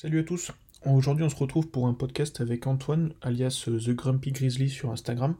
Salut 0.00 0.20
à 0.20 0.22
tous. 0.22 0.50
Aujourd'hui, 0.86 1.24
on 1.24 1.28
se 1.28 1.36
retrouve 1.36 1.68
pour 1.68 1.86
un 1.86 1.92
podcast 1.92 2.40
avec 2.40 2.66
Antoine, 2.66 3.12
alias 3.20 3.66
euh, 3.68 3.78
The 3.78 3.90
Grumpy 3.90 4.32
Grizzly 4.32 4.70
sur 4.70 4.90
Instagram. 4.90 5.34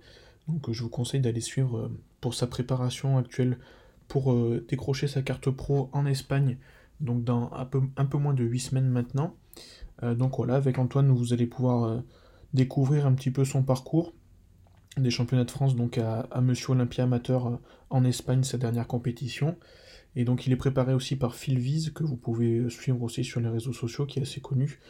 Donc, 0.49 0.69
euh, 0.69 0.75
je 0.75 0.83
vous 0.83 0.91
conseille 0.91 1.23
d'aller 1.23 1.41
suivre 1.41 1.79
euh, 1.79 1.89
pour 2.21 2.35
sa 2.35 2.47
préparation 2.47 3.17
actuelle 3.17 3.57
pour 4.07 4.37
décrocher 4.69 5.09
sa 5.09 5.23
carte 5.23 5.49
pro 5.49 5.89
en 5.95 6.05
Espagne. 6.05 6.59
Donc, 7.01 7.25
dans 7.25 7.51
un 7.55 7.65
peu, 7.65 8.19
moins 8.19 8.35
de 8.35 8.45
8 8.45 8.61
semaines 8.61 8.91
maintenant. 8.91 9.35
donc, 10.03 10.37
voilà, 10.37 10.57
avec 10.57 10.79
Antoine, 10.79 11.11
vous 11.11 11.33
allez 11.33 11.47
pouvoir 11.47 12.03
découvrir 12.53 13.07
un 13.07 13.15
petit 13.15 13.31
peu 13.31 13.47
son 13.47 13.63
parcours 13.63 14.13
des 14.99 15.11
championnats 15.11 15.45
de 15.45 15.51
France 15.51 15.77
donc 15.77 15.97
à 15.97 16.41
Monsieur 16.43 16.73
Olympia 16.73 17.05
Amateur 17.05 17.61
en 17.89 18.05
Espagne, 18.05 18.43
sa 18.43 18.59
dernière 18.59 18.89
compétition. 18.89 19.57
Et 20.17 20.25
donc 20.25 20.47
il 20.47 20.53
est 20.53 20.57
préparé 20.57 20.93
aussi 20.93 21.17
par 21.17 21.35
Phil 21.35 21.59
Vise, 21.59 21.93
que 21.93 22.03
vous 22.03 22.17
pouvez 22.17 22.69
suivre 22.71 23.03
aussi 23.03 23.25
sur 23.25 23.41
les 23.41 23.49
réseaux 23.49 23.73
sociaux, 23.73 24.07
qui 24.07 24.19
est 24.19 24.23
assez 24.23 24.41
connu 24.41 24.81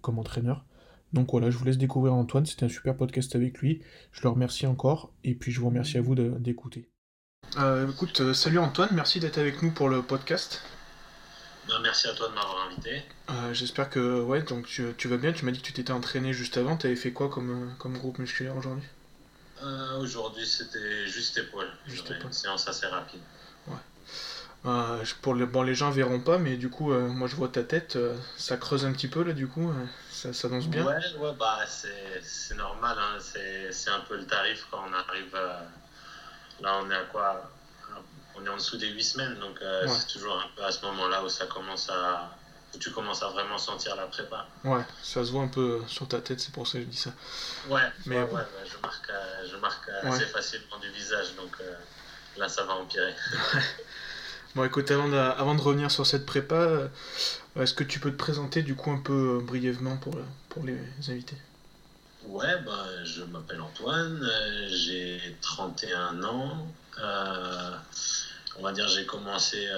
comme 0.00 0.18
entraîneur. 0.18 0.64
Donc 1.12 1.30
voilà, 1.30 1.50
je 1.50 1.56
vous 1.56 1.64
laisse 1.64 1.78
découvrir 1.78 2.14
Antoine, 2.14 2.46
c'était 2.46 2.64
un 2.64 2.68
super 2.68 2.96
podcast 2.96 3.34
avec 3.36 3.58
lui. 3.58 3.80
Je 4.12 4.22
le 4.22 4.28
remercie 4.28 4.66
encore, 4.66 5.12
et 5.24 5.34
puis 5.34 5.52
je 5.52 5.60
vous 5.60 5.68
remercie 5.68 5.98
à 5.98 6.02
vous 6.02 6.14
d'écouter. 6.14 6.88
Euh, 7.58 7.90
écoute, 7.90 8.20
euh, 8.20 8.34
salut 8.34 8.58
Antoine, 8.58 8.90
merci 8.92 9.20
d'être 9.20 9.38
avec 9.38 9.62
nous 9.62 9.70
pour 9.70 9.88
le 9.88 10.02
podcast. 10.02 10.62
Ben, 11.68 11.78
merci 11.82 12.08
à 12.08 12.14
toi 12.14 12.28
de 12.28 12.34
m'avoir 12.34 12.68
invité. 12.70 13.02
Euh, 13.30 13.54
j'espère 13.54 13.88
que 13.88 14.20
ouais, 14.20 14.42
donc 14.42 14.66
tu, 14.66 15.08
vas 15.08 15.16
bien. 15.16 15.32
Tu 15.32 15.44
m'as 15.44 15.52
dit 15.52 15.60
que 15.60 15.66
tu 15.66 15.72
t'étais 15.72 15.92
entraîné 15.92 16.32
juste 16.32 16.56
avant. 16.56 16.76
Tu 16.76 16.86
avais 16.86 16.96
fait 16.96 17.12
quoi 17.12 17.28
comme, 17.28 17.72
comme 17.78 17.96
groupe 17.98 18.18
musculaire 18.18 18.56
aujourd'hui? 18.56 18.84
Aujourd'hui, 19.98 20.46
c'était 20.46 21.06
juste 21.06 21.38
épaule. 21.38 21.66
Juste 21.86 22.10
épaule. 22.10 22.26
Une 22.26 22.32
séance 22.32 22.68
assez 22.68 22.86
rapide. 22.86 23.20
Euh, 24.64 25.04
pour 25.22 25.34
le, 25.34 25.46
bon, 25.46 25.62
les 25.62 25.74
gens 25.74 25.90
verront 25.90 26.18
pas, 26.18 26.38
mais 26.38 26.56
du 26.56 26.70
coup, 26.70 26.92
euh, 26.92 27.06
moi 27.08 27.28
je 27.28 27.36
vois 27.36 27.48
ta 27.48 27.62
tête, 27.62 27.94
euh, 27.96 28.16
ça 28.36 28.56
creuse 28.56 28.84
un 28.84 28.92
petit 28.92 29.06
peu 29.06 29.22
là, 29.22 29.32
du 29.32 29.46
coup, 29.46 29.72
ça, 30.10 30.32
ça, 30.32 30.48
danse 30.48 30.66
bien. 30.66 30.84
Ouais, 30.84 30.94
ouais 31.18 31.32
bah 31.38 31.60
c'est 31.66 32.54
normal, 32.56 32.96
hein, 32.98 33.18
c'est 33.20 33.90
un 33.90 34.00
peu 34.00 34.16
le 34.16 34.26
tarif 34.26 34.66
quand 34.70 34.82
on 34.88 34.92
arrive. 34.92 35.32
là, 36.60 36.80
on 36.82 36.90
est 36.90 36.96
à 36.96 37.04
quoi 37.04 37.48
On 38.34 38.44
est 38.44 38.48
en 38.48 38.56
dessous 38.56 38.76
des 38.76 38.88
8 38.88 39.04
semaines, 39.04 39.38
donc 39.38 39.60
c'est 39.86 40.06
toujours 40.08 40.36
un 40.36 40.48
peu 40.56 40.64
à 40.64 40.72
ce 40.72 40.84
moment-là 40.86 41.22
où 41.22 41.28
ça 41.28 41.46
commence 41.46 41.88
à. 41.88 42.36
où 42.74 42.78
tu 42.78 42.90
commences 42.90 43.22
à 43.22 43.28
vraiment 43.28 43.58
sentir 43.58 43.94
la 43.94 44.06
prépa. 44.06 44.48
Ouais, 44.64 44.82
ça 45.00 45.24
se 45.24 45.30
voit 45.30 45.42
un 45.42 45.48
peu 45.48 45.80
sur 45.86 46.08
ta 46.08 46.20
tête, 46.20 46.40
c'est 46.40 46.52
pour 46.52 46.66
ça 46.66 46.78
que 46.78 46.84
je 46.84 46.88
dis 46.88 46.96
ça. 46.96 47.10
Ouais, 47.68 47.88
mais 48.06 48.20
ouais, 48.20 48.42
je 48.64 48.78
marque, 48.82 49.12
je 49.48 49.56
marque 49.58 49.88
assez 50.02 50.26
facilement 50.26 50.78
du 50.78 50.90
visage, 50.90 51.36
donc 51.36 51.56
là 52.36 52.48
ça 52.48 52.64
va 52.64 52.74
empirer. 52.74 53.14
Bon, 54.56 54.64
écoute, 54.64 54.90
avant 54.90 55.54
de, 55.54 55.60
revenir 55.60 55.90
sur 55.90 56.06
cette 56.06 56.24
prépa, 56.24 56.54
euh, 56.54 56.88
est-ce 57.56 57.74
que 57.74 57.84
tu 57.84 58.00
peux 58.00 58.10
te 58.10 58.16
présenter 58.16 58.62
du 58.62 58.74
coup 58.74 58.90
un 58.90 59.02
peu 59.02 59.36
euh, 59.36 59.44
brièvement 59.44 59.98
pour, 59.98 60.16
pour 60.48 60.64
les 60.64 60.78
invités? 61.10 61.36
Ouais, 62.24 62.58
bah, 62.64 62.86
je 63.04 63.22
m'appelle 63.24 63.60
Antoine, 63.60 64.18
euh, 64.24 64.68
j'ai 64.70 65.36
31 65.42 66.24
ans. 66.24 66.66
on 68.58 68.62
va 68.62 68.72
dire 68.72 68.88
j'ai 68.88 69.04
commencé 69.04 69.68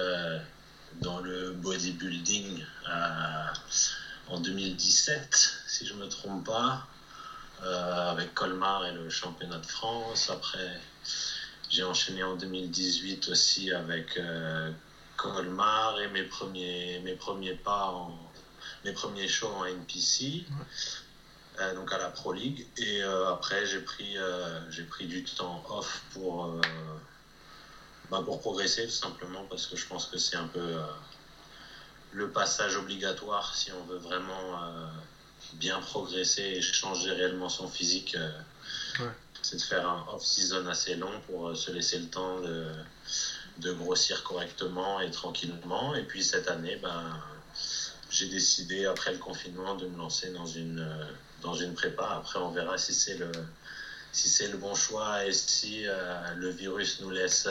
dans 1.01 1.19
le 1.19 1.51
bodybuilding 1.51 2.63
en 4.29 4.39
2017, 4.39 5.61
si 5.67 5.85
je 5.85 5.93
ne 5.93 5.99
me 5.99 6.07
trompe 6.07 6.45
pas, 6.45 6.87
avec 7.61 8.33
Colmar 8.33 8.85
et 8.85 8.93
le 8.93 9.09
championnat 9.09 9.57
de 9.57 9.65
France. 9.65 10.29
Après, 10.29 10.79
j'ai 11.69 11.83
enchaîné 11.83 12.23
en 12.23 12.35
2018 12.35 13.29
aussi 13.29 13.71
avec 13.71 14.17
euh, 14.17 14.71
Colmar 15.17 15.99
et 16.01 16.07
mes 16.07 16.23
premiers, 16.23 16.99
mes 17.03 17.13
premiers 17.13 17.53
pas, 17.53 17.91
en, 17.91 18.17
mes 18.85 18.91
premiers 18.91 19.27
shows 19.27 19.49
en 19.49 19.65
NPC, 19.65 20.45
euh, 21.59 21.75
donc 21.75 21.93
à 21.93 21.99
la 21.99 22.09
Pro 22.09 22.33
League. 22.33 22.65
Et 22.77 23.03
euh, 23.03 23.31
après, 23.31 23.67
j'ai 23.67 23.81
pris, 23.81 24.17
j'ai 24.71 24.83
pris 24.83 25.05
du 25.05 25.23
temps 25.23 25.63
off 25.69 26.01
pour, 26.13 26.59
bah, 28.09 28.21
pour 28.25 28.39
progresser, 28.39 28.85
tout 28.85 28.91
simplement, 28.91 29.45
parce 29.49 29.67
que 29.67 29.75
je 29.75 29.85
pense 29.85 30.07
que 30.07 30.17
c'est 30.17 30.37
un 30.37 30.47
peu 30.47 30.77
le 32.13 32.29
passage 32.29 32.77
obligatoire. 32.77 33.55
Si 33.55 33.71
on 33.71 33.83
veut 33.83 33.97
vraiment 33.99 34.59
bien 35.53 35.79
progresser 35.81 36.41
et 36.41 36.61
changer 36.61 37.11
réellement 37.11 37.49
son 37.49 37.67
physique 37.67 38.17
c'est 39.41 39.57
de 39.57 39.61
faire 39.61 39.87
un 39.87 40.05
off-season 40.13 40.67
assez 40.67 40.95
long 40.95 41.11
pour 41.27 41.49
euh, 41.49 41.55
se 41.55 41.71
laisser 41.71 41.99
le 41.99 42.07
temps 42.07 42.39
de, 42.41 42.67
de, 43.59 43.71
grossir 43.71 44.23
correctement 44.23 44.99
et 44.99 45.11
tranquillement. 45.11 45.95
Et 45.95 46.03
puis 46.03 46.23
cette 46.23 46.47
année, 46.47 46.77
ben, 46.81 47.21
j'ai 48.09 48.27
décidé, 48.27 48.85
après 48.85 49.11
le 49.11 49.17
confinement, 49.17 49.75
de 49.75 49.87
me 49.87 49.97
lancer 49.97 50.29
dans 50.31 50.45
une, 50.45 50.79
euh, 50.79 51.11
dans 51.41 51.55
une 51.55 51.73
prépa. 51.73 52.15
Après, 52.17 52.39
on 52.39 52.51
verra 52.51 52.77
si 52.77 52.93
c'est 52.93 53.15
le, 53.15 53.31
si 54.11 54.29
c'est 54.29 54.47
le 54.47 54.57
bon 54.57 54.75
choix 54.75 55.25
et 55.25 55.33
si 55.33 55.87
euh, 55.87 56.33
le 56.35 56.49
virus 56.49 56.99
nous 57.01 57.09
laisse, 57.09 57.47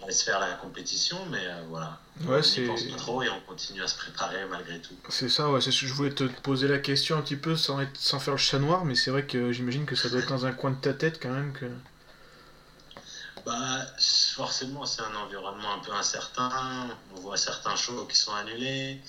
on 0.00 0.06
laisse 0.06 0.22
faire 0.22 0.40
la 0.40 0.52
compétition, 0.54 1.18
mais 1.30 1.44
euh, 1.46 1.62
voilà. 1.68 1.98
Ouais, 2.26 2.40
on 2.44 2.60
n'y 2.60 2.66
pense 2.66 2.82
pas 2.84 2.96
trop 2.96 3.22
et 3.22 3.28
on 3.28 3.40
continue 3.40 3.82
à 3.82 3.88
se 3.88 3.96
préparer 3.96 4.44
malgré 4.50 4.80
tout. 4.80 4.94
C'est 5.08 5.28
ça, 5.28 5.50
ouais, 5.50 5.60
c'est 5.60 5.72
ce 5.72 5.82
que 5.82 5.86
je 5.86 5.94
voulais 5.94 6.14
te 6.14 6.24
poser 6.24 6.68
la 6.68 6.78
question 6.78 7.16
un 7.16 7.22
petit 7.22 7.36
peu 7.36 7.56
sans, 7.56 7.80
être, 7.80 7.96
sans 7.96 8.20
faire 8.20 8.34
le 8.34 8.38
chat 8.38 8.58
noir, 8.58 8.84
mais 8.84 8.94
c'est 8.94 9.10
vrai 9.10 9.26
que 9.26 9.52
j'imagine 9.52 9.86
que 9.86 9.96
ça 9.96 10.08
doit 10.08 10.20
être 10.20 10.28
dans 10.28 10.46
un 10.46 10.52
coin 10.52 10.70
de 10.70 10.76
ta 10.76 10.92
tête 10.92 11.20
quand 11.22 11.30
même 11.30 11.52
que. 11.52 11.66
Bah, 13.44 13.86
forcément, 14.36 14.86
c'est 14.86 15.02
un 15.02 15.14
environnement 15.16 15.74
un 15.74 15.78
peu 15.80 15.92
incertain. 15.92 16.96
On 17.16 17.20
voit 17.20 17.36
certains 17.36 17.74
shows 17.74 18.06
qui 18.06 18.16
sont 18.16 18.32
annulés, 18.34 19.00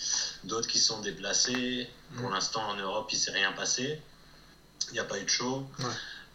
d'autres 0.44 0.68
qui 0.68 0.80
sont 0.80 1.02
déplacés. 1.02 1.88
Pour 2.18 2.30
mm. 2.30 2.34
l'instant, 2.34 2.68
en 2.70 2.76
Europe, 2.76 3.10
il 3.12 3.18
s'est 3.18 3.32
rien 3.32 3.52
passé. 3.52 4.02
Il 4.90 4.94
n'y 4.94 5.00
a 5.00 5.04
pas 5.04 5.20
eu 5.20 5.24
de 5.24 5.30
show. 5.30 5.68
Ouais. 5.80 5.86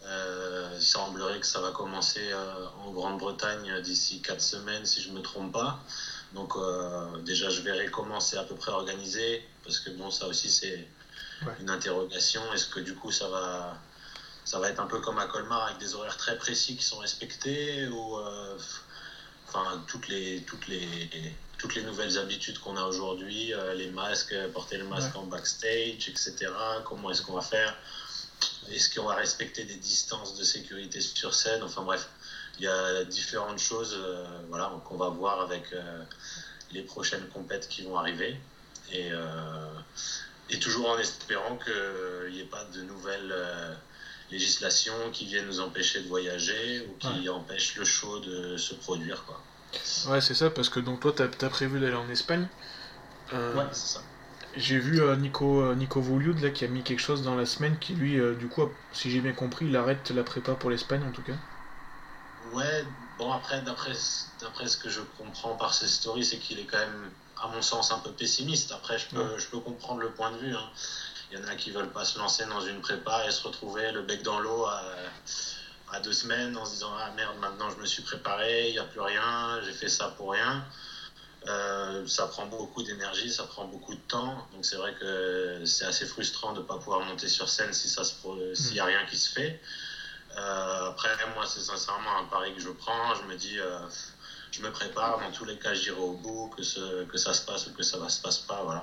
Euh, 0.08 0.70
il 0.74 0.82
semblerait 0.82 1.38
que 1.40 1.46
ça 1.46 1.60
va 1.60 1.70
commencer 1.70 2.30
euh, 2.32 2.66
en 2.82 2.90
Grande-Bretagne 2.92 3.80
d'ici 3.82 4.20
4 4.20 4.40
semaines, 4.40 4.86
si 4.86 5.02
je 5.02 5.10
ne 5.10 5.14
me 5.14 5.22
trompe 5.22 5.52
pas. 5.52 5.80
Donc 6.32 6.56
euh, 6.56 7.18
déjà, 7.18 7.50
je 7.50 7.60
verrai 7.60 7.88
comment 7.88 8.20
c'est 8.20 8.38
à 8.38 8.44
peu 8.44 8.54
près 8.54 8.70
organisé, 8.70 9.42
parce 9.64 9.78
que 9.78 9.90
bon, 9.90 10.10
ça 10.10 10.26
aussi 10.26 10.50
c'est 10.50 10.88
une 11.60 11.70
interrogation. 11.70 12.40
Est-ce 12.52 12.68
que 12.68 12.80
du 12.80 12.94
coup 12.94 13.10
ça 13.10 13.28
va, 13.28 13.76
ça 14.44 14.58
va 14.58 14.70
être 14.70 14.80
un 14.80 14.86
peu 14.86 15.00
comme 15.00 15.18
à 15.18 15.26
Colmar 15.26 15.66
avec 15.66 15.78
des 15.78 15.94
horaires 15.94 16.16
très 16.16 16.38
précis 16.38 16.76
qui 16.76 16.84
sont 16.84 16.98
respectés 16.98 17.86
ou 17.88 18.18
enfin 19.46 19.82
toutes 19.86 20.08
les 20.08 20.42
toutes 20.42 20.68
les 20.68 21.34
toutes 21.58 21.74
les 21.74 21.82
nouvelles 21.82 22.18
habitudes 22.18 22.58
qu'on 22.58 22.76
a 22.76 22.84
aujourd'hui, 22.84 23.52
les 23.74 23.88
masques, 23.88 24.34
porter 24.52 24.78
le 24.78 24.84
masque 24.84 25.16
en 25.16 25.24
backstage, 25.24 26.08
etc. 26.08 26.34
Comment 26.84 27.10
est-ce 27.10 27.22
qu'on 27.22 27.34
va 27.34 27.42
faire? 27.42 27.74
Est-ce 28.72 28.94
qu'on 28.94 29.06
va 29.06 29.14
respecter 29.14 29.64
des 29.64 29.76
distances 29.76 30.36
de 30.36 30.44
sécurité 30.44 31.00
sur 31.00 31.34
scène? 31.34 31.62
Enfin 31.62 31.82
bref, 31.82 32.08
il 32.58 32.64
y 32.64 32.68
a 32.68 33.04
différentes 33.04 33.58
choses 33.58 33.96
euh, 33.98 34.24
voilà, 34.48 34.72
qu'on 34.84 34.96
va 34.96 35.08
voir 35.08 35.40
avec 35.40 35.72
euh, 35.72 36.02
les 36.72 36.82
prochaines 36.82 37.26
compètes 37.28 37.68
qui 37.68 37.82
vont 37.82 37.96
arriver. 37.96 38.36
Et, 38.90 39.10
euh, 39.12 39.78
et 40.50 40.58
toujours 40.58 40.90
en 40.90 40.98
espérant 40.98 41.58
qu'il 41.58 42.32
n'y 42.32 42.40
ait 42.40 42.44
pas 42.44 42.64
de 42.64 42.82
nouvelles 42.82 43.34
législations 44.30 45.10
qui 45.12 45.26
viennent 45.26 45.46
nous 45.46 45.60
empêcher 45.60 46.02
de 46.02 46.08
voyager 46.08 46.86
ou 46.86 46.96
qui 46.98 47.28
empêchent 47.28 47.76
le 47.76 47.84
show 47.84 48.18
de 48.20 48.56
se 48.56 48.74
produire. 48.74 49.24
Quoi. 49.24 49.42
Ouais, 50.10 50.20
c'est 50.22 50.34
ça, 50.34 50.48
parce 50.48 50.70
que 50.70 50.80
donc 50.80 51.00
toi, 51.00 51.12
tu 51.12 51.22
as, 51.22 51.50
prévu 51.50 51.80
d'aller 51.80 51.94
en 51.94 52.08
Espagne? 52.08 52.48
ouais, 53.32 53.64
c'est 53.72 53.94
ça. 53.94 54.02
J'ai 54.58 54.78
vu 54.80 55.00
euh, 55.00 55.14
Nico, 55.14 55.62
euh, 55.62 55.76
Nico 55.76 56.02
là, 56.42 56.50
qui 56.50 56.64
a 56.64 56.68
mis 56.68 56.82
quelque 56.82 56.98
chose 56.98 57.22
dans 57.22 57.36
la 57.36 57.46
semaine 57.46 57.78
qui, 57.78 57.94
lui, 57.94 58.18
euh, 58.18 58.34
du 58.34 58.48
coup, 58.48 58.68
si 58.92 59.08
j'ai 59.08 59.20
bien 59.20 59.32
compris, 59.32 59.66
il 59.66 59.76
arrête 59.76 60.10
la 60.10 60.24
prépa 60.24 60.54
pour 60.54 60.70
l'Espagne 60.70 61.04
en 61.04 61.12
tout 61.12 61.22
cas. 61.22 61.36
Ouais, 62.52 62.84
bon, 63.18 63.30
après, 63.30 63.62
d'après 63.62 63.94
ce 63.94 64.76
que 64.76 64.88
je 64.88 65.00
comprends 65.16 65.54
par 65.54 65.74
ses 65.74 65.86
stories, 65.86 66.24
c'est 66.24 66.38
qu'il 66.38 66.58
est 66.58 66.64
quand 66.64 66.78
même, 66.78 67.10
à 67.40 67.46
mon 67.48 67.62
sens, 67.62 67.92
un 67.92 68.00
peu 68.00 68.10
pessimiste. 68.10 68.72
Après, 68.72 68.98
je 68.98 69.06
peux, 69.06 69.38
je 69.38 69.46
peux 69.46 69.60
comprendre 69.60 70.00
le 70.00 70.10
point 70.10 70.32
de 70.32 70.38
vue. 70.38 70.54
Hein. 70.54 70.70
Il 71.30 71.38
y 71.38 71.40
en 71.40 71.46
a 71.46 71.54
qui 71.54 71.70
veulent 71.70 71.92
pas 71.92 72.04
se 72.04 72.18
lancer 72.18 72.44
dans 72.46 72.60
une 72.60 72.80
prépa 72.80 73.26
et 73.28 73.30
se 73.30 73.46
retrouver 73.46 73.92
le 73.92 74.02
bec 74.02 74.22
dans 74.24 74.40
l'eau 74.40 74.64
à, 74.64 74.82
à, 75.92 76.00
deux 76.00 76.12
semaines 76.12 76.56
en 76.56 76.64
se 76.64 76.72
disant 76.72 76.90
Ah 76.98 77.12
merde, 77.14 77.36
maintenant 77.40 77.70
je 77.70 77.76
me 77.76 77.86
suis 77.86 78.02
préparé, 78.02 78.70
il 78.70 78.72
n'y 78.72 78.78
a 78.78 78.84
plus 78.84 79.00
rien, 79.00 79.60
j'ai 79.64 79.72
fait 79.72 79.88
ça 79.88 80.08
pour 80.16 80.32
rien. 80.32 80.64
Euh, 81.46 82.06
ça 82.06 82.26
prend 82.26 82.46
beaucoup 82.46 82.82
d'énergie, 82.82 83.32
ça 83.32 83.44
prend 83.44 83.64
beaucoup 83.66 83.94
de 83.94 84.00
temps. 84.00 84.46
Donc 84.52 84.64
c'est 84.64 84.76
vrai 84.76 84.94
que 84.98 85.62
c'est 85.64 85.84
assez 85.84 86.04
frustrant 86.04 86.52
de 86.52 86.60
ne 86.60 86.64
pas 86.64 86.78
pouvoir 86.78 87.00
monter 87.02 87.28
sur 87.28 87.48
scène 87.48 87.72
si 87.72 87.88
ça 87.88 88.02
s'il 88.04 88.72
n'y 88.72 88.80
a 88.80 88.84
rien 88.84 89.04
qui 89.06 89.16
se 89.16 89.30
fait. 89.30 89.60
Euh, 90.36 90.88
après, 90.88 91.10
moi, 91.34 91.46
c'est 91.46 91.60
sincèrement 91.60 92.18
un 92.18 92.24
pari 92.24 92.54
que 92.54 92.60
je 92.60 92.68
prends. 92.68 93.14
Je 93.14 93.22
me 93.22 93.36
dis, 93.36 93.58
euh, 93.58 93.78
je 94.50 94.60
me 94.60 94.70
prépare. 94.70 95.20
Dans 95.20 95.30
tous 95.30 95.44
les 95.44 95.58
cas, 95.58 95.74
j'irai 95.74 95.98
au 95.98 96.12
bout, 96.12 96.50
que, 96.56 96.62
ce, 96.62 97.04
que 97.04 97.16
ça 97.16 97.32
se 97.32 97.42
passe 97.42 97.66
ou 97.66 97.72
que 97.72 97.82
ça 97.82 97.98
ne 97.98 98.08
se 98.08 98.20
passe 98.20 98.38
pas. 98.38 98.62
Voilà. 98.62 98.82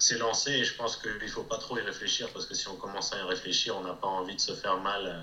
C'est 0.00 0.18
lancé 0.18 0.50
et 0.50 0.64
je 0.64 0.74
pense 0.74 0.96
qu'il 0.96 1.18
ne 1.22 1.28
faut 1.28 1.44
pas 1.44 1.58
trop 1.58 1.78
y 1.78 1.80
réfléchir 1.80 2.28
parce 2.32 2.46
que 2.46 2.54
si 2.54 2.66
on 2.66 2.74
commence 2.74 3.12
à 3.12 3.18
y 3.18 3.22
réfléchir, 3.22 3.76
on 3.76 3.82
n'a 3.82 3.92
pas 3.92 4.08
envie 4.08 4.34
de 4.34 4.40
se 4.40 4.52
faire 4.52 4.78
mal 4.78 5.22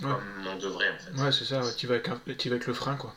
comme 0.00 0.46
on 0.46 0.56
devrait 0.56 0.90
en 0.90 0.98
fait. 0.98 1.22
Ouais, 1.22 1.32
c'est 1.32 1.44
ça, 1.44 1.60
tu 1.76 1.86
vas, 1.86 1.96
avec, 1.96 2.46
avec 2.46 2.66
le 2.66 2.72
frein 2.72 2.96
quoi. 2.96 3.14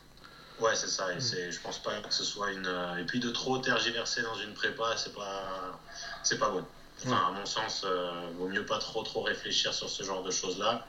Ouais, 0.60 0.74
c'est 0.74 0.88
ça. 0.88 1.12
Et 1.12 1.16
mm. 1.16 1.20
c'est, 1.20 1.52
je 1.52 1.60
pense 1.60 1.78
pas 1.78 1.92
que 2.00 2.14
ce 2.14 2.24
soit 2.24 2.52
une. 2.52 2.70
Et 3.00 3.04
puis 3.04 3.20
de 3.20 3.30
trop 3.30 3.58
tergiverser 3.58 4.22
dans 4.22 4.36
une 4.36 4.54
prépa, 4.54 4.96
c'est 4.96 5.14
pas, 5.14 5.80
c'est 6.22 6.38
pas 6.38 6.50
bon. 6.50 6.64
Enfin, 7.06 7.28
à 7.28 7.32
mon 7.32 7.46
sens, 7.46 7.84
euh, 7.84 8.30
vaut 8.36 8.48
mieux 8.48 8.66
pas 8.66 8.78
trop 8.78 9.02
trop 9.02 9.22
réfléchir 9.22 9.72
sur 9.72 9.88
ce 9.88 10.02
genre 10.02 10.22
de 10.22 10.30
choses-là. 10.30 10.86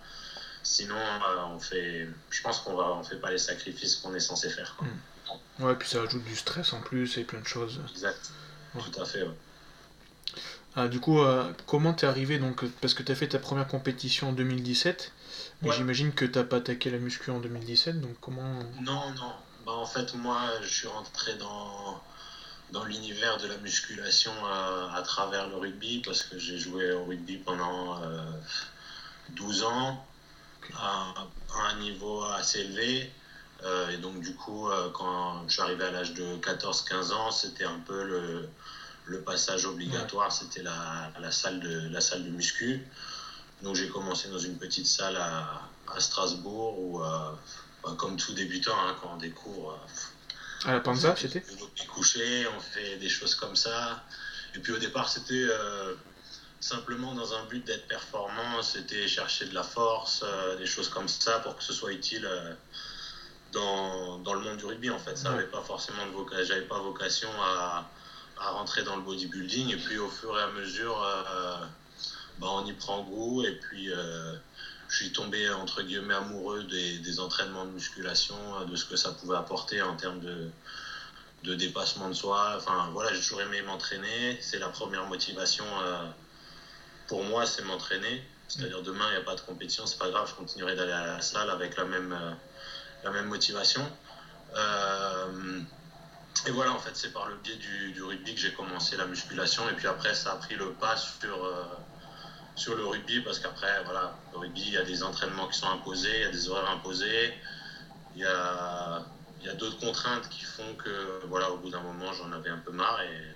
Sinon, 0.63 0.95
euh, 0.95 1.44
on 1.56 1.59
fait, 1.59 2.07
je 2.29 2.41
pense 2.41 2.59
qu'on 2.59 2.75
va, 2.75 2.91
on 2.91 3.03
fait 3.03 3.15
pas 3.15 3.31
les 3.31 3.38
sacrifices 3.38 3.95
qu'on 3.95 4.13
est 4.13 4.19
censé 4.19 4.50
faire. 4.50 4.75
Quoi. 4.77 4.88
Mm. 4.88 5.63
Ouais, 5.63 5.75
puis 5.75 5.88
ça 5.88 6.01
ajoute 6.01 6.23
du 6.23 6.35
stress 6.35 6.73
en 6.73 6.81
plus 6.81 7.18
et 7.18 7.23
plein 7.23 7.39
de 7.39 7.47
choses. 7.47 7.79
Exact. 7.91 8.31
Tout 8.73 9.01
à 9.01 9.06
fait. 9.06 9.25
Ah, 10.75 10.88
du 10.88 11.00
coup, 11.00 11.19
euh, 11.19 11.51
comment 11.65 11.94
t'es 11.94 12.07
arrivé 12.07 12.39
donc 12.39 12.65
Parce 12.81 12.94
que 12.94 13.03
t'as 13.03 13.15
fait 13.15 13.27
ta 13.27 13.39
première 13.39 13.68
compétition 13.68 14.29
en 14.29 14.33
2017, 14.33 15.12
mais 15.62 15.71
j'imagine 15.71 16.13
que 16.13 16.25
t'as 16.25 16.44
pas 16.44 16.57
attaqué 16.57 16.89
la 16.89 16.97
muscu 16.97 17.31
en 17.31 17.39
2017, 17.39 18.00
donc 18.00 18.15
comment 18.21 18.59
Non, 18.81 19.12
non. 19.15 19.33
Bah, 19.66 19.74
en 19.74 19.86
fait, 19.86 20.13
moi, 20.16 20.40
je 20.62 20.68
suis 20.68 20.88
rentré 20.88 21.36
dans 21.36 22.02
dans 22.72 22.86
l'univers 22.86 23.38
de 23.38 23.48
la 23.48 23.58
musculation 23.58 24.31
à, 24.46 25.02
travers 25.04 25.48
le 25.50 25.58
rugby 25.58 26.02
parce 26.06 26.24
que 26.24 26.40
j'ai 26.40 26.58
joué 26.58 26.92
au 26.94 27.04
rugby 27.04 27.38
pendant 27.38 28.00
12 29.31 29.63
euh, 29.63 29.66
ans 29.66 30.06
à, 30.75 31.13
un 31.69 31.80
niveau 31.80 32.24
assez 32.24 32.60
élevé. 32.60 33.12
Euh, 33.63 33.90
et 33.90 33.98
donc 33.98 34.22
du 34.22 34.34
coup, 34.34 34.69
euh, 34.69 34.90
quand 34.94 35.44
je 35.48 35.54
suis 35.54 35.62
arrivé 35.62 35.84
à 35.84 35.92
l'âge 35.92 36.14
de 36.14 36.38
14-15 36.38 37.12
ans, 37.14 37.31
c'était 37.31 37.66
un 37.66 37.80
peu 37.86 38.04
le, 38.04 38.50
le 39.06 39.22
passage 39.22 39.66
obligatoire, 39.66 40.31
c'était 40.31 40.64
la, 40.64 41.12
la, 41.19 41.31
salle 41.31 41.60
de, 41.60 41.90
la 41.90 42.02
salle 42.02 42.24
de 42.24 42.30
muscu. 42.30 42.88
Donc 43.62 43.75
j'ai 43.75 43.90
commencé 43.90 44.30
dans 44.30 44.40
une 44.40 44.57
petite 44.57 44.88
salle 44.88 45.18
à, 45.18 45.62
à 45.94 46.00
Strasbourg 46.00 46.80
où, 46.80 47.04
bah, 47.83 47.95
comme 47.98 48.18
tout 48.18 48.33
débutant, 48.33 48.75
hein, 48.80 48.95
quand 49.01 49.12
on 49.13 49.18
découvre 49.18 49.78
à 50.66 50.74
la 50.74 50.80
Panza, 50.80 51.16
c'était 51.16 51.44
On 51.60 51.88
couché, 51.88 52.45
on 52.56 52.60
fait 52.60 52.98
des 52.98 53.10
choses 53.10 53.36
comme 53.36 53.56
ça. 53.56 54.04
Et 54.56 54.60
puis 54.60 54.72
au 54.72 54.78
départ, 54.78 55.10
c'était 55.10 55.33
euh, 55.33 55.95
simplement 56.60 57.13
dans 57.13 57.33
un 57.33 57.45
but 57.45 57.66
d'être 57.66 57.88
performant, 57.88 58.62
c'était 58.62 59.07
chercher 59.07 59.45
de 59.45 59.56
la 59.56 59.63
force, 59.63 60.24
euh, 60.24 60.56
des 60.57 60.68
choses 60.68 60.89
comme 60.89 61.07
ça 61.07 61.39
pour 61.39 61.56
que 61.56 61.63
ce 61.63 61.74
soit 61.74 61.92
utile 61.92 62.25
euh, 62.25 62.54
dans, 63.54 64.19
dans, 64.19 64.33
le 64.33 64.42
monde 64.42 64.57
du 64.57 64.66
rugby 64.66 64.89
en 64.92 65.00
fait. 65.00 65.18
Ça 65.18 65.31
n'avait 65.31 65.45
pas 65.45 65.62
forcément 65.62 66.06
de 66.06 66.12
vocation, 66.12 66.45
j'avais 66.45 66.68
pas 66.68 66.80
vocation 66.80 67.30
à, 67.42 67.89
à, 68.39 68.50
rentrer 68.51 68.83
dans 68.83 68.98
le 68.98 69.01
bodybuilding. 69.01 69.72
Et 69.72 69.78
puis 69.78 69.98
au 69.98 70.10
fur 70.10 70.38
et 70.38 70.44
à 70.44 70.48
mesure, 70.48 71.04
bah, 72.38 72.48
on 72.51 72.66
y 72.66 72.74
prend 72.74 73.01
goût 73.04 73.44
et 73.44 73.54
puis 73.54 73.89
je 74.92 74.98
suis 74.98 75.12
tombé 75.14 75.50
entre 75.50 75.84
guillemets 75.84 76.14
amoureux 76.14 76.66
des, 76.66 77.20
entraînements 77.22 77.64
de 77.64 77.72
musculation, 77.72 78.36
euh, 78.60 78.66
de 78.66 78.76
ce 78.76 78.84
que 78.84 78.98
ça 78.98 79.12
pouvait 79.12 79.38
apporter 79.38 79.82
en 79.82 79.96
termes 79.96 80.20
de, 80.20 80.50
de 81.44 81.56
dépassement 81.56 82.10
de 82.10 82.14
soi. 82.14 82.56
Enfin 82.58 82.90
voilà, 82.92 83.14
j'ai 83.14 83.22
toujours 83.22 83.42
aimé 83.42 83.62
m'entraîner. 83.62 84.38
C'est 84.42 84.60
la 84.60 84.68
première 84.68 85.06
motivation 85.06 85.64
euh, 85.82 86.06
pour 87.08 87.24
moi, 87.24 87.46
c'est 87.46 87.62
m'entraîner. 87.62 88.22
C'est-à-dire 88.50 88.82
demain, 88.82 89.06
il 89.08 89.12
n'y 89.12 89.18
a 89.18 89.24
pas 89.24 89.36
de 89.36 89.40
compétition, 89.40 89.86
c'est 89.86 89.98
pas 89.98 90.10
grave, 90.10 90.28
je 90.30 90.36
continuerai 90.36 90.76
d'aller 90.76 90.92
à 90.92 91.06
la 91.06 91.22
salle 91.22 91.50
avec 91.50 91.78
la 91.78 91.86
même, 91.86 92.12
euh, 92.12 92.32
la 93.06 93.12
même 93.12 93.28
motivation. 93.28 93.90
et 96.46 96.52
voilà, 96.52 96.74
en 96.74 96.80
fait, 96.80 96.98
c'est 96.98 97.14
par 97.14 97.28
le 97.28 97.36
biais 97.36 97.56
du, 97.56 97.94
du 97.94 98.04
rugby 98.04 98.36
que 98.36 98.42
j'ai 98.42 98.52
commencé 98.52 98.98
la 98.98 99.06
musculation. 99.06 99.70
Et 99.70 99.74
puis 99.74 99.88
après, 99.88 100.14
ça 100.14 100.34
a 100.34 100.36
pris 100.36 100.56
le 100.56 100.74
pas 100.74 100.98
sur 100.98 101.50
sur 102.56 102.75
le 102.75 102.86
rugby 102.86 103.21
parce 103.21 103.39
qu'après, 103.39 103.83
voilà, 103.86 104.15
le 104.31 104.39
rugby, 104.39 104.62
il 104.62 104.74
y 104.74 104.77
a 104.77 104.83
des 104.83 105.03
entraînements 105.03 105.48
qui 105.48 105.57
sont 105.57 105.69
imposés, 105.69 106.12
il 106.13 106.21
y 106.21 106.25
a 106.25 106.31
des 106.31 106.50
horaires 106.50 106.69
imposés, 106.69 107.33
il 108.15 108.21
y 108.21 108.25
a, 108.25 109.03
il 109.42 109.48
y 109.48 109.50
a 109.50 109.53
d'autres 109.53 109.80
contraintes 109.80 110.27
qui 110.30 110.44
font 110.44 110.75
que, 110.75 111.25
voilà, 111.27 111.50
au 111.51 111.57
bout 111.57 111.69
d'un 111.69 111.81
moment, 111.81 112.13
j'en 112.13 112.31
avais 112.31 112.50
un 112.50 112.57
peu 112.57 112.71
marre 112.71 113.01
et 113.01 113.36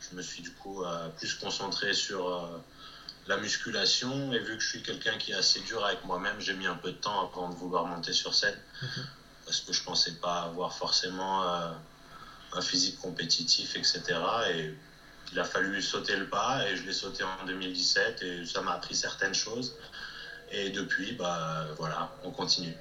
je 0.00 0.16
me 0.16 0.22
suis 0.22 0.42
du 0.42 0.50
coup 0.50 0.82
euh, 0.84 1.08
plus 1.10 1.34
concentré 1.34 1.92
sur 1.92 2.28
euh, 2.28 2.58
la 3.26 3.36
musculation. 3.36 4.32
Et 4.32 4.38
vu 4.38 4.56
que 4.56 4.62
je 4.62 4.68
suis 4.68 4.82
quelqu'un 4.82 5.16
qui 5.18 5.32
est 5.32 5.36
assez 5.36 5.60
dur 5.60 5.84
avec 5.84 6.04
moi-même, 6.04 6.40
j'ai 6.40 6.54
mis 6.54 6.66
un 6.66 6.74
peu 6.74 6.90
de 6.90 6.96
temps 6.96 7.30
avant 7.30 7.48
de 7.50 7.54
vouloir 7.54 7.86
monter 7.86 8.12
sur 8.12 8.34
scène 8.34 8.58
mhm. 8.82 9.06
parce 9.44 9.60
que 9.60 9.72
je 9.72 9.82
pensais 9.82 10.12
pas 10.12 10.42
avoir 10.42 10.74
forcément 10.74 11.44
euh, 11.44 11.70
un 12.54 12.60
physique 12.60 12.98
compétitif, 12.98 13.76
etc. 13.76 14.02
Et 14.54 14.74
il 15.34 15.40
a 15.40 15.44
fallu 15.44 15.82
sauter 15.82 16.16
le 16.16 16.26
pas 16.28 16.64
et 16.68 16.76
je 16.76 16.84
l'ai 16.84 16.92
sauté 16.92 17.24
en 17.24 17.44
2017 17.46 18.22
et 18.22 18.46
ça 18.46 18.62
m'a 18.62 18.74
appris 18.74 18.94
certaines 18.94 19.34
choses. 19.34 19.74
Et 20.52 20.70
depuis, 20.70 21.12
bah 21.12 21.66
voilà, 21.76 22.12
on 22.22 22.30
continue. 22.30 22.72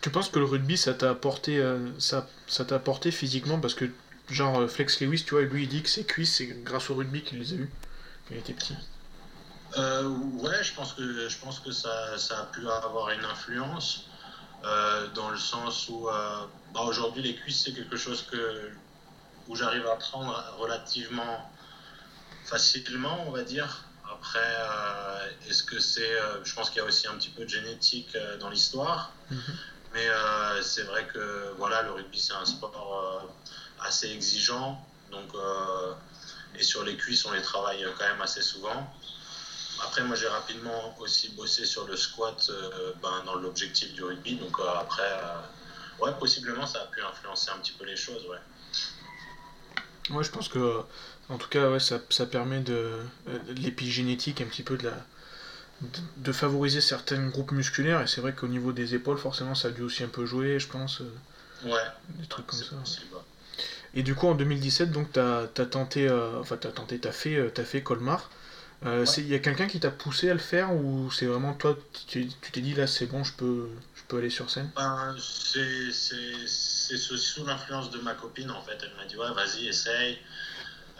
tu 0.00 0.10
penses 0.10 0.30
que 0.30 0.38
le 0.38 0.46
rugby, 0.46 0.78
ça 0.78 0.94
t'a 0.94 1.10
apporté, 1.10 1.58
euh, 1.58 1.90
ça, 1.98 2.26
ça 2.46 2.64
t'a 2.64 2.76
apporté 2.76 3.10
physiquement? 3.10 3.60
Parce 3.60 3.74
que 3.74 3.84
genre 4.30 4.60
euh, 4.60 4.66
Flex 4.68 5.02
Lewis, 5.02 5.24
tu 5.24 5.34
vois, 5.34 5.42
lui 5.42 5.64
il 5.64 5.68
dit 5.68 5.82
que 5.82 5.90
ses 5.90 6.04
cuisses, 6.04 6.36
c'est 6.36 6.46
grâce 6.46 6.88
au 6.88 6.94
rugby 6.94 7.22
qu'il 7.22 7.38
les 7.38 7.52
a 7.52 7.56
eu 7.56 7.70
quand 8.26 8.34
il 8.34 8.38
était 8.38 8.54
petit. 8.54 8.74
Euh, 9.76 10.08
ouais, 10.08 10.64
je 10.64 10.72
pense 10.72 10.94
que 10.94 11.28
je 11.28 11.36
pense 11.36 11.60
que 11.60 11.72
ça, 11.72 12.16
ça 12.16 12.40
a 12.40 12.44
pu 12.46 12.66
avoir 12.66 13.10
une 13.10 13.24
influence 13.24 14.06
dans 15.14 15.28
le 15.28 15.38
sens 15.38 15.88
où 15.88 16.08
bah, 16.72 16.82
aujourd'hui 16.82 17.20
les 17.20 17.34
cuisses 17.34 17.64
c'est 17.64 17.72
quelque 17.72 17.96
chose 17.96 18.24
que 18.30 18.70
où 19.48 19.56
j'arrive 19.56 19.86
à 19.86 19.96
prendre 19.96 20.34
relativement 20.58 21.50
facilement, 22.44 23.24
on 23.26 23.30
va 23.30 23.42
dire. 23.42 23.84
Après, 24.10 24.38
euh, 24.40 25.30
est-ce 25.48 25.62
que 25.62 25.78
c'est. 25.78 26.14
Euh, 26.20 26.44
je 26.44 26.54
pense 26.54 26.70
qu'il 26.70 26.78
y 26.78 26.80
a 26.80 26.84
aussi 26.84 27.06
un 27.08 27.14
petit 27.14 27.30
peu 27.30 27.44
de 27.44 27.48
génétique 27.48 28.14
euh, 28.14 28.36
dans 28.38 28.50
l'histoire. 28.50 29.12
Mhm. 29.30 29.40
Mais 29.94 30.06
c'est 30.62 30.84
vrai 30.84 31.06
que 31.12 31.52
voilà, 31.58 31.82
le 31.82 31.90
rugby, 31.90 32.18
c'est 32.18 32.32
un 32.32 32.46
sport 32.46 33.28
assez 33.80 34.10
exigeant. 34.10 34.82
Donc, 35.10 35.28
et 36.58 36.62
sur 36.62 36.82
les 36.82 36.96
cuisses, 36.96 37.26
on 37.26 37.32
les 37.32 37.42
travaille 37.42 37.86
quand 37.98 38.06
même 38.06 38.22
assez 38.22 38.40
souvent. 38.40 38.90
Après, 39.84 40.02
moi, 40.04 40.16
j'ai 40.16 40.28
rapidement 40.28 40.96
aussi 40.98 41.28
bossé 41.34 41.66
sur 41.66 41.86
le 41.86 41.94
squat 41.94 42.50
ben, 43.02 43.22
dans 43.26 43.34
l'objectif 43.34 43.92
du 43.92 44.02
rugby. 44.02 44.36
Donc, 44.36 44.56
après, 44.80 45.12
ouais, 46.00 46.12
possiblement, 46.18 46.64
ça 46.64 46.80
a 46.80 46.86
pu 46.86 47.02
influencer 47.02 47.50
un 47.50 47.58
petit 47.58 47.72
peu 47.72 47.84
les 47.84 47.96
choses, 47.96 48.24
ouais. 48.24 48.40
Ouais, 50.10 50.24
je 50.24 50.30
pense 50.30 50.48
que, 50.48 50.80
en 51.28 51.38
tout 51.38 51.48
cas, 51.48 51.70
ouais, 51.70 51.80
ça, 51.80 52.00
ça 52.10 52.26
permet 52.26 52.60
de, 52.60 52.72
euh, 53.28 53.38
de 53.48 53.60
l'épigénétique, 53.60 54.40
un 54.40 54.46
petit 54.46 54.62
peu 54.62 54.76
de 54.76 54.84
la. 54.84 54.94
De, 56.16 56.30
favoriser 56.30 56.80
certains 56.80 57.26
groupes 57.26 57.50
musculaires, 57.50 58.02
et 58.02 58.06
c'est 58.06 58.20
vrai 58.20 58.32
qu'au 58.32 58.46
niveau 58.46 58.70
des 58.70 58.94
épaules, 58.94 59.18
forcément, 59.18 59.56
ça 59.56 59.68
a 59.68 59.70
dû 59.72 59.82
aussi 59.82 60.04
un 60.04 60.08
peu 60.08 60.26
jouer, 60.26 60.60
je 60.60 60.68
pense. 60.68 61.00
Euh, 61.00 61.68
ouais. 61.68 61.80
Des 62.20 62.26
trucs 62.26 62.46
comme 62.46 62.60
ça. 62.60 62.76
Et 63.94 64.04
du 64.04 64.14
coup, 64.14 64.28
en 64.28 64.34
2017, 64.34 64.92
donc, 64.92 65.10
t'as 65.12 65.42
as 65.42 65.66
tenté, 65.66 66.08
euh, 66.08 66.38
enfin, 66.38 66.56
t'as 66.56 66.70
tenté, 66.70 67.00
t'as 67.00 67.10
fait, 67.10 67.58
as 67.58 67.64
fait 67.64 67.82
Colmar. 67.82 68.30
Il 68.84 69.28
y 69.28 69.34
a 69.34 69.38
quelqu'un 69.40 69.66
qui 69.66 69.80
t'a 69.80 69.90
poussé 69.90 70.30
à 70.30 70.34
le 70.34 70.40
faire, 70.40 70.72
ou 70.72 71.10
c'est 71.10 71.26
vraiment 71.26 71.52
toi, 71.52 71.76
tu 72.06 72.28
t'es 72.52 72.60
dit 72.60 72.74
là, 72.74 72.86
c'est 72.86 73.06
bon, 73.06 73.24
je 73.24 73.32
peux, 73.32 73.68
aller 74.18 74.30
sur 74.30 74.50
scène? 74.50 74.70
Ben, 74.74 75.16
C'est 75.18 75.90
c'est 75.92 76.96
sous 76.96 77.44
l'influence 77.44 77.90
de 77.90 77.98
ma 77.98 78.14
copine, 78.14 78.50
en 78.50 78.62
fait. 78.62 78.78
Elle 78.82 78.94
m'a 78.96 79.04
dit, 79.04 79.16
ouais, 79.16 79.32
vas-y, 79.32 79.68
essaye. 79.68 80.18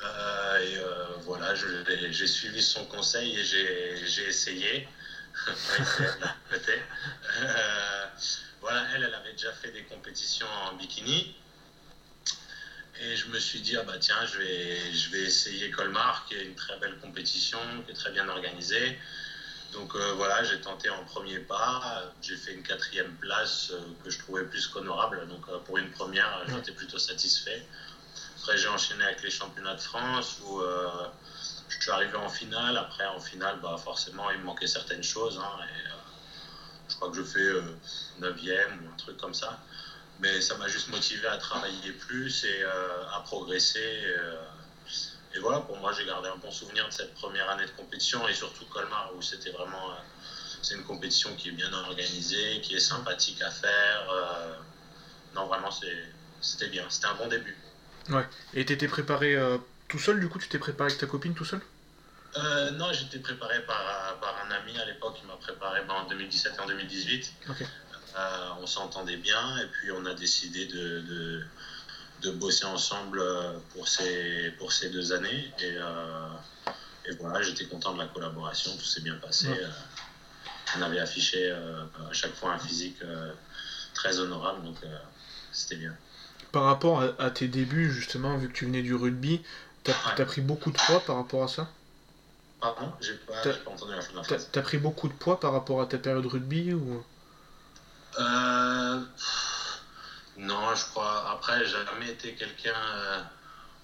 Euh, 0.04 0.59
et 0.59 0.78
euh, 0.78 1.16
voilà, 1.21 1.54
j'ai 1.54 2.26
suivi 2.26 2.62
son 2.62 2.85
conseil 2.87 3.38
et 3.38 3.45
j'ai 3.45 4.26
essayé. 4.26 4.88
euh, 7.42 8.07
voilà, 8.61 8.85
elle, 8.95 9.04
elle 9.04 9.14
avait 9.14 9.33
déjà 9.33 9.52
fait 9.52 9.71
des 9.71 9.85
compétitions 9.85 10.47
en 10.64 10.75
bikini. 10.75 11.37
Et 13.00 13.16
je 13.16 13.26
me 13.28 13.38
suis 13.38 13.61
dit, 13.61 13.76
ah 13.76 13.83
bah 13.85 13.99
tiens, 13.99 14.25
je 14.26 14.38
vais, 14.38 14.92
je 14.92 15.11
vais 15.11 15.23
essayer 15.23 15.71
Colmar, 15.71 16.26
qui 16.26 16.35
est 16.35 16.45
une 16.45 16.54
très 16.54 16.78
belle 16.78 16.97
compétition, 16.99 17.59
qui 17.85 17.92
est 17.92 17.95
très 17.95 18.12
bien 18.12 18.28
organisée. 18.28 18.99
Donc 19.73 19.95
euh, 19.95 20.12
voilà, 20.12 20.45
j'ai 20.45 20.61
tenté 20.61 20.91
en 20.91 21.02
premier 21.05 21.38
pas. 21.38 22.02
J'ai 22.21 22.37
fait 22.37 22.52
une 22.52 22.62
quatrième 22.62 23.12
place 23.14 23.71
euh, 23.71 23.81
que 24.05 24.11
je 24.11 24.19
trouvais 24.19 24.45
plus 24.45 24.67
qu'honorable. 24.67 25.26
Donc 25.29 25.49
euh, 25.49 25.59
pour 25.61 25.79
une 25.79 25.91
première, 25.91 26.43
j'étais 26.49 26.73
plutôt 26.73 26.99
satisfait. 26.99 27.64
Après, 28.38 28.59
j'ai 28.59 28.69
enchaîné 28.69 29.02
avec 29.05 29.23
les 29.23 29.31
championnats 29.31 29.75
de 29.75 29.81
France 29.81 30.38
où 30.45 30.61
je 31.69 31.81
suis 31.81 31.91
arrivé 31.91 32.17
en 32.17 32.29
finale. 32.29 32.76
Après, 32.76 33.07
en 33.07 33.21
finale, 33.21 33.59
bah, 33.62 33.76
forcément, 33.83 34.31
il 34.31 34.38
me 34.38 34.45
manquait 34.45 34.67
certaines 34.67 35.05
choses. 35.05 35.38
Hein, 35.38 35.64
je 36.88 36.97
crois 36.97 37.09
que 37.09 37.17
je 37.17 37.23
fais 37.23 37.52
9e 38.21 38.83
ou 38.83 38.93
un 38.93 38.97
truc 38.99 39.17
comme 39.17 39.33
ça. 39.33 39.61
Mais 40.19 40.41
ça 40.41 40.57
m'a 40.57 40.67
juste 40.67 40.88
motivé 40.88 41.29
à 41.29 41.37
travailler 41.37 41.93
plus 41.93 42.45
et 42.45 42.64
à 42.64 43.21
progresser 43.21 44.12
voilà, 45.41 45.61
pour 45.61 45.79
moi, 45.79 45.93
j'ai 45.93 46.05
gardé 46.05 46.29
un 46.29 46.37
bon 46.37 46.51
souvenir 46.51 46.87
de 46.87 46.93
cette 46.93 47.15
première 47.15 47.49
année 47.51 47.65
de 47.65 47.71
compétition 47.71 48.27
et 48.29 48.35
surtout 48.35 48.65
Colmar, 48.67 49.12
où 49.17 49.23
c'était 49.23 49.51
vraiment. 49.51 49.91
Euh, 49.91 49.95
c'est 50.62 50.75
une 50.75 50.85
compétition 50.85 51.35
qui 51.37 51.49
est 51.49 51.53
bien 51.53 51.73
organisée, 51.73 52.61
qui 52.61 52.77
est 52.77 52.81
sympathique 52.81 53.41
à 53.43 53.51
faire. 53.51 54.11
Euh, 54.11 54.55
non, 55.35 55.47
vraiment, 55.47 55.71
c'était 56.41 56.69
bien. 56.69 56.85
C'était 56.89 57.07
un 57.07 57.15
bon 57.15 57.29
début. 57.29 57.57
Ouais. 58.11 58.27
Et 58.55 58.65
tu 58.65 58.73
étais 58.73 58.89
préparé 58.89 59.35
euh, 59.35 59.59
tout 59.89 59.99
seul, 59.99 60.21
du 60.21 60.29
coup 60.29 60.39
Tu 60.39 60.49
t'es 60.49 60.59
préparé 60.59 60.91
avec 60.91 61.01
ta 61.01 61.07
copine 61.07 61.35
tout 61.35 61.45
seul? 61.45 61.61
Non, 62.75 62.93
j'étais 62.93 63.19
préparé 63.19 63.61
par, 63.67 64.19
par, 64.21 64.47
un 64.47 64.51
ami 64.53 64.79
à 64.79 64.87
l'époque 64.87 65.17
qui 65.19 65.27
m'a 65.27 65.37
préparé 65.37 65.83
ben, 65.87 65.95
en 65.95 66.09
2017 66.09 66.55
et 66.57 66.61
en 66.61 66.67
2018. 66.67 67.35
on 68.61 68.67
s'entendait 68.67 69.17
bien 69.17 69.59
et 69.59 69.67
puis 69.67 69.91
on 69.93 70.07
a 70.07 70.15
décidé 70.15 70.67
de, 70.67 71.01
de, 71.01 71.45
bosser 72.31 72.64
ensemble 72.64 73.23
pour 73.75 73.88
ces, 73.88 74.52
pour 74.59 74.73
ces 74.73 74.91
deux 74.91 75.12
années. 75.12 75.52
Et, 75.61 75.76
et 77.07 77.14
voilà, 77.19 77.43
j'étais 77.43 77.67
content 77.67 77.95
de 77.95 77.99
la 77.99 78.07
collaboration, 78.07 78.71
tout 78.76 78.85
s'est 78.85 79.00
bien 79.00 79.17
passé. 79.17 79.49
on 80.79 80.83
avait 80.83 81.00
affiché 81.00 81.50
à 81.50 82.12
chaque 82.12 82.35
fois 82.35 82.52
un 82.52 82.59
physique 82.59 82.99
très 83.95 84.19
honorable, 84.19 84.64
donc 84.64 84.76
c'était 85.52 85.76
bien. 85.76 85.95
Par 86.52 86.64
rapport 86.64 87.02
à, 87.19 87.31
tes 87.31 87.49
débuts, 87.49 87.91
justement, 87.91 88.37
vu 88.37 88.49
que 88.49 88.52
tu 88.52 88.67
venais 88.67 88.83
du 88.83 88.95
rugby, 88.95 89.41
t'as 89.85 89.95
as 90.19 90.25
pris 90.26 90.43
beaucoup 90.43 90.71
de 90.71 90.76
poids 90.76 91.00
par 91.00 91.17
rapport 91.17 91.45
à 91.45 91.49
ça? 91.49 91.69
Pardon? 92.61 92.93
J'ai 93.00 93.14
pas, 93.14 93.43
pas, 93.43 93.71
entendu 93.71 93.93
la 93.93 94.02
fin 94.02 94.12
de 94.12 94.17
la 94.19 94.23
phrase. 94.23 94.49
T'as 94.52 94.62
pris 94.62 94.79
beaucoup 94.79 95.09
de 95.09 95.14
poids 95.14 95.41
par 95.41 95.52
rapport 95.52 95.81
à 95.81 95.87
ta 95.87 95.99
période 95.99 96.26
rugby 96.26 96.75
ou? 96.75 97.02
Euh... 98.21 99.00
Non, 100.43 100.75
je 100.75 100.85
crois. 100.87 101.31
Après, 101.31 101.65
j'ai 101.65 101.85
jamais 101.87 102.11
été 102.11 102.35
quelqu'un 102.35 102.75
euh, 102.75 103.21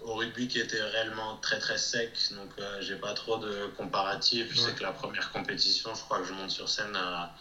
au 0.01 0.15
rugby 0.15 0.49
qui 0.49 0.59
était 0.59 0.83
réellement 0.83 1.37
très 1.37 1.59
très 1.61 1.79
sec, 1.79 2.11
donc 2.33 2.51
euh, 2.59 2.79
j'ai 2.81 2.97
pas 2.97 3.15
trop 3.15 3.37
de 3.37 3.69
comparatifs. 3.77 4.49
Je 4.51 4.61
sais 4.61 4.73
que 4.73 4.83
la 4.83 4.91
première 4.91 5.31
compétition, 5.31 5.95
je 5.95 6.01
crois 6.01 6.19
que 6.19 6.25
je 6.25 6.33
monte 6.33 6.51
sur 6.51 6.69
scène 6.69 6.97
à 6.97 7.33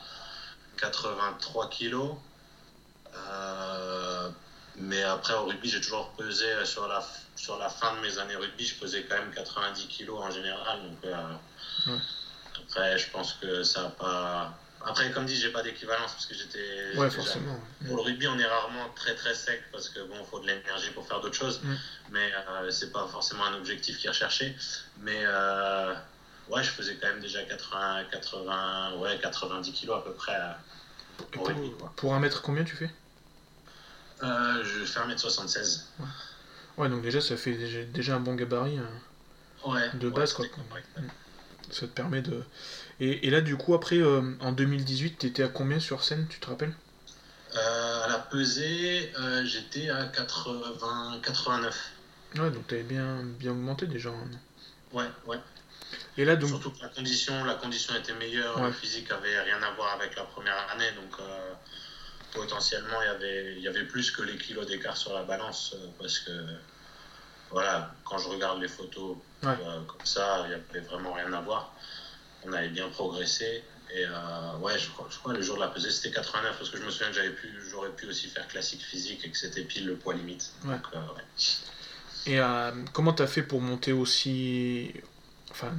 83 0.78 1.70
kilos. 1.70 2.16
Euh, 3.16 4.30
mais 4.76 5.02
après, 5.02 5.34
au 5.34 5.46
rugby, 5.46 5.68
j'ai 5.68 5.82
toujours 5.82 6.10
pesé 6.12 6.46
euh, 6.46 6.64
sur 6.66 6.88
la, 6.88 7.04
sur 7.36 7.58
la 7.58 7.70
fin 7.70 7.96
de 7.96 8.02
mes 8.02 8.20
années 8.20 8.36
rugby, 8.36 8.66
je 8.68 8.76
pesais 8.76 9.04
quand 9.04 9.16
même 9.16 9.32
90 9.34 9.88
kilos 9.88 10.20
en 10.22 10.30
général. 10.30 10.80
Donc, 10.84 11.12
Après, 12.60 13.00
je 13.00 13.10
pense 13.10 13.34
que 13.34 13.64
ça 13.64 13.82
n'a 13.82 13.90
pas. 13.90 14.54
Après, 14.88 15.12
comme 15.12 15.25
dit, 15.25 15.36
j'ai 15.36 15.51
pas 15.51 15.62
d'équivalence 15.62 16.13
parce 16.13 16.25
que 16.25 16.34
j'étais. 16.34 16.98
Ouais, 16.98 17.10
forcément. 17.10 17.60
Pour 17.86 17.98
le 17.98 18.03
rugby, 18.03 18.27
on 18.27 18.39
est 18.39 18.46
rarement 18.46 18.89
très 18.96 19.15
très 19.15 19.36
sec 19.36 19.62
parce 19.72 19.89
que 19.89 20.00
bon, 20.08 20.24
faut 20.24 20.39
de 20.39 20.48
l'énergie 20.48 20.91
pour 20.91 21.06
faire 21.06 21.20
d'autres 21.20 21.36
choses. 21.36 21.62
Mm. 21.62 21.75
Mais 22.12 22.32
euh, 22.34 22.72
c'est 22.72 22.91
pas 22.91 23.06
forcément 23.08 23.46
un 23.46 23.56
objectif 23.56 23.98
qui 23.98 24.08
est 24.08 24.10
recherché. 24.10 24.56
Mais 25.01 25.22
euh, 25.24 25.94
ouais, 26.50 26.63
je 26.63 26.70
faisais 26.70 26.96
quand 26.96 27.08
même 27.08 27.20
déjà 27.20 27.44
80, 27.44 28.06
80, 28.12 28.96
ouais, 29.00 29.20
90 29.22 29.72
kilos 29.74 29.98
à 29.98 30.01
peu 30.01 30.13
près. 30.13 30.38
pour, 31.32 31.51
pour 31.98 32.13
un 32.13 32.20
mètre, 32.20 32.41
combien 32.41 32.63
tu 32.63 32.77
fais? 32.77 32.89
Euh, 34.24 34.63
je 34.63 34.86
fais 34.86 35.00
1m76. 35.01 35.82
Ouais. 36.77 36.89
donc 36.89 37.01
déjà, 37.01 37.20
ça 37.20 37.36
fait 37.36 37.86
déjà, 37.88 38.15
un 38.15 38.20
bon 38.22 38.36
gabarit 38.36 38.79
hein, 38.79 39.89
de 39.96 40.10
base. 40.10 40.34
quoi. 40.34 40.46
Ça 41.70 41.82
te 41.82 41.91
permet 41.91 42.22
de. 42.22 42.41
Et, 43.00 43.30
là, 43.30 43.42
du 43.42 43.58
coup, 43.58 43.75
après, 43.75 43.98
euh, 43.98 44.22
en 44.39 44.51
2018, 44.51 45.20
t'étais 45.20 45.44
à 45.44 45.48
combien 45.48 45.80
sur 45.80 46.04
scène, 46.04 46.25
tu 46.30 46.39
te 46.39 46.48
rappelles? 46.48 46.74
Euh, 47.56 48.04
À 48.04 48.08
la 48.08 48.18
pesée, 48.18 49.12
j'étais 49.44 49.89
à 49.89 50.06
80, 50.08 51.20
89. 51.24 51.92
Ouais, 52.36 52.50
donc 52.50 52.68
t'avais 52.68 52.84
bien, 52.84 53.24
bien 53.24 53.51
augmenté 53.51 53.86
déjà. 53.86 54.10
Hein. 54.10 54.30
Ouais, 54.92 55.06
ouais. 55.27 55.38
Et 56.18 56.25
là, 56.25 56.36
donc... 56.36 56.50
Surtout 56.50 56.72
que 56.72 56.82
la 56.82 56.89
condition, 56.89 57.46
la 57.46 57.54
condition 57.54 57.94
était 57.96 58.16
meilleure, 58.16 58.62
le 58.62 58.72
physique 58.72 59.12
avait 59.12 59.39
rien 59.42 59.62
à 59.62 59.72
voir 59.75 59.94
avec 59.94 60.16
la 60.16 60.24
première 60.24 60.68
année, 60.72 60.92
donc 60.96 61.22
potentiellement, 62.38 63.01
il 63.01 63.06
y 63.06 63.10
avait, 63.10 63.54
il 63.58 63.62
y 63.62 63.68
avait 63.68 63.84
plus 63.84 64.12
que 64.12 64.22
les 64.22 64.38
kilos 64.38 64.68
d'écart 64.68 64.96
sur 64.96 65.13
la 65.13 65.24
balance 65.24 65.75
euh, 65.75 65.88
parce 66.00 66.20
que, 66.20 66.32
voilà, 67.50 67.94
quand 68.04 68.18
je 68.18 68.30
regarde 68.30 68.62
les 68.62 68.68
photos 68.68 69.18
euh, 69.44 69.56
comme 69.88 70.06
ça, 70.06 70.44
il 70.46 70.50
n'y 70.50 70.56
avait 70.56 70.88
vraiment 70.88 71.13
rien 71.13 71.32
à 71.34 71.42
voir. 71.42 71.74
On 72.48 72.54
avait 72.54 72.70
bien 72.70 72.89
progressé. 72.89 73.63
Et 73.94 74.06
euh, 74.06 74.58
ouais, 74.60 74.77
je 74.77 74.89
crois, 74.89 75.08
je 75.10 75.18
crois 75.18 75.34
le 75.34 75.42
jour 75.42 75.56
de 75.56 75.62
la 75.62 75.70
pesée, 75.70 75.92
c'était 75.92 76.12
89 76.12 76.58
parce 76.58 76.70
que 76.70 76.77
je 76.77 76.84
me 76.84 76.89
souviens 76.92 77.08
que 77.08 77.16
j'avais 77.16 77.32
pu, 77.32 77.48
j'aurais 77.72 77.92
pu 77.92 78.06
aussi 78.08 78.27
faire 78.30 78.48
classique 78.48 78.82
physique 78.82 79.24
et 79.25 79.30
que 79.32 79.38
c'était 79.38 79.63
pile 79.63 79.86
le 79.86 79.96
poids 79.96 80.13
limite. 80.13 80.51
Et 82.25 82.39
comment 82.94 83.13
tu 83.13 83.24
as 83.24 83.27
fait 83.27 83.44
pour 83.44 83.62
monter 83.62 83.94
aussi. 83.94 84.94
Enfin, 85.51 85.74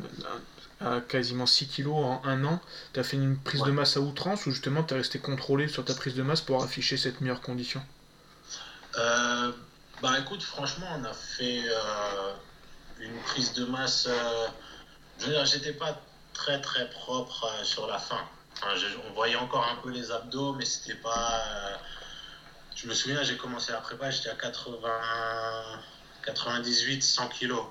à 0.80 1.00
quasiment 1.00 1.46
6 1.46 1.68
kilos 1.68 1.94
en 1.96 2.22
un 2.25 2.44
an, 2.44 2.60
tu 2.92 3.00
as 3.00 3.04
fait 3.04 3.16
une 3.16 3.42
prise 3.42 3.62
de 3.64 3.70
masse 3.72 3.96
à 3.96 4.00
outrance 4.00 4.46
ou 4.46 4.52
justement 4.52 4.84
tu 4.84 4.94
es 4.94 4.96
resté 4.96 5.20
contrôlé 5.20 5.68
sur 5.68 5.84
ta 5.84 5.94
prise 5.94 6.14
de 6.14 6.22
masse 6.22 6.40
pour 6.40 6.62
afficher 6.62 6.96
cette 6.96 7.20
meilleure 7.20 7.42
condition? 7.42 7.82
Euh, 8.96 9.52
Bah 10.00 10.18
écoute, 10.20 10.42
franchement, 10.42 10.87
on 11.00 11.04
a 11.04 11.14
fait 11.14 11.62
euh, 11.68 12.34
une 12.98 13.20
prise 13.22 13.52
de 13.54 13.64
masse. 13.64 14.06
Euh, 14.08 14.48
je 15.18 15.26
veux 15.26 15.32
dire, 15.32 15.44
j'étais 15.46 15.72
pas 15.75 16.07
très 16.38 16.61
très 16.61 16.88
propre 16.90 17.50
sur 17.64 17.88
la 17.88 17.99
fin. 17.99 18.25
on 19.09 19.12
voyait 19.12 19.37
encore 19.37 19.66
un 19.68 19.75
peu 19.83 19.90
les 19.90 20.12
abdos, 20.12 20.54
mais 20.54 20.64
c'était 20.64 20.95
pas. 20.95 21.42
je 22.76 22.87
me 22.87 22.95
souviens, 22.95 23.23
j'ai 23.25 23.37
commencé 23.37 23.73
la 23.73 23.80
prépa, 23.80 24.09
j'étais 24.11 24.30
à 24.30 24.37
80, 24.37 24.88
98, 26.25 27.02
100 27.02 27.28
kilos. 27.28 27.64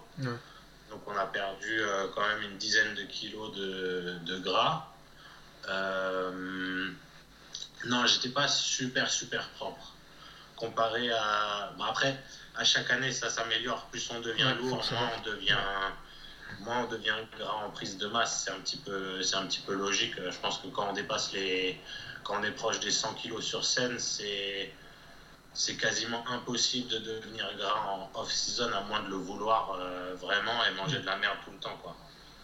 Donc 0.89 1.01
on 1.07 1.17
a 1.17 1.25
perdu 1.25 1.79
euh, 1.79 2.07
quand 2.13 2.25
même 2.27 2.41
une 2.43 2.57
dizaine 2.57 2.93
de 2.95 3.03
kilos 3.03 3.55
de, 3.55 4.37
gras. 4.39 4.87
Euh, 5.69 6.89
non, 7.85 8.05
j'étais 8.05 8.29
pas 8.29 8.49
super 8.49 9.09
super 9.09 9.47
propre. 9.51 9.93
Comparé 10.57 11.09
à. 11.11 11.73
après, 11.87 12.21
à 12.55 12.65
chaque 12.65 12.91
année, 12.91 13.13
ça 13.13 13.29
s'améliore. 13.29 13.85
Plus 13.91 14.09
on 14.11 14.19
devient 14.19 14.53
lourd, 14.59 14.83
moins 14.91 15.11
on 15.17 15.21
devient, 15.29 15.63
moins 16.61 16.83
on 16.83 16.87
devient 16.87 17.15
gras 17.37 17.65
en 17.65 17.69
prise 17.69 17.97
de 17.97 18.07
masse. 18.07 18.43
C'est 18.45 18.51
un, 18.51 18.59
petit 18.59 18.77
peu, 18.77 19.21
un 19.33 19.45
petit 19.45 19.61
peu 19.61 19.73
logique. 19.73 20.13
Je 20.17 20.37
pense 20.39 20.59
que 20.59 20.67
quand 20.67 20.89
on 20.89 20.93
dépasse 20.93 21.33
les. 21.33 21.79
Quand 22.23 22.39
on 22.39 22.43
est 22.43 22.51
proche 22.51 22.79
des 22.81 22.91
100 22.91 23.13
kilos 23.13 23.43
sur 23.45 23.63
scène, 23.63 23.99
c'est 23.99 24.73
c'est 25.57 25.75
quasiment 25.75 26.23
impossible 26.29 26.87
de 26.89 26.99
devenir 26.99 27.49
gras 27.57 27.79
en 27.89 28.11
off-season 28.13 28.71
à 28.73 28.81
moins 28.81 29.01
de 29.01 29.09
le 29.09 29.15
vouloir 29.15 29.75
euh, 29.79 30.13
vraiment 30.15 30.63
et 30.65 30.71
manger 30.75 30.99
de 30.99 31.05
la 31.05 31.15
merde 31.17 31.37
tout 31.43 31.51
le 31.51 31.57
temps. 31.57 31.75
Quoi. 31.81 31.95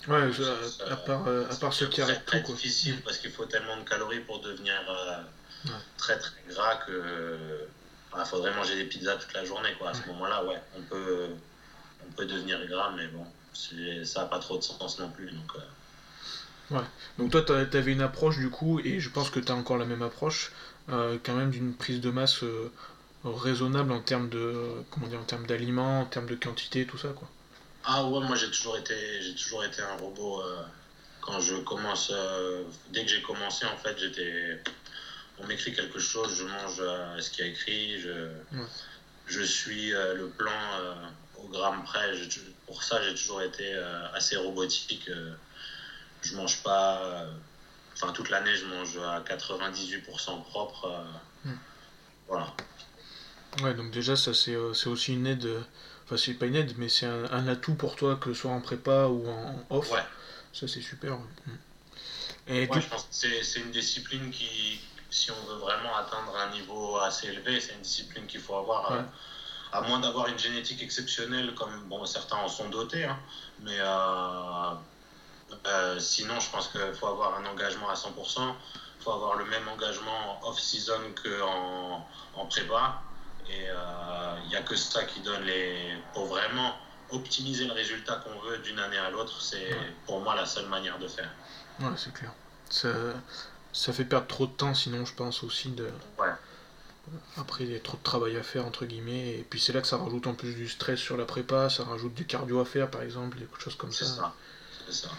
Ouais, 0.08 0.32
à, 0.90 0.96
part, 0.96 1.28
euh, 1.28 1.46
à 1.50 1.56
part 1.56 1.74
ceux 1.74 1.88
qui 1.88 2.02
arrêtent 2.02 2.24
C'est 2.26 2.26
très 2.26 2.42
difficile 2.42 3.02
parce 3.04 3.20
qu'il 3.20 3.32
faut 3.32 3.46
tellement 3.46 3.78
de 3.78 3.88
calories 3.88 4.22
pour 4.22 4.42
devenir 4.42 4.74
euh, 4.90 5.72
très 5.98 6.18
très 6.18 6.42
gras 6.50 6.78
que 6.88 7.68
il 8.18 8.26
faudrait 8.26 8.54
manger 8.54 8.76
des 8.76 8.86
pizzas 8.86 9.16
toute 9.16 9.34
la 9.34 9.46
journée. 9.46 9.74
Quoi. 9.78 9.90
À 9.90 9.94
ce 9.94 10.06
moment-là, 10.08 10.44
ouais, 10.46 10.62
on 10.78 10.82
peut, 10.82 11.30
on 12.08 12.12
peut 12.14 12.26
devenir 12.26 12.66
gras, 12.68 12.92
mais 12.96 13.08
bon, 13.08 13.26
ça 13.54 14.22
n'a 14.22 14.26
pas 14.28 14.40
trop 14.40 14.58
de 14.58 14.64
sens 14.64 15.00
non 15.00 15.10
plus. 15.10 15.32
Donc, 15.32 15.54
Ouais. 16.72 16.80
Donc 17.20 17.32
toi, 17.32 17.42
tu 17.42 17.52
avais 17.52 17.92
une 17.92 18.02
approche 18.02 18.38
du 18.38 18.50
coup, 18.50 18.80
et 18.80 19.00
je 19.00 19.10
pense 19.10 19.30
que 19.30 19.40
tu 19.40 19.52
as 19.52 19.56
encore 19.56 19.78
la 19.78 19.86
même 19.86 20.02
approche, 20.02 20.52
quand 20.88 21.36
même 21.36 21.52
d'une 21.52 21.74
prise 21.74 22.00
de 22.02 22.10
masse 22.10 22.44
raisonnable 23.24 23.92
en 23.92 24.02
termes 24.02 24.30
de 24.30 24.84
comment 24.92 25.08
dire 25.08 25.20
en 25.20 25.24
termes 25.24 25.46
d'aliments, 25.46 26.02
en 26.02 26.06
termes 26.06 26.26
de 26.26 26.36
quantité, 26.36 26.86
tout 26.86 26.98
ça 26.98 27.10
quoi. 27.10 27.30
Ah 27.86 28.06
ouais, 28.06 28.26
moi 28.26 28.36
j'ai 28.36 28.50
toujours 28.50 28.78
été 28.78 29.22
j'ai 29.22 29.36
toujours 29.36 29.64
été 29.64 29.82
un 29.82 29.96
robot. 29.98 30.42
Euh, 30.42 30.64
quand 31.22 31.40
je 31.40 31.56
commence, 31.56 32.12
euh, 32.14 32.64
dès 32.90 33.06
que 33.06 33.12
j'ai 33.12 33.22
commencé 33.22 33.66
en 33.66 33.78
fait, 33.78 33.98
j'étais 33.98 34.60
on 35.40 35.48
m'écrit 35.48 35.74
quelque 35.74 36.00
chose, 36.00 36.36
je 36.38 36.44
mange 36.44 36.78
euh, 36.80 37.20
ce 37.20 37.30
qu'il 37.30 37.46
y 37.46 37.48
a 37.48 37.52
écrit, 37.52 38.00
je 38.00 38.30
je 39.26 39.42
suis 39.42 39.92
le 39.92 40.28
plan 40.38 40.52
au 41.38 41.48
gramme 41.48 41.84
près. 41.86 42.14
Pour 42.68 42.84
ça, 42.84 43.02
j'ai 43.04 43.14
toujours 43.16 43.42
été 43.42 43.76
assez 44.14 44.36
robotique. 44.38 45.10
je 46.22 46.36
mange 46.36 46.64
pas. 46.64 47.26
Enfin, 47.94 48.12
toute 48.12 48.30
l'année, 48.30 48.56
je 48.56 48.66
mange 48.66 48.98
à 48.98 49.22
98% 49.22 50.44
propre. 50.44 51.06
Hmm. 51.46 51.58
Voilà. 52.28 52.54
Ouais, 53.62 53.74
donc 53.74 53.92
déjà, 53.92 54.16
ça 54.16 54.34
c'est 54.34 54.56
euh, 54.56 54.74
aussi 54.88 55.14
une 55.14 55.28
aide. 55.28 55.46
Euh, 55.46 55.62
enfin, 56.06 56.18
c'est 56.18 56.34
pas 56.34 56.46
une 56.48 56.56
aide, 56.56 56.74
mais 56.78 56.90
c'est 56.90 57.06
un, 57.06 57.48
atout 57.48 57.76
pour 57.76 57.96
toi, 57.96 58.16
que 58.16 58.34
ce 58.34 58.42
soit 58.42 58.52
en 58.52 58.62
prépa 58.62 59.06
ou 59.08 59.28
en 59.30 59.64
off. 59.70 59.92
Ouais. 59.92 60.04
Ça 60.54 60.68
c'est 60.68 60.82
super. 60.82 61.18
Mm. 61.18 61.52
Et 62.48 62.66
je 62.66 62.88
pense 62.90 63.04
que 63.04 63.44
c'est 63.44 63.60
une 63.60 63.72
discipline 63.72 64.30
qui, 64.30 64.80
si 65.10 65.32
on 65.32 65.46
veut 65.46 65.60
vraiment 65.60 65.96
atteindre 65.96 66.36
un 66.36 66.52
niveau 66.52 66.98
assez 66.98 67.28
élevé, 67.28 67.60
c'est 67.60 67.74
une 67.74 67.82
discipline 67.82 68.26
qu'il 68.26 68.42
faut 68.42 68.56
avoir. 68.56 68.92
Euh, 68.92 69.02
à 69.74 69.82
moins 69.82 70.00
d'avoir 70.00 70.28
une 70.28 70.38
génétique 70.38 70.82
exceptionnelle, 70.84 71.54
comme 71.56 71.84
bon, 71.90 72.06
certains 72.06 72.38
en 72.38 72.48
sont 72.48 72.70
dotés, 72.70 73.04
hein, 73.04 73.18
mais 73.62 73.80
sinon, 76.00 76.40
je 76.40 76.50
pense 76.50 76.68
qu'il 76.68 76.94
faut 76.94 77.08
avoir 77.08 77.38
un 77.40 77.46
engagement 77.46 77.90
à 77.90 77.96
100%. 77.96 78.54
Il 79.00 79.04
faut 79.04 79.12
avoir 79.12 79.36
le 79.36 79.46
même 79.46 79.68
engagement 79.68 80.40
off-season 80.48 81.14
qu'en 81.22 82.08
en 82.36 82.46
prépa. 82.46 83.02
Et 83.50 83.64
il 83.64 83.70
euh, 83.70 84.48
n'y 84.48 84.56
a 84.56 84.62
que 84.62 84.76
ça 84.76 85.04
qui 85.04 85.20
donne 85.20 85.44
les. 85.44 85.98
Pour 86.14 86.28
vraiment 86.28 86.76
optimiser 87.10 87.66
le 87.66 87.74
résultat 87.74 88.24
qu'on 88.24 88.40
veut 88.48 88.60
d'une 88.60 88.80
année 88.80 88.98
à 88.98 89.10
l'autre, 89.10 89.42
c'est 89.42 89.76
pour 90.06 90.22
moi 90.22 90.36
la 90.36 90.46
seule 90.46 90.68
manière 90.68 90.98
de 91.00 91.08
faire. 91.08 91.30
Ouais, 91.80 91.92
c'est 91.98 92.14
clair. 92.14 92.32
Ça, 92.70 92.90
ça 93.74 93.92
fait 93.92 94.06
perdre 94.06 94.28
trop 94.28 94.48
de 94.48 94.52
temps, 94.52 94.74
sinon, 94.74 95.06
je 95.06 95.14
pense 95.14 95.44
aussi 95.44 95.70
de. 95.72 95.92
Ouais. 96.18 96.32
Après, 97.38 97.66
il 97.66 97.72
y 97.72 97.76
a 97.76 97.80
trop 97.80 97.98
de 97.98 98.04
travail 98.04 98.38
à 98.38 98.44
faire, 98.44 98.66
entre 98.66 98.86
guillemets, 98.86 99.40
et 99.40 99.46
puis 99.50 99.60
c'est 99.60 99.74
là 99.74 99.82
que 99.82 99.88
ça 99.88 99.98
rajoute 99.98 100.26
en 100.28 100.34
plus 100.34 100.54
du 100.56 100.70
stress 100.70 101.00
sur 101.00 101.18
la 101.18 101.26
prépa, 101.26 101.70
ça 101.70 101.84
rajoute 101.84 102.14
du 102.14 102.26
cardio 102.26 102.60
à 102.60 102.66
faire, 102.66 102.90
par 102.90 103.02
exemple, 103.02 103.38
des 103.38 103.48
choses 103.60 103.76
comme 103.76 103.92
ça. 103.92 104.34
C'est 104.86 104.94
ça. 104.94 105.10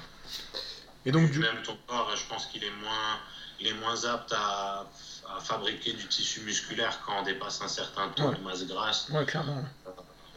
Et 1.04 1.12
donc, 1.12 1.30
du... 1.30 1.38
Même 1.40 1.62
ton 1.62 1.76
corps, 1.86 2.10
je 2.16 2.26
pense 2.26 2.46
qu'il 2.46 2.64
est 2.64 2.76
moins, 2.82 3.20
il 3.60 3.66
est 3.66 3.74
moins 3.74 4.04
apte 4.04 4.32
à 4.32 4.86
à 5.28 5.40
fabriquer 5.40 5.92
du 5.92 6.06
tissu 6.06 6.40
musculaire 6.40 7.00
quand 7.04 7.20
on 7.20 7.22
dépasse 7.22 7.60
un 7.62 7.68
certain 7.68 8.08
taux 8.10 8.32
de 8.32 8.40
masse 8.40 8.66
grasse. 8.66 9.08
Ouais, 9.10 9.24
clairement. 9.24 9.64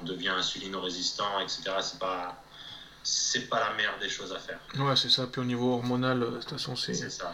On 0.01 0.05
devient 0.05 0.29
insulino-résistant, 0.29 1.39
etc. 1.39 1.61
C'est 1.81 1.99
pas, 1.99 2.41
c'est 3.03 3.49
pas 3.49 3.59
la 3.59 3.73
meilleure 3.75 3.97
des 3.99 4.09
choses 4.09 4.31
à 4.31 4.39
faire. 4.39 4.59
Ouais, 4.77 4.95
c'est 4.95 5.09
ça. 5.09 5.27
Puis 5.27 5.41
au 5.41 5.45
niveau 5.45 5.73
hormonal, 5.73 6.19
de 6.19 6.25
toute 6.25 6.49
façon, 6.49 6.75
c'est. 6.75 6.93
C'est 6.93 7.09
ça. 7.09 7.33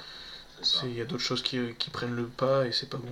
Il 0.84 0.94
y 0.94 1.02
a 1.02 1.06
d'autres 1.06 1.24
choses 1.24 1.44
qui, 1.44 1.74
qui, 1.76 1.90
prennent 1.90 2.16
le 2.16 2.28
pas 2.28 2.66
et 2.66 2.72
c'est 2.72 2.90
pas 2.90 2.98
bon. 2.98 3.12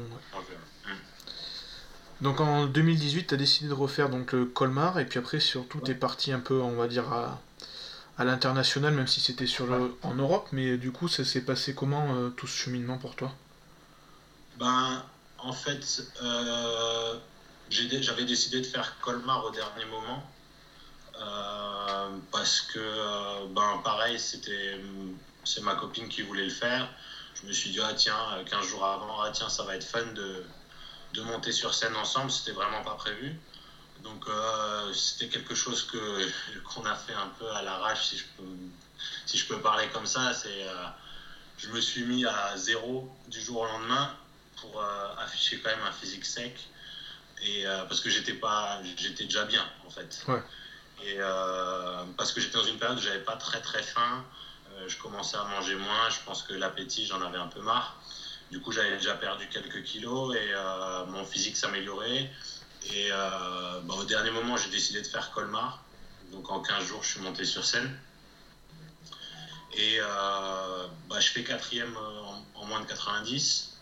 Donc 2.21 2.39
en 2.39 2.67
2018, 2.67 3.27
tu 3.27 3.33
as 3.33 3.37
décidé 3.37 3.67
de 3.67 3.73
refaire 3.73 4.09
donc, 4.09 4.31
le 4.31 4.45
Colmar 4.45 4.99
et 4.99 5.05
puis 5.05 5.17
après, 5.17 5.39
surtout, 5.39 5.81
tu 5.83 5.91
es 5.91 5.95
parti 5.95 6.31
un 6.31 6.39
peu, 6.39 6.61
on 6.61 6.75
va 6.75 6.87
dire, 6.87 7.11
à, 7.11 7.41
à 8.17 8.23
l'international, 8.23 8.93
même 8.93 9.07
si 9.07 9.19
c'était 9.19 9.47
sur 9.47 9.65
le, 9.65 9.97
en 10.03 10.13
Europe. 10.13 10.47
Mais 10.51 10.77
du 10.77 10.91
coup, 10.91 11.07
ça 11.07 11.25
s'est 11.25 11.41
passé 11.41 11.73
comment 11.73 12.13
euh, 12.15 12.29
tout 12.29 12.45
ce 12.45 12.55
cheminement 12.55 12.99
pour 12.99 13.15
toi? 13.15 13.31
Ben, 14.59 15.03
en 15.39 15.51
fait, 15.51 16.03
euh, 16.21 17.15
j'avais 17.69 18.25
décidé 18.25 18.61
de 18.61 18.67
faire 18.67 18.99
Colmar 19.01 19.43
au 19.45 19.49
dernier 19.49 19.85
moment. 19.85 20.23
Euh, 21.19 22.09
parce 22.31 22.61
que, 22.61 23.47
ben, 23.47 23.81
pareil, 23.83 24.19
c'était 24.19 24.79
c'est 25.43 25.61
ma 25.61 25.73
copine 25.73 26.07
qui 26.07 26.21
voulait 26.21 26.45
le 26.45 26.51
faire. 26.51 26.87
Je 27.41 27.47
me 27.47 27.51
suis 27.51 27.71
dit, 27.71 27.79
ah 27.83 27.93
tiens, 27.95 28.15
15 28.45 28.67
jours 28.67 28.85
avant, 28.85 29.21
ah 29.23 29.31
tiens, 29.33 29.49
ça 29.49 29.63
va 29.63 29.75
être 29.75 29.83
fun 29.83 30.05
de, 30.13 30.43
de 31.13 31.21
monter 31.21 31.51
sur 31.51 31.73
scène 31.73 31.95
ensemble. 31.95 32.31
C'était 32.31 32.51
vraiment 32.51 32.81
pas 32.83 32.95
prévu. 32.95 33.35
Donc 34.03 34.27
euh, 34.27 34.93
c'était 34.93 35.27
quelque 35.27 35.55
chose 35.55 35.83
que 35.83 36.27
qu'on 36.63 36.85
a 36.85 36.95
fait 36.95 37.13
un 37.13 37.27
peu 37.39 37.49
à 37.51 37.61
l'arrache, 37.61 38.07
si 38.07 38.17
je 38.17 38.25
peux 38.37 38.43
si 39.25 39.37
je 39.37 39.45
peux 39.47 39.59
parler 39.59 39.87
comme 39.93 40.05
ça. 40.05 40.33
C'est 40.33 40.63
euh, 40.63 40.85
je 41.57 41.69
me 41.69 41.79
suis 41.79 42.03
mis 42.03 42.25
à 42.25 42.57
zéro 42.57 43.09
du 43.27 43.41
jour 43.41 43.61
au 43.61 43.65
lendemain 43.65 44.13
pour 44.57 44.81
euh, 44.81 45.15
afficher 45.17 45.59
quand 45.59 45.69
même 45.69 45.85
un 45.87 45.91
physique 45.91 46.25
sec 46.25 46.67
et 47.43 47.63
parce 47.87 48.01
que 48.01 48.09
j'étais 48.11 48.33
pas 48.33 48.79
j'étais 48.95 49.23
déjà 49.23 49.45
bien 49.45 49.65
en 49.87 49.89
fait. 49.89 50.23
Et 51.03 51.17
parce 52.15 52.31
que 52.31 52.39
j'étais 52.39 52.55
dans 52.55 52.63
une 52.63 52.77
période 52.77 52.99
où 52.99 53.01
j'avais 53.01 53.23
pas 53.23 53.35
très 53.35 53.59
très 53.61 53.81
faim, 53.81 54.23
je 54.85 54.95
commençais 54.97 55.37
à 55.37 55.43
manger 55.45 55.75
moins, 55.75 56.09
je 56.11 56.19
pense 56.23 56.43
que 56.43 56.53
l'appétit 56.53 57.07
j'en 57.07 57.19
avais 57.19 57.39
un 57.39 57.47
peu 57.47 57.61
marre. 57.61 57.95
Du 58.51 58.59
coup 58.59 58.71
j'avais 58.71 58.97
déjà 58.97 59.15
perdu 59.15 59.47
quelques 59.47 59.83
kilos 59.83 60.35
et 60.35 60.53
mon 61.07 61.25
physique 61.25 61.57
s'améliorait. 61.57 62.29
Et 62.89 63.09
euh, 63.11 63.79
bah, 63.83 63.95
au 63.99 64.03
dernier 64.03 64.31
moment, 64.31 64.57
j'ai 64.57 64.69
décidé 64.69 65.01
de 65.01 65.07
faire 65.07 65.31
Colmar. 65.31 65.83
Donc 66.31 66.49
en 66.49 66.61
15 66.61 66.85
jours, 66.85 67.03
je 67.03 67.11
suis 67.11 67.19
monté 67.21 67.45
sur 67.45 67.63
scène. 67.63 67.95
Et 69.73 69.97
euh, 69.99 70.87
bah, 71.07 71.19
je 71.19 71.29
fais 71.29 71.43
quatrième 71.43 71.95
en, 72.55 72.65
moins 72.65 72.81
de 72.81 72.85
90. 72.85 73.77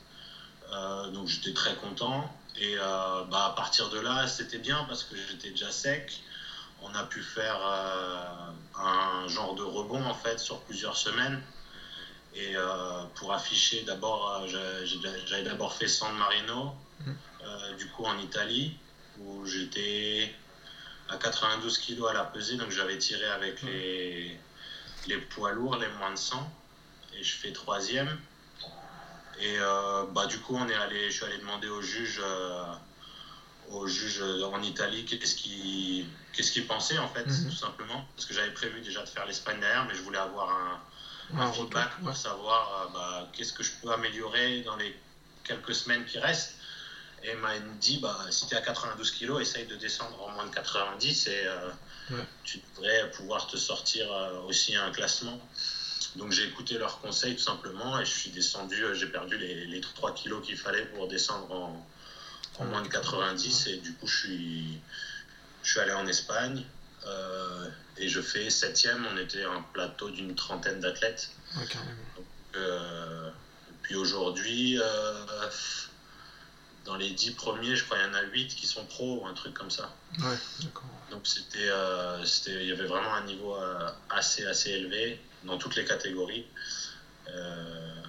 Euh, 0.71 1.07
donc 1.11 1.27
j'étais 1.27 1.53
très 1.53 1.75
content. 1.75 2.29
Et 2.57 2.75
bah, 2.75 3.45
à 3.45 3.53
partir 3.55 3.89
de 3.89 3.99
là, 3.99 4.27
c'était 4.27 4.57
bien 4.57 4.83
parce 4.85 5.03
que 5.03 5.15
j'étais 5.15 5.51
déjà 5.51 5.71
sec. 5.71 6.21
On 6.81 6.93
a 6.93 7.03
pu 7.03 7.21
faire 7.21 7.59
un 8.75 9.27
genre 9.27 9.55
de 9.55 9.63
rebond 9.63 10.03
en 10.03 10.13
fait 10.13 10.39
sur 10.39 10.59
plusieurs 10.61 10.97
semaines. 10.97 11.41
Et 12.36 12.53
pour 13.15 13.33
afficher, 13.33 13.81
d'abord, 13.83 14.45
j'avais 14.48 15.43
d'abord 15.43 15.74
fait 15.74 15.88
San 15.88 16.15
Marino, 16.15 16.74
mmh. 17.00 17.75
du 17.77 17.88
coup 17.88 18.05
en 18.05 18.17
Italie 18.19 18.77
où 19.19 19.45
j'étais 19.45 20.33
à 21.09 21.17
92 21.17 21.77
kg 21.79 22.07
à 22.09 22.13
la 22.13 22.24
pesée, 22.24 22.55
donc 22.55 22.71
j'avais 22.71 22.98
tiré 22.98 23.25
avec 23.25 23.62
les, 23.63 24.39
les 25.07 25.17
poids 25.17 25.51
lourds, 25.51 25.77
les 25.77 25.88
moins 25.98 26.12
de 26.12 26.17
100, 26.17 26.51
et 27.15 27.24
je 27.24 27.33
fais 27.33 27.51
troisième. 27.51 28.17
Et 29.39 29.57
euh, 29.57 30.05
bah, 30.12 30.25
du 30.25 30.39
coup, 30.39 30.55
on 30.55 30.67
est 30.67 30.75
allé, 30.75 31.09
je 31.09 31.15
suis 31.15 31.25
allé 31.25 31.38
demander 31.38 31.69
au 31.69 31.81
juge, 31.81 32.21
euh, 32.24 32.63
au 33.69 33.88
juge 33.88 34.21
en 34.21 34.62
Italie 34.62 35.05
qu'est-ce 35.05 35.36
qu'il 35.36 36.05
qu'est-ce 36.33 36.51
qu'il 36.51 36.67
pensait 36.67 36.98
en 36.98 37.07
fait, 37.07 37.25
mhm. 37.25 37.50
tout 37.50 37.55
simplement. 37.55 38.05
Parce 38.15 38.27
que 38.27 38.33
j'avais 38.33 38.51
prévu 38.51 38.81
déjà 38.81 39.01
de 39.01 39.09
faire 39.09 39.25
l'Espagne 39.25 39.59
derrière, 39.59 39.86
mais 39.86 39.95
je 39.95 40.01
voulais 40.01 40.19
avoir 40.19 40.50
un, 40.50 40.79
un 41.38 41.51
feedback 41.51 41.89
pour 42.03 42.15
savoir 42.15 42.87
euh, 42.87 42.94
bah, 42.94 43.29
qu'est-ce 43.33 43.53
que 43.53 43.63
je 43.63 43.72
peux 43.81 43.92
améliorer 43.92 44.61
dans 44.61 44.75
les 44.77 44.96
quelques 45.44 45.75
semaines 45.75 46.05
qui 46.05 46.20
restent. 46.20 46.55
Et 47.24 47.33
m'a 47.35 47.57
dit 47.79 48.00
bah, 48.01 48.18
si 48.29 48.48
tu 48.48 48.53
es 48.53 48.57
à 48.57 48.61
92 48.61 49.11
kg, 49.11 49.42
essaye 49.42 49.65
de 49.65 49.75
descendre 49.75 50.22
en 50.22 50.31
moins 50.31 50.46
de 50.46 50.53
90 50.53 51.27
et 51.27 51.31
euh, 51.46 51.70
tu 52.44 52.61
devrais 52.75 53.11
pouvoir 53.11 53.48
te 53.48 53.57
sortir 53.57 54.11
euh, 54.11 54.42
aussi 54.48 54.75
un 54.75 54.92
classement. 54.92 55.39
Donc 56.15 56.31
j'ai 56.31 56.46
écouté 56.46 56.77
leurs 56.77 57.01
conseils 57.01 57.35
tout 57.35 57.44
simplement 57.44 58.00
et 58.00 58.05
je 58.05 58.11
suis 58.11 58.29
descendu, 58.31 58.83
j'ai 58.94 59.07
perdu 59.07 59.37
les, 59.37 59.65
les 59.65 59.81
3 59.81 60.13
kg 60.13 60.42
qu'il 60.42 60.57
fallait 60.57 60.85
pour 60.85 61.07
descendre 61.07 61.51
en, 61.51 61.87
en, 62.57 62.65
moins 62.65 62.81
de 62.81 62.87
90 62.87 63.68
et 63.68 63.77
du 63.77 63.94
coup 63.94 64.07
je 64.07 64.18
suis, 64.18 64.79
je 65.61 65.72
suis 65.72 65.79
allé 65.79 65.92
en 65.92 66.07
Espagne 66.07 66.63
et 67.98 68.07
je 68.07 68.22
fais 68.22 68.50
7 68.50 68.88
On 69.14 69.18
était 69.18 69.44
un 69.44 69.62
plateau 69.74 70.09
d'une 70.09 70.35
trentaine 70.35 70.79
d'athlètes. 70.79 71.31
puis 73.81 73.96
aujourd'hui, 73.96 74.79
dans 76.90 76.96
les 76.96 77.12
10 77.12 77.31
premiers, 77.31 77.75
je 77.75 77.83
crois 77.85 77.98
qu'il 77.98 78.07
y 78.07 78.09
en 78.09 78.14
a 78.16 78.24
8 78.24 78.48
qui 78.48 78.66
sont 78.66 78.83
pros 78.85 79.22
ou 79.22 79.27
un 79.27 79.33
truc 79.33 79.53
comme 79.53 79.70
ça. 79.70 79.94
Ouais. 80.18 80.38
Donc 81.12 81.27
c'était, 81.27 81.70
euh, 81.70 82.24
il 82.48 82.64
y 82.64 82.72
avait 82.72 82.85
vraiment 82.85 83.14
un 83.14 83.25
niveau 83.25 83.55
euh, 83.55 83.90
assez, 84.09 84.46
assez 84.46 84.72
élevé 84.72 85.20
dans 85.44 85.57
toutes 85.57 85.75
les 85.75 85.85
catégories. 85.85 86.48
Euh, 87.27 88.01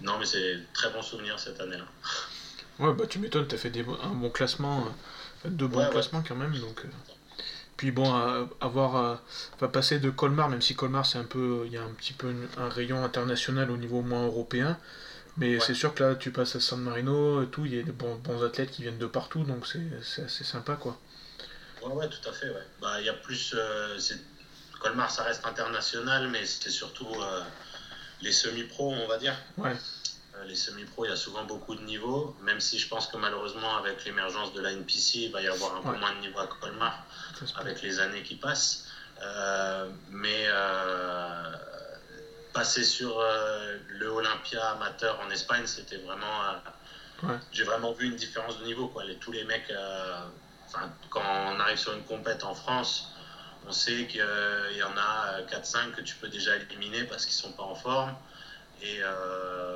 non, 0.00 0.18
mais 0.18 0.26
c'est 0.26 0.58
très 0.72 0.90
bon 0.90 1.02
souvenir 1.02 1.38
cette 1.38 1.60
année-là. 1.60 1.86
Ouais, 2.78 2.92
bah 2.92 3.06
tu 3.08 3.20
m'étonnes, 3.20 3.46
tu 3.46 3.54
as 3.54 3.58
fait 3.58 3.70
des, 3.70 3.84
un 4.02 4.14
bon 4.14 4.30
classement, 4.30 4.88
deux 5.44 5.68
bons 5.68 5.88
classements 5.90 6.22
quand 6.26 6.34
même. 6.34 6.58
Donc, 6.58 6.82
Puis 7.76 7.90
bon, 7.90 8.10
avoir 8.60 9.20
va 9.60 9.68
passer 9.68 9.98
de 9.98 10.10
Colmar, 10.10 10.48
même 10.48 10.62
si 10.62 10.74
Colmar 10.74 11.04
c'est 11.04 11.18
un 11.18 11.24
peu, 11.24 11.64
il 11.66 11.72
y 11.72 11.76
a 11.76 11.82
un 11.82 11.92
petit 11.92 12.14
peu 12.14 12.32
un 12.56 12.68
rayon 12.68 13.04
international 13.04 13.70
au 13.70 13.76
niveau 13.76 14.00
moins 14.02 14.24
européen. 14.24 14.78
Mais 15.38 15.60
c'est 15.60 15.74
sûr 15.74 15.94
que 15.94 16.02
là, 16.02 16.14
tu 16.14 16.30
passes 16.30 16.56
à 16.56 16.60
San 16.60 16.80
Marino, 16.80 17.42
et 17.42 17.46
tout, 17.48 17.66
il 17.66 17.74
y 17.74 17.78
a 17.78 17.82
des 17.82 17.92
bons, 17.92 18.14
bons 18.16 18.42
athlètes 18.42 18.70
qui 18.70 18.82
viennent 18.82 18.98
de 18.98 19.06
partout, 19.06 19.44
donc 19.44 19.66
c'est 19.66 20.22
assez 20.22 20.44
sympa, 20.44 20.76
quoi. 20.76 20.98
Ouais, 21.82 21.92
ouais, 21.92 22.08
tout 22.08 22.26
à 22.28 22.32
fait, 22.32 22.48
ouais. 22.48 22.66
Bah, 22.80 23.00
il 23.00 23.06
y 23.06 23.10
a 23.10 23.14
plus... 23.14 23.54
Euh, 23.54 23.98
Colmar, 24.80 25.10
ça 25.10 25.24
reste 25.24 25.44
international, 25.44 26.28
mais 26.30 26.44
c'est 26.46 26.70
surtout 26.70 27.08
euh, 27.20 27.42
les 28.22 28.32
semi-pros, 28.32 28.92
on 28.92 29.06
va 29.06 29.18
dire. 29.18 29.34
Ouais. 29.58 29.74
Euh, 30.46 30.48
les 30.48 30.54
semi-pros, 30.54 31.04
il 31.04 31.10
y 31.10 31.12
a 31.12 31.16
souvent 31.16 31.44
beaucoup 31.44 31.74
de 31.74 31.82
niveaux, 31.82 32.36
même 32.42 32.60
si 32.60 32.78
je 32.78 32.88
pense 32.88 33.06
que 33.06 33.16
malheureusement, 33.16 33.76
avec 33.76 34.04
l'émergence 34.04 34.52
de 34.52 34.60
la 34.60 34.72
NPC, 34.72 35.18
il 35.18 35.32
va 35.32 35.42
y 35.42 35.48
avoir 35.48 35.76
un 35.76 35.82
peu 35.82 35.98
moins 35.98 36.14
de 36.14 36.20
niveau 36.20 36.38
à 36.38 36.46
Colmar, 36.46 37.04
avec 37.56 37.82
les 37.82 38.00
années 38.00 38.22
qui 38.22 38.36
passent. 38.36 38.86
mais 40.10 40.48
passer 42.56 42.84
sur 42.84 43.20
euh, 43.20 43.76
le 43.88 44.08
Olympia 44.08 44.70
amateur 44.70 45.20
en 45.20 45.30
Espagne, 45.30 45.66
c'était 45.66 45.98
vraiment. 45.98 46.42
Euh, 47.24 47.36
j'ai 47.52 47.64
vraiment 47.64 47.92
vu 47.92 48.06
une 48.06 48.16
différence 48.16 48.58
de 48.60 48.64
niveau. 48.64 48.88
Quoi. 48.88 49.04
Les, 49.04 49.16
tous 49.16 49.30
les 49.30 49.44
mecs, 49.44 49.70
euh, 49.70 50.20
quand 51.10 51.22
on 51.22 51.60
arrive 51.60 51.76
sur 51.76 51.92
une 51.92 52.04
compète 52.04 52.44
en 52.44 52.54
France, 52.54 53.12
on 53.66 53.72
sait 53.72 54.06
qu'il 54.06 54.20
y 54.76 54.82
en 54.82 54.96
a 54.96 55.42
4-5 55.42 55.92
que 55.92 56.00
tu 56.00 56.14
peux 56.16 56.28
déjà 56.28 56.56
éliminer 56.56 57.04
parce 57.04 57.26
qu'ils 57.26 57.34
sont 57.34 57.52
pas 57.52 57.64
en 57.64 57.74
forme. 57.74 58.14
Et 58.86 59.00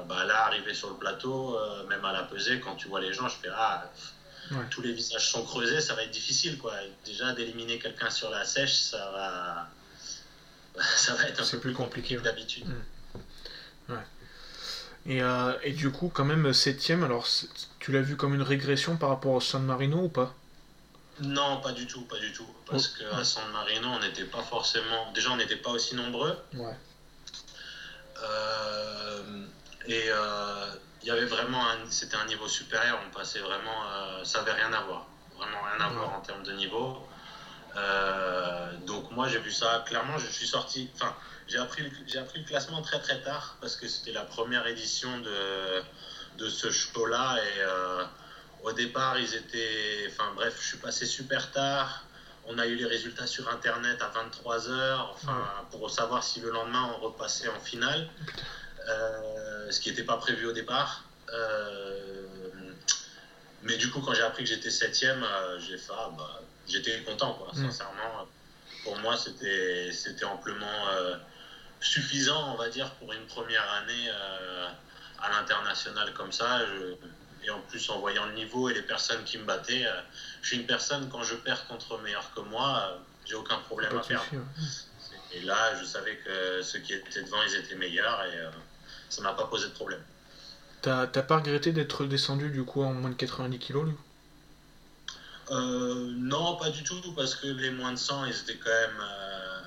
bah 0.09 0.25
là, 0.25 0.47
arriver 0.47 0.75
sur 0.75 0.91
le 0.91 0.97
plateau, 0.97 1.59
même 1.89 2.05
à 2.05 2.13
la 2.13 2.23
pesée, 2.25 2.61
quand 2.61 2.77
tu 2.77 2.89
vois 2.89 3.01
les 3.01 3.13
gens, 3.13 3.29
je 3.29 3.37
fais 3.37 3.49
Ah, 3.53 3.91
tous 4.71 4.83
les 4.83 4.93
visages 4.93 5.31
sont 5.31 5.45
creusés, 5.45 5.81
ça 5.81 5.95
va 5.95 6.03
être 6.03 6.11
difficile. 6.11 6.59
Quoi. 6.59 6.73
Déjà, 7.05 7.33
d'éliminer 7.33 7.79
quelqu'un 7.79 8.11
sur 8.11 8.31
la 8.31 8.45
sèche, 8.45 8.75
ça 8.75 9.11
va 9.13 9.69
ça 10.97 11.15
va 11.15 11.25
être 11.25 11.43
un 11.43 11.51
peu 11.51 11.59
plus 11.59 11.73
compliqué, 11.73 12.17
d'habitude. 12.17 12.67
Mm. 13.89 13.95
Et, 15.07 15.23
euh, 15.23 15.55
et, 15.63 15.73
du 15.73 15.91
coup, 15.91 16.11
quand 16.13 16.25
même, 16.25 16.53
septième, 16.53 17.03
alors 17.03 17.27
tu 17.79 17.91
l'as 17.91 18.03
vu 18.03 18.17
comme 18.17 18.35
une 18.35 18.43
régression 18.43 18.97
par 18.97 19.09
rapport 19.09 19.33
au 19.33 19.41
San 19.41 19.65
Marino 19.65 20.05
ou 20.05 20.09
pas? 20.09 20.35
Non, 21.21 21.61
pas 21.61 21.73
du 21.73 21.87
tout, 21.87 22.03
pas 22.03 22.19
du 22.19 22.33
tout. 22.33 22.47
Parce 22.67 22.95
oh. 22.95 23.15
qu'à 23.17 23.25
San 23.25 23.51
Marino, 23.51 23.89
on 23.89 24.01
n'était 24.01 24.25
pas 24.25 24.43
forcément. 24.43 25.11
Déjà, 25.15 25.31
on 25.31 25.37
n'était 25.37 25.57
pas 25.57 25.71
aussi 25.71 25.95
nombreux. 25.95 26.37
Ouais. 26.55 26.75
Euh, 28.23 29.47
et 29.87 30.05
euh, 30.09 30.71
il 31.03 31.09
y 31.09 31.11
avait 31.11 31.27
vraiment. 31.27 31.65
C'était 31.89 32.17
un 32.17 32.27
niveau 32.27 32.49
supérieur, 32.49 32.99
on 33.07 33.11
passait 33.11 33.41
vraiment. 33.41 34.25
ça 34.25 34.41
n'avait 34.41 34.53
rien 34.53 34.73
à 34.73 34.83
voir. 34.83 35.07
Vraiment 35.37 35.63
rien 35.63 35.87
à 35.87 35.89
voir 35.89 36.13
en 36.15 36.21
termes 36.21 36.43
de 36.43 36.53
niveau. 36.53 37.07
Euh, 37.77 38.73
donc 38.87 39.11
moi 39.13 39.29
j'ai 39.29 39.39
vu 39.39 39.53
ça 39.53 39.85
clairement, 39.87 40.19
je 40.19 40.27
suis 40.27 40.47
sorti, 40.47 40.91
enfin 40.95 41.15
j'ai 41.47 41.59
appris, 41.59 41.91
j'ai 42.07 42.19
appris 42.19 42.41
le 42.41 42.45
classement 42.47 42.83
très 42.83 42.99
très 43.01 43.21
tard 43.23 43.57
parce 43.61 43.77
que 43.77 43.87
c'était 43.87 44.11
la 44.13 44.25
première 44.25 44.67
édition 44.67 45.21
de, 45.21 45.83
de 46.39 46.49
ce 46.49 46.71
show-là 46.71 47.37
et 47.39 47.61
euh, 47.61 48.05
au 48.65 48.73
départ 48.73 49.19
ils 49.21 49.35
étaient, 49.37 50.09
enfin 50.11 50.33
bref, 50.35 50.57
je 50.61 50.67
suis 50.67 50.79
passé 50.79 51.07
super 51.07 51.53
tard. 51.53 52.05
On 52.53 52.59
a 52.59 52.67
eu 52.67 52.75
les 52.75 52.85
résultats 52.85 53.27
sur 53.27 53.49
internet 53.49 54.03
à 54.03 54.11
23h, 54.11 55.07
enfin 55.13 55.47
pour 55.71 55.89
savoir 55.91 56.23
si 56.25 56.41
le 56.41 56.51
lendemain 56.51 56.93
on 56.95 56.99
repassait 56.99 57.49
en 57.49 57.61
finale, 57.61 58.09
euh, 58.89 59.71
ce 59.71 59.79
qui 59.81 59.89
n'était 59.89 60.03
pas 60.03 60.17
prévu 60.17 60.47
au 60.47 60.53
départ. 60.53 61.05
mais 63.63 63.77
du 63.77 63.91
coup, 63.91 64.01
quand 64.01 64.15
j'ai 64.15 64.23
appris 64.23 64.43
que 64.43 64.49
j'étais 64.49 64.71
septième, 64.71 65.25
j'ai 65.59 65.77
fait, 65.77 65.93
ah, 65.95 66.11
bah, 66.17 66.41
j'étais 66.67 67.03
content, 67.03 67.35
quoi. 67.35 67.53
Sincèrement, 67.55 68.27
pour 68.85 68.97
moi, 68.99 69.17
c'était 69.17 70.25
amplement 70.25 70.89
suffisant, 71.81 72.55
on 72.55 72.57
va 72.57 72.69
dire, 72.69 72.91
pour 72.95 73.13
une 73.13 73.27
première 73.27 73.71
année 73.75 74.09
à 75.21 75.31
l'international 75.31 76.13
comme 76.15 76.33
ça. 76.33 76.61
Et 77.45 77.51
en 77.51 77.61
plus, 77.61 77.89
en 77.91 77.99
voyant 78.01 78.27
le 78.27 78.33
niveau 78.35 78.69
et 78.69 78.75
les 78.75 78.83
personnes 78.83 79.25
qui 79.25 79.39
me 79.39 79.45
battaient, 79.45 79.87
je 80.43 80.49
suis 80.49 80.57
une 80.59 80.67
personne, 80.67 81.09
quand 81.11 81.23
je 81.23 81.35
perds 81.37 81.67
contre 81.67 81.99
meilleurs 81.99 82.33
que 82.35 82.41
moi, 82.41 83.01
j'ai 83.27 83.35
aucun 83.35 83.59
problème 83.59 83.97
à 83.97 84.01
perdre. 84.01 84.27
Et 85.33 85.41
là, 85.41 85.77
je 85.81 85.85
savais 85.85 86.17
que 86.17 86.63
ceux 86.63 86.81
qui 86.81 86.93
étaient 86.93 87.23
devant, 87.23 87.43
ils 87.43 87.55
étaient 87.55 87.77
meilleurs 87.77 88.25
et 88.25 88.37
euh, 88.37 88.51
ça 89.09 89.23
m'a 89.23 89.33
pas 89.33 89.47
posé 89.47 89.69
de 89.69 89.73
problème. 89.73 90.03
T'as 90.83 91.07
pas 91.07 91.37
regretté 91.37 91.73
d'être 91.73 92.07
descendu 92.07 92.51
du 92.51 92.65
coup 92.65 92.83
en 92.83 92.95
moins 92.95 93.11
de 93.11 93.15
90 93.15 93.59
kg 93.59 93.93
euh, 95.51 96.13
Non, 96.17 96.57
pas 96.57 96.71
du 96.71 96.83
tout, 96.83 97.01
parce 97.15 97.35
que 97.35 97.47
les 97.47 97.71
moins 97.71 97.93
de 97.93 97.99
100, 97.99 98.25
ils 98.25 98.41
étaient 98.41 98.57
quand 98.57 98.71
même. 98.71 99.01
Euh, 99.01 99.61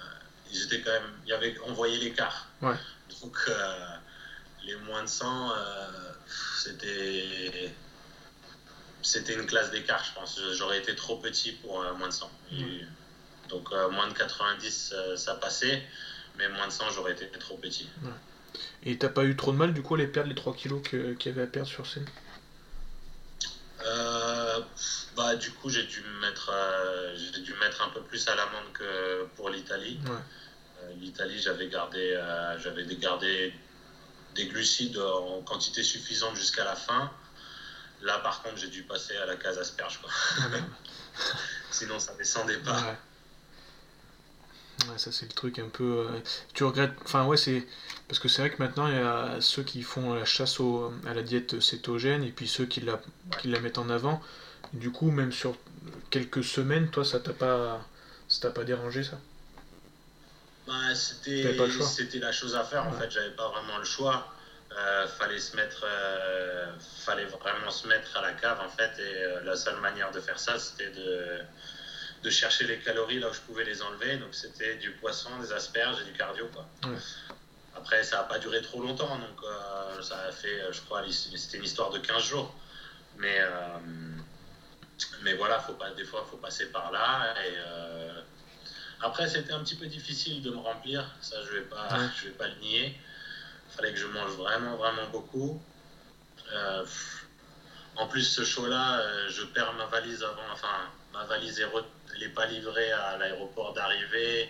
ils 0.52 0.64
étaient 0.64 0.82
quand 0.82 0.92
même. 0.92 1.12
Il 1.26 1.30
y 1.30 1.34
avait, 1.34 1.56
on 1.68 1.74
voyait 1.74 2.00
l'écart. 2.00 2.48
Ouais. 2.62 2.76
Donc, 3.22 3.38
les 4.66 4.76
moins 4.78 5.04
de 5.04 5.08
100, 5.08 5.52
c'était. 6.64 7.72
C'était 9.02 9.34
une 9.34 9.46
classe 9.46 9.70
d'écart, 9.72 10.02
je 10.06 10.18
pense. 10.18 10.40
J'aurais 10.54 10.80
été 10.80 10.96
trop 10.96 11.18
petit 11.18 11.52
pour 11.52 11.84
moins 11.98 12.08
de 12.08 12.14
100. 12.14 12.32
Donc 13.50 13.72
euh, 13.72 13.90
moins 13.90 14.08
de 14.08 14.14
90, 14.14 14.94
euh, 14.96 15.16
ça 15.16 15.36
passait, 15.36 15.84
mais 16.38 16.48
moins 16.50 16.68
de 16.68 16.72
100, 16.72 16.92
j'aurais 16.92 17.12
été 17.12 17.28
trop 17.40 17.58
petit. 17.58 17.88
Et 18.84 18.98
t'as 18.98 19.10
pas 19.10 19.24
eu 19.24 19.36
trop 19.36 19.52
de 19.52 19.58
mal 19.58 19.74
du 19.74 19.82
coup 19.82 19.96
à 19.96 19.98
les 19.98 20.08
perdre 20.08 20.30
les 20.30 20.36
3 20.36 20.54
kilos 20.56 20.82
qu'il 20.88 21.18
y 21.26 21.30
avait 21.30 21.44
à 21.44 21.48
perdre 21.48 21.70
sur 21.70 21.86
scène? 21.86 22.08
Euh, 23.86 24.60
bah, 25.16 25.36
du 25.36 25.52
coup, 25.52 25.70
j'ai 25.70 25.84
dû, 25.84 26.02
me 26.02 26.22
mettre, 26.22 26.52
j'ai 27.16 27.42
dû 27.42 27.54
mettre 27.56 27.86
un 27.86 27.90
peu 27.90 28.02
plus 28.02 28.28
à 28.28 28.36
l'amende 28.36 28.72
que 28.74 29.26
pour 29.36 29.50
l'Italie. 29.50 30.00
L'Italie, 31.00 31.40
j'avais 31.40 31.68
gardé, 31.68 32.20
j'avais 32.62 32.86
gardé 32.96 33.54
des 34.34 34.48
glucides 34.48 34.98
en 34.98 35.42
quantité 35.42 35.84
suffisante 35.84 36.36
jusqu'à 36.36 36.64
la 36.64 36.76
fin. 36.76 37.12
Là, 38.02 38.20
par 38.20 38.44
contre, 38.44 38.58
j'ai 38.58 38.68
dû 38.68 38.84
passer 38.84 39.16
à 39.18 39.26
la 39.26 39.36
case 39.36 39.58
asperge. 39.58 40.00
Quoi. 40.02 40.12
Ah 40.40 40.48
Sinon, 41.72 42.00
ça 42.00 42.14
descendait 42.16 42.58
pas. 42.58 42.98
Ouais, 44.90 44.98
ça 44.98 45.12
c'est 45.12 45.26
le 45.26 45.32
truc 45.34 45.60
un 45.60 45.70
peu. 45.70 46.08
Euh, 46.10 46.20
tu 46.54 46.64
regrettes. 46.64 46.94
Enfin 47.06 47.26
ouais 47.26 47.38
c'est 47.38 47.66
parce 48.08 48.20
que 48.20 48.28
c'est 48.28 48.42
vrai 48.42 48.52
que 48.52 48.62
maintenant 48.62 48.88
il 48.88 48.96
y 48.96 48.98
a 48.98 49.40
ceux 49.40 49.64
qui 49.64 49.82
font 49.84 50.14
la 50.14 50.26
chasse 50.26 50.60
au... 50.60 50.92
à 51.08 51.14
la 51.14 51.22
diète 51.22 51.60
cétogène 51.62 52.24
et 52.24 52.32
puis 52.32 52.48
ceux 52.48 52.66
qui 52.66 52.82
la 52.82 53.00
qui 53.40 53.48
la 53.48 53.60
mettent 53.60 53.78
en 53.78 53.90
avant. 53.90 54.22
Du 54.74 54.92
coup 54.92 55.12
même 55.12 55.32
sur 55.32 55.56
quelques 56.10 56.44
semaines, 56.44 56.90
toi 56.90 57.06
ça 57.06 57.20
t'a 57.20 57.34
pas 57.34 57.86
ça 58.28 58.42
t'a 58.42 58.50
pas 58.52 58.64
dérangé 58.64 59.04
ça? 59.04 59.20
Bah, 60.68 60.96
c'était 60.96 61.58
c'était 61.82 62.20
la 62.20 62.32
chose 62.32 62.56
à 62.56 62.64
faire 62.64 62.86
en 62.88 62.92
fait. 62.94 63.10
J'avais 63.12 63.32
pas 63.32 63.50
vraiment 63.50 63.78
le 63.78 63.86
choix. 63.86 64.28
Euh, 64.76 65.08
fallait 65.08 65.40
se 65.40 65.56
mettre 65.56 65.84
euh, 65.86 66.72
fallait 67.06 67.26
vraiment 67.26 67.70
se 67.70 67.88
mettre 67.88 68.18
à 68.18 68.22
la 68.22 68.34
cave 68.34 68.60
en 68.60 68.70
fait 68.70 68.92
et 69.00 69.46
la 69.46 69.56
seule 69.56 69.80
manière 69.82 70.10
de 70.10 70.20
faire 70.20 70.40
ça 70.40 70.58
c'était 70.58 70.90
de 70.90 71.38
de 72.24 72.30
chercher 72.30 72.66
les 72.66 72.80
calories 72.80 73.20
là 73.20 73.30
où 73.30 73.34
je 73.34 73.42
pouvais 73.42 73.66
les 73.66 73.82
enlever. 73.82 74.18
Donc 74.18 74.30
c'était 74.34 74.76
du 74.76 74.92
poisson, 74.92 75.30
des 75.42 75.52
asperges 75.52 76.02
et 76.02 76.06
du 76.06 76.14
cardio. 76.14 76.48
Quoi. 76.54 76.66
Après, 77.76 78.04
ça 78.04 78.18
n'a 78.18 78.24
pas 78.24 78.40
duré 78.40 78.62
trop 78.62 78.82
longtemps. 78.82 79.18
Donc 79.18 79.44
euh, 79.44 80.02
ça 80.02 80.20
a 80.28 80.32
fait, 80.32 80.62
je 80.72 80.82
crois, 80.82 81.04
c'était 81.12 81.58
une 81.58 81.66
histoire 81.66 81.90
de 81.90 82.00
15 82.00 82.24
jours. 82.24 82.54
Mais, 83.18 83.38
euh, 83.40 83.78
mais 85.22 85.34
voilà, 85.34 85.60
faut 85.60 85.74
pas, 85.74 85.92
des 85.92 86.06
fois, 86.06 86.24
il 86.26 86.30
faut 86.30 86.38
passer 86.38 86.68
par 86.68 86.92
là. 86.92 87.34
Et, 87.46 87.54
euh, 87.58 88.22
après, 89.04 89.28
c'était 89.28 89.54
un 89.54 89.60
petit 89.60 89.76
peu 89.76 89.86
difficile 89.86 90.42
de 90.42 90.50
me 90.50 90.58
remplir. 90.58 91.06
Ça, 91.22 91.38
je 91.44 91.52
ne 91.52 91.60
vais, 91.60 91.66
pas, 91.66 91.88
je 92.18 92.26
vais 92.26 92.34
pas 92.34 92.48
le 92.48 92.56
nier. 92.56 92.98
Il 93.70 93.76
fallait 93.76 93.94
que 93.94 94.00
je 94.00 94.08
mange 94.08 94.32
vraiment, 94.32 94.76
vraiment 94.78 95.08
beaucoup. 95.12 95.62
en 97.96 98.08
plus, 98.08 98.24
ce 98.24 98.44
show-là, 98.44 99.28
je 99.30 99.44
perds 99.44 99.74
ma 99.74 99.86
valise 99.86 100.24
avant. 100.24 100.52
Enfin, 100.52 100.90
ma 101.14 101.26
valise 101.26 101.60
est 101.60 101.68
n'est 102.20 102.30
pas 102.30 102.46
livré 102.46 102.92
à 102.92 103.18
l'aéroport 103.18 103.74
d'arrivée. 103.74 104.50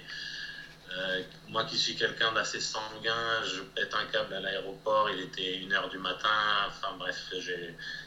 Euh, 0.95 1.23
moi 1.47 1.63
qui 1.63 1.77
suis 1.77 1.95
quelqu'un 1.95 2.31
d'assez 2.33 2.59
sanguin, 2.59 3.43
je 3.45 3.61
pète 3.61 3.93
un 3.95 4.05
câble 4.05 4.33
à 4.33 4.39
l'aéroport, 4.39 5.09
il 5.09 5.21
était 5.21 5.57
1h 5.57 5.89
du 5.89 5.97
matin, 5.97 6.29
enfin 6.67 6.95
bref, 6.99 7.15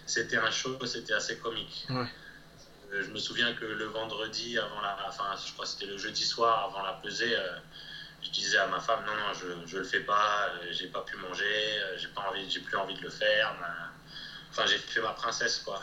c'était 0.07 0.37
un 0.37 0.51
show, 0.51 0.79
c'était 0.85 1.15
assez 1.15 1.37
comique. 1.39 1.87
Euh, 1.91 2.05
je 2.93 3.11
me 3.11 3.19
souviens 3.19 3.53
que 3.55 3.65
le 3.65 3.85
vendredi, 3.87 4.59
avant 4.59 4.81
la, 4.81 4.97
enfin 5.09 5.25
je 5.45 5.53
crois 5.53 5.65
que 5.65 5.71
c'était 5.71 5.87
le 5.87 5.99
jeudi 5.99 6.25
soir 6.25 6.71
avant 6.71 6.83
la 6.83 6.95
pesée, 6.95 7.37
euh, 7.37 7.57
je 8.23 8.31
disais 8.31 8.59
à 8.59 8.67
ma 8.67 8.81
femme 8.81 9.05
non 9.07 9.15
non 9.15 9.35
je, 9.35 9.67
je 9.67 9.79
le 9.79 9.85
fais 9.85 10.01
pas, 10.01 10.51
j'ai 10.71 10.89
pas 10.89 11.03
pu 11.03 11.17
manger, 11.17 11.81
j'ai 11.97 12.09
pas 12.09 12.23
envie, 12.31 12.49
j'ai 12.51 12.61
plus 12.61 12.77
envie 12.77 12.95
de 12.95 13.03
le 13.03 13.11
faire. 13.11 13.55
Enfin 14.51 14.67
j'ai 14.67 14.79
fait 14.79 15.01
ma 15.01 15.13
princesse 15.13 15.59
quoi. 15.65 15.81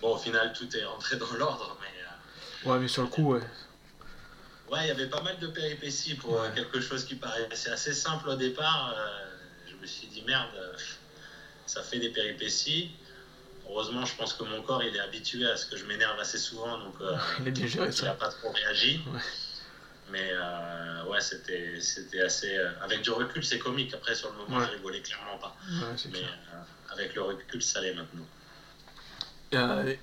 bon 0.00 0.14
au 0.14 0.18
final 0.18 0.52
tout 0.52 0.74
est 0.76 0.84
rentré 0.84 1.16
dans 1.16 1.32
l'ordre, 1.32 1.76
mais 1.80 1.98
Ouais, 2.64 2.78
mais 2.78 2.88
sur 2.88 3.02
le 3.02 3.08
coup, 3.08 3.34
ouais. 3.34 3.40
Ouais, 4.70 4.84
il 4.84 4.88
y 4.88 4.90
avait 4.90 5.06
pas 5.06 5.22
mal 5.22 5.38
de 5.38 5.46
péripéties 5.46 6.14
pour 6.14 6.42
quelque 6.54 6.80
chose 6.80 7.04
qui 7.04 7.14
paraissait 7.14 7.70
assez 7.70 7.94
simple 7.94 8.28
au 8.28 8.34
départ. 8.34 8.94
Euh, 8.96 9.26
je 9.70 9.76
me 9.76 9.86
suis 9.86 10.08
dit, 10.08 10.22
merde, 10.22 10.50
euh, 10.56 10.72
ça 11.66 11.82
fait 11.82 11.98
des 11.98 12.10
péripéties. 12.10 12.90
Heureusement, 13.68 14.04
je 14.04 14.14
pense 14.16 14.32
que 14.32 14.44
mon 14.44 14.62
corps, 14.62 14.82
il 14.82 14.96
est 14.96 15.00
habitué 15.00 15.44
à 15.46 15.56
ce 15.56 15.66
que 15.66 15.76
je 15.76 15.84
m'énerve 15.84 16.18
assez 16.18 16.38
souvent, 16.38 16.78
donc 16.78 16.94
euh, 17.00 17.14
il 17.46 18.04
n'a 18.04 18.14
pas 18.14 18.28
trop 18.28 18.50
réagi. 18.50 19.02
Mais 20.10 20.32
ouais, 21.06 21.20
c'était, 21.20 21.78
c'était 21.80 22.22
assez. 22.22 22.56
avec 22.82 23.02
du 23.02 23.10
recul, 23.10 23.44
c'est 23.44 23.58
comique. 23.58 23.92
Après, 23.92 24.14
sur 24.14 24.30
le 24.32 24.38
moment, 24.38 24.64
je 24.64 24.70
rigolais 24.70 25.02
clairement 25.02 25.36
pas. 25.38 25.54
Mais 26.10 26.24
avec 26.90 27.14
le 27.14 27.22
recul, 27.22 27.62
ça 27.62 27.82
l'est 27.82 27.94
maintenant. 27.94 28.24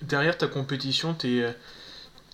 derrière 0.03 0.37
ta 0.37 0.47
compétition, 0.47 1.15
tu 1.15 1.39
es 1.39 1.55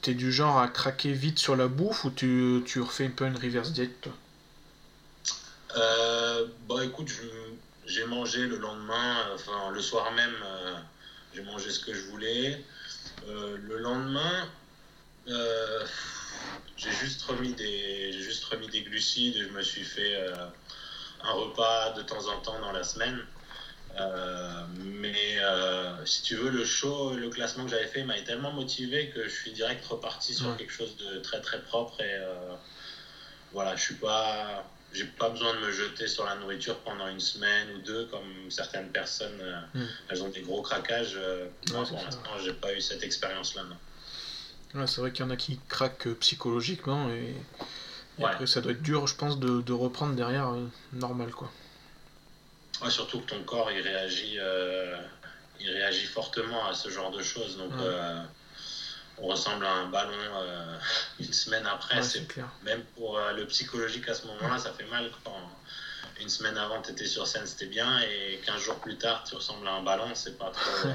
T'es 0.02 0.16
du 0.16 0.32
genre 0.32 0.58
à 0.58 0.68
craquer 0.68 1.14
vite 1.14 1.38
sur 1.38 1.56
la 1.56 1.68
bouffe 1.68 2.06
ou 2.06 2.10
tu, 2.10 2.64
tu 2.66 2.82
refais 2.82 3.06
un 3.06 3.12
peu 3.12 3.28
une 3.28 3.38
reverse 3.38 3.72
diet 3.72 3.92
toi? 4.02 4.14
Euh, 5.78 6.48
Bah 6.68 6.84
écoute, 6.84 7.10
j'ai 7.86 8.06
mangé 8.06 8.48
le 8.48 8.58
lendemain, 8.58 9.18
enfin 9.36 9.70
le 9.72 9.80
soir 9.80 10.12
même, 10.12 10.34
euh, 10.44 10.74
j'ai 11.34 11.42
mangé 11.44 11.70
ce 11.70 11.80
que 11.80 11.94
je 11.94 12.02
voulais. 12.08 12.64
Euh, 13.28 13.58
le 13.58 13.78
lendemain, 13.78 14.50
j'ai 16.78 16.92
juste 16.92 17.22
remis 17.24 17.54
des 17.54 18.12
juste 18.14 18.44
remis 18.46 18.68
des 18.68 18.82
glucides 18.82 19.36
et 19.36 19.42
je 19.42 19.50
me 19.50 19.62
suis 19.62 19.84
fait 19.84 20.16
un 21.24 21.32
repas 21.32 21.92
de 21.92 22.02
temps 22.02 22.28
en 22.28 22.40
temps 22.42 22.60
dans 22.60 22.72
la 22.72 22.84
semaine. 22.84 23.24
Euh, 24.00 24.64
mais 24.80 25.38
euh, 25.40 26.06
si 26.06 26.22
tu 26.22 26.36
veux, 26.36 26.50
le 26.50 26.64
show, 26.64 27.14
le 27.14 27.30
classement 27.30 27.66
que 27.66 27.72
j'avais 27.72 27.88
fait 27.88 28.04
m'a 28.04 28.20
tellement 28.22 28.52
motivé 28.52 29.10
que 29.10 29.24
je 29.24 29.30
suis 29.30 29.52
direct 29.52 29.86
reparti 29.86 30.34
sur 30.34 30.56
quelque 30.56 30.72
chose 30.72 30.96
de 30.98 31.20
très 31.20 31.42
très 31.42 31.62
propre 31.62 32.00
et 32.00 32.14
euh, 32.14 32.56
voilà, 33.52 33.76
je 33.76 33.82
suis 33.82 33.96
pas, 33.96 34.66
j'ai 34.94 35.06
pas 35.06 35.30
besoin 35.30 35.54
de 35.56 35.60
me 35.60 35.72
jeter 35.72 36.08
sur 36.08 36.26
la 36.26 36.36
nourriture 36.36 36.78
pendant 36.80 37.08
une 37.08 37.20
semaine 37.20 37.68
ou 37.76 37.80
deux 37.80 38.06
comme 38.08 38.50
certaines 38.50 38.90
personnes, 38.90 39.40
mm. 39.74 39.82
elles 40.10 40.24
ont 40.24 40.30
des 40.30 40.42
gros 40.42 40.62
craquages. 40.62 41.18
moi, 41.72 41.86
pour 41.86 41.98
l'instant, 41.98 42.32
j'ai 42.44 42.54
pas 42.54 42.74
eu 42.74 42.82
cette 42.82 43.04
expérience-là. 43.04 43.64
Ouais, 44.74 44.88
c'est 44.88 45.02
vrai 45.02 45.12
qu'il 45.12 45.26
y 45.26 45.28
en 45.28 45.32
a 45.32 45.36
qui 45.36 45.60
craquent 45.68 46.14
psychologiquement 46.20 47.10
et, 47.10 47.36
après 48.24 48.46
ça 48.46 48.62
doit 48.62 48.74
être 48.74 48.82
dur, 48.82 49.08
je 49.08 49.16
pense, 49.16 49.40
de, 49.40 49.62
de 49.62 49.74
reprendre 49.74 50.16
derrière 50.16 50.54
normal 50.94 51.32
quoi 51.32 51.52
surtout 52.90 53.20
que 53.20 53.30
ton 53.30 53.44
corps, 53.44 53.72
il 53.72 53.82
réagit, 53.82 54.38
euh, 54.40 54.98
il 55.60 55.70
réagit 55.70 56.06
fortement 56.06 56.66
à 56.68 56.74
ce 56.74 56.90
genre 56.90 57.12
de 57.12 57.22
choses. 57.22 57.58
Donc, 57.58 57.72
euh, 57.80 58.24
on 59.22 59.28
ressemble 59.28 59.66
à 59.66 59.74
un 59.74 59.88
ballon 59.88 60.12
euh, 60.14 60.78
une 61.20 61.34
semaine 61.34 61.66
après. 61.66 62.02
c'est 62.04 62.28
Même 62.64 62.84
pour 62.96 63.20
le 63.36 63.46
psychologique 63.48 64.08
à 64.10 64.14
ce 64.14 64.28
moment-là, 64.28 64.58
ça 64.58 64.74
fait 64.74 64.86
mal 64.86 65.10
quand 65.24 65.38
une 66.20 66.30
semaine 66.30 66.58
avant, 66.58 66.82
tu 66.82 66.92
étais 66.92 67.08
sur 67.08 67.26
scène, 67.26 67.48
c'était 67.48 67.66
bien, 67.66 68.00
et 68.02 68.40
15 68.46 68.62
jours 68.62 68.76
plus 68.76 68.96
tard, 68.96 69.24
tu 69.28 69.36
ressembles 69.36 69.68
à 69.68 69.74
un 69.74 69.84
ballon, 69.84 70.14
c'est 70.14 70.38
pas 70.38 70.52
trop. 70.52 70.90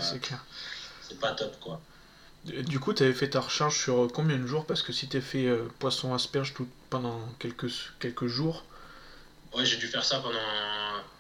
c'est 1.03 1.19
pas 1.19 1.33
top, 1.33 1.59
quoi. 1.61 1.81
Du 2.45 2.79
coup, 2.79 2.93
tu 2.93 3.03
avais 3.03 3.13
fait 3.13 3.31
ta 3.31 3.41
recharge 3.41 3.77
sur 3.77 4.09
combien 4.13 4.39
de 4.39 4.47
jours? 4.47 4.67
Parce 4.67 4.83
que 4.83 4.93
si 4.93 5.09
tu 5.09 5.21
fait 5.21 5.49
poisson 5.81 6.15
asperge 6.15 6.55
tout, 6.55 6.69
pendant 6.91 7.21
quelques, 7.41 7.73
quelques 7.99 8.29
jours. 8.29 8.65
Ouais, 9.53 9.65
j'ai 9.65 9.79
dû 9.79 9.89
faire 9.89 10.05
ça 10.05 10.21
pendant 10.21 10.39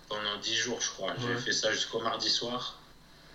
pendant 0.09 0.37
10 0.39 0.55
jours, 0.55 0.81
je 0.81 0.91
crois. 0.91 1.15
J'ai 1.19 1.37
fait 1.37 1.53
ça 1.53 1.73
jusqu'au 1.73 2.01
mardi 2.01 2.31
soir. 2.31 2.79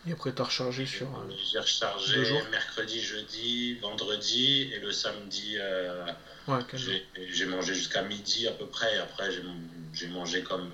Et 0.07 0.13
après, 0.13 0.33
tu 0.33 0.41
as 0.41 0.45
rechargé 0.45 0.85
sur. 0.85 1.07
Euh, 1.07 1.31
j'ai 1.51 1.59
rechargé 1.59 2.41
mercredi, 2.49 3.01
jeudi, 3.01 3.75
vendredi, 3.75 4.71
et 4.73 4.79
le 4.79 4.91
samedi, 4.91 5.57
euh, 5.59 6.07
j'ai 7.29 7.45
mangé 7.45 7.75
jusqu'à 7.75 8.01
midi 8.01 8.47
à 8.47 8.51
peu 8.51 8.65
près. 8.65 8.95
Et 8.95 8.99
après, 8.99 9.29
j'ai 9.93 10.07
mangé 10.07 10.41
comme, 10.41 10.71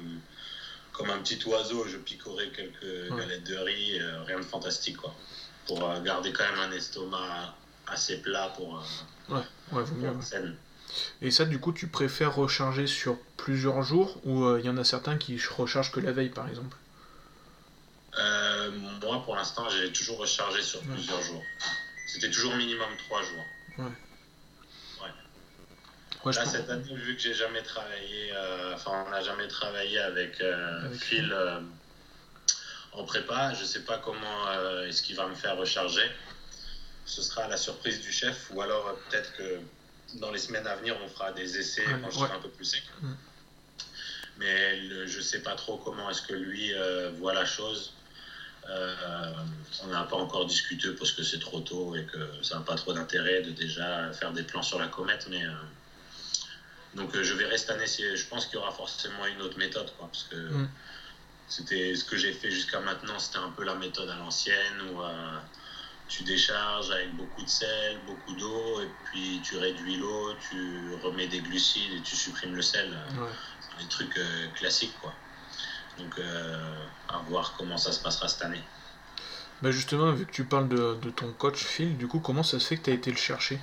comme 0.93 1.09
un 1.09 1.19
petit 1.19 1.39
oiseau, 1.45 1.85
je 1.87 1.97
picorais 1.97 2.49
quelques 2.55 3.09
galettes 3.17 3.43
de 3.43 3.57
riz, 3.57 3.99
rien 4.25 4.39
de 4.39 4.45
fantastique 4.45 4.97
quoi. 4.97 5.13
Pour 5.65 5.79
garder 6.01 6.31
quand 6.31 6.45
même 6.49 6.59
un 6.59 6.71
estomac 6.71 7.53
assez 7.87 8.21
plat 8.21 8.53
pour, 8.55 8.81
ouais, 9.29 9.41
ouais, 9.73 9.83
Et 11.21 11.31
ça, 11.31 11.43
du 11.43 11.59
coup, 11.59 11.73
tu 11.73 11.87
préfères 11.87 12.35
recharger 12.35 12.87
sur 12.87 13.17
plusieurs 13.35 13.81
jours 13.81 14.21
ou 14.25 14.55
il 14.55 14.63
y 14.63 14.69
en 14.69 14.77
a 14.77 14.85
certains 14.85 15.17
qui 15.17 15.37
rechargent 15.37 15.91
que 15.91 15.99
la 15.99 16.13
veille 16.13 16.29
par 16.29 16.47
exemple? 16.47 16.77
Moi, 19.01 19.23
pour 19.23 19.35
l'instant, 19.35 19.69
j'ai 19.69 19.91
toujours 19.91 20.17
rechargé 20.17 20.61
sur 20.61 20.81
plusieurs 20.81 21.21
jours. 21.21 21.43
C'était 22.07 22.31
toujours 22.31 22.55
minimum 22.55 22.89
trois 22.97 23.21
jours. 23.21 23.45
Ouais. 23.77 23.91
Là, 26.33 26.45
cette 26.45 26.69
année, 26.69 26.95
vu 26.95 27.15
que 27.15 27.21
j'ai 27.21 27.33
jamais 27.33 27.61
travaillé, 27.63 28.31
euh, 28.33 28.73
enfin, 28.73 29.05
on 29.05 29.09
n'a 29.09 29.21
jamais 29.21 29.47
travaillé 29.47 29.99
avec, 29.99 30.41
euh, 30.41 30.91
Phil 30.93 31.31
euh, 31.31 31.59
en 32.93 33.03
prépa, 33.03 33.53
je 33.53 33.63
sais 33.63 33.81
pas 33.81 33.97
comment 33.99 34.51
est-ce 34.83 35.03
qu'il 35.03 35.15
va 35.15 35.27
me 35.27 35.35
faire 35.35 35.55
recharger. 35.57 36.09
Ce 37.05 37.21
sera 37.21 37.47
la 37.47 37.57
surprise 37.57 38.01
du 38.01 38.11
chef, 38.11 38.49
ou 38.51 38.61
alors 38.61 38.97
peut-être 39.09 39.35
que 39.37 39.59
dans 40.15 40.31
les 40.31 40.39
semaines 40.39 40.67
à 40.67 40.75
venir, 40.75 40.97
on 41.03 41.07
fera 41.07 41.31
des 41.31 41.57
essais 41.57 41.85
quand 42.01 42.09
je 42.09 42.17
serai 42.17 42.33
un 42.33 42.39
peu 42.39 42.49
plus 42.49 42.65
sec. 42.65 42.83
Mais 44.37 44.77
le, 44.81 45.07
je 45.07 45.21
sais 45.21 45.41
pas 45.41 45.55
trop 45.55 45.77
comment 45.77 46.09
est-ce 46.09 46.23
que 46.23 46.33
lui 46.33 46.73
voit 47.19 47.33
la 47.33 47.45
chose. 47.45 47.93
On 49.83 49.87
n'a 49.87 50.03
pas 50.03 50.17
encore 50.17 50.45
discuté 50.45 50.89
parce 50.91 51.11
que 51.11 51.23
c'est 51.23 51.39
trop 51.39 51.59
tôt 51.61 51.95
et 51.95 52.03
que 52.03 52.17
ça 52.41 52.55
n'a 52.55 52.61
pas 52.61 52.75
trop 52.75 52.93
d'intérêt 52.93 53.41
de 53.41 53.51
déjà 53.51 54.11
faire 54.13 54.33
des 54.33 54.43
plans 54.43 54.63
sur 54.63 54.79
la 54.79 54.87
comète, 54.87 55.27
mais 55.29 55.41
donc 56.97 57.15
euh, 57.15 57.23
je 57.23 57.33
verrai 57.33 57.57
cette 57.57 57.69
année, 57.69 57.85
je 57.87 58.25
pense 58.25 58.47
qu'il 58.47 58.55
y 58.55 58.57
aura 58.57 58.71
forcément 58.71 59.25
une 59.27 59.41
autre 59.41 59.57
méthode, 59.57 59.91
quoi, 59.97 60.07
parce 60.07 60.23
que 60.23 60.35
mm. 60.35 60.69
c'était 61.47 61.95
ce 61.95 62.03
que 62.03 62.17
j'ai 62.17 62.33
fait 62.33 62.49
jusqu'à 62.49 62.79
maintenant, 62.79 63.19
c'était 63.19 63.37
un 63.37 63.51
peu 63.51 63.63
la 63.63 63.75
méthode 63.75 64.09
à 64.09 64.15
l'ancienne 64.15 64.81
où 64.91 65.01
euh, 65.01 65.37
tu 66.07 66.23
décharges 66.23 66.89
avec 66.89 67.15
beaucoup 67.15 67.43
de 67.43 67.49
sel, 67.49 67.99
beaucoup 68.07 68.33
d'eau, 68.33 68.81
et 68.81 68.89
puis 69.05 69.41
tu 69.43 69.57
réduis 69.57 69.97
l'eau, 69.97 70.33
tu 70.49 70.95
remets 71.03 71.27
des 71.27 71.39
glucides 71.39 71.93
et 71.93 72.01
tu 72.01 72.15
supprimes 72.15 72.55
le 72.55 72.61
sel. 72.61 72.89
Ouais. 72.89 73.29
Des 73.79 73.87
trucs 73.89 74.17
euh, 74.17 74.47
classiques, 74.55 74.97
quoi. 74.99 75.13
Donc 75.97 76.19
à 77.09 77.17
voir 77.29 77.53
comment 77.57 77.77
ça 77.77 77.91
se 77.91 77.99
passera 78.01 78.27
cette 78.27 78.43
année. 78.43 78.61
Bah 79.61 79.71
justement, 79.71 80.11
vu 80.11 80.25
que 80.25 80.31
tu 80.31 80.45
parles 80.45 80.69
de, 80.69 80.95
de 81.01 81.09
ton 81.09 81.31
coach 81.33 81.63
Phil, 81.63 81.97
du 81.97 82.07
coup, 82.07 82.19
comment 82.19 82.43
ça 82.43 82.59
se 82.59 82.67
fait 82.67 82.77
que 82.77 82.83
tu 82.83 82.91
as 82.91 82.93
été 82.93 83.09
le 83.09 83.17
chercher? 83.17 83.59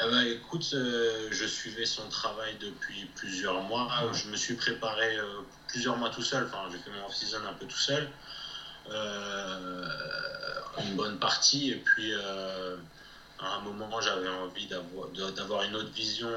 Eh 0.00 0.10
ben, 0.10 0.26
écoute, 0.26 0.68
euh, 0.74 1.28
je 1.30 1.46
suivais 1.46 1.84
son 1.84 2.08
travail 2.08 2.56
depuis 2.60 3.08
plusieurs 3.14 3.62
mois. 3.62 3.88
Je 4.12 4.28
me 4.30 4.36
suis 4.36 4.54
préparé 4.54 5.16
euh, 5.16 5.42
plusieurs 5.68 5.96
mois 5.96 6.10
tout 6.10 6.22
seul. 6.22 6.44
Enfin, 6.46 6.68
j'ai 6.72 6.78
fait 6.78 6.90
mon 6.90 7.06
off-season 7.06 7.38
un 7.48 7.52
peu 7.52 7.66
tout 7.66 7.76
seul. 7.76 8.08
Euh, 8.90 9.88
une 10.80 10.96
bonne 10.96 11.18
partie. 11.18 11.70
Et 11.70 11.76
puis, 11.76 12.12
à 12.14 13.54
un 13.54 13.60
moment, 13.60 14.00
j'avais 14.00 14.28
envie 14.28 14.66
d'avoir 14.66 15.62
une 15.62 15.76
autre 15.76 15.92
vision 15.92 16.30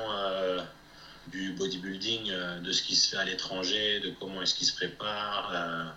du 1.27 1.53
bodybuilding, 1.53 2.31
de 2.61 2.71
ce 2.71 2.83
qui 2.83 2.95
se 2.95 3.09
fait 3.09 3.17
à 3.17 3.25
l'étranger, 3.25 3.99
de 3.99 4.11
comment 4.19 4.41
est-ce 4.41 4.55
qu'il 4.55 4.67
se 4.67 4.73
prépare 4.73 5.95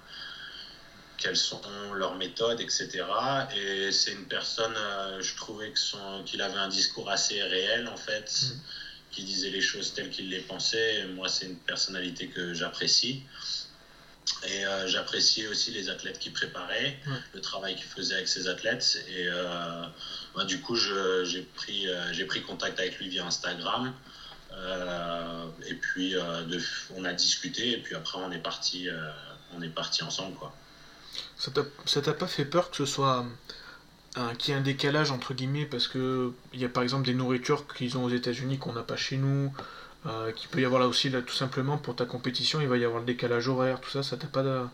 quelles 1.18 1.36
sont 1.36 1.60
leurs 1.94 2.14
méthodes, 2.14 2.60
etc. 2.60 3.04
Et 3.54 3.92
c'est 3.92 4.12
une 4.12 4.26
personne, 4.26 4.74
euh, 4.76 5.20
je 5.20 5.34
trouvais 5.36 5.72
qu'il 6.24 6.40
avait 6.40 6.58
un 6.58 6.68
discours 6.68 7.10
assez 7.10 7.42
réel, 7.42 7.88
en 7.88 7.96
fait, 7.96 8.30
mm. 8.42 8.60
qui 9.10 9.24
disait 9.24 9.50
les 9.50 9.60
choses 9.60 9.92
telles 9.92 10.10
qu'il 10.10 10.30
les 10.30 10.40
pensait. 10.40 11.04
moi, 11.14 11.28
c'est 11.28 11.46
une 11.46 11.58
personnalité 11.58 12.28
que 12.28 12.54
j'apprécie. 12.54 13.22
Et 14.46 14.64
euh, 14.64 14.86
j'appréciais 14.86 15.48
aussi 15.48 15.72
les 15.72 15.88
athlètes 15.88 16.18
qui 16.18 16.30
préparaient, 16.30 17.00
le 17.34 17.40
travail 17.40 17.74
qu'ils 17.74 17.86
faisaient 17.86 18.14
avec 18.14 18.28
ces 18.28 18.46
athlètes. 18.46 19.02
Et 19.08 19.26
euh, 19.26 19.84
bah, 20.36 20.44
du 20.44 20.60
coup, 20.60 20.76
j'ai 20.76 21.42
pris, 21.56 21.88
j'ai 22.12 22.24
pris 22.26 22.42
contact 22.42 22.78
avec 22.78 22.98
lui 22.98 23.08
via 23.08 23.26
Instagram. 23.26 23.92
Et 25.66 25.74
puis, 25.74 26.14
on 26.96 27.04
a 27.04 27.12
discuté. 27.12 27.72
Et 27.72 27.78
puis 27.78 27.94
après, 27.94 28.18
on 28.18 28.30
est 28.32 28.38
parti, 28.38 28.88
on 29.56 29.62
est 29.62 29.68
parti 29.68 30.02
ensemble, 30.02 30.36
quoi. 30.36 30.52
Ça 31.36 32.02
t'a 32.02 32.12
pas 32.12 32.26
fait 32.26 32.44
peur 32.44 32.70
que 32.70 32.76
ce 32.76 32.86
soit 32.86 33.24
qu'il 34.38 34.52
y 34.52 34.56
ait 34.56 34.60
un 34.60 34.62
décalage 34.62 35.10
entre 35.10 35.34
guillemets 35.34 35.66
parce 35.66 35.86
que 35.86 36.32
il 36.52 36.60
y 36.60 36.64
a 36.64 36.68
par 36.68 36.82
exemple 36.82 37.06
des 37.06 37.14
nourritures 37.14 37.72
qu'ils 37.72 37.96
ont 37.96 38.04
aux 38.04 38.10
États-Unis 38.10 38.58
qu'on 38.58 38.72
n'a 38.72 38.82
pas 38.82 38.96
chez 38.96 39.16
nous, 39.16 39.52
euh, 40.06 40.32
qu'il 40.32 40.48
peut 40.48 40.60
y 40.60 40.64
avoir 40.64 40.80
là 40.80 40.88
aussi 40.88 41.10
là 41.10 41.22
tout 41.22 41.34
simplement 41.34 41.76
pour 41.76 41.96
ta 41.96 42.04
compétition, 42.04 42.60
il 42.60 42.68
va 42.68 42.76
y 42.76 42.84
avoir 42.84 43.00
le 43.00 43.06
décalage 43.06 43.48
horaire, 43.48 43.80
tout 43.80 43.90
ça, 43.90 44.02
ça 44.02 44.16
t'a 44.16 44.26
pas 44.26 44.42
de... 44.42 44.64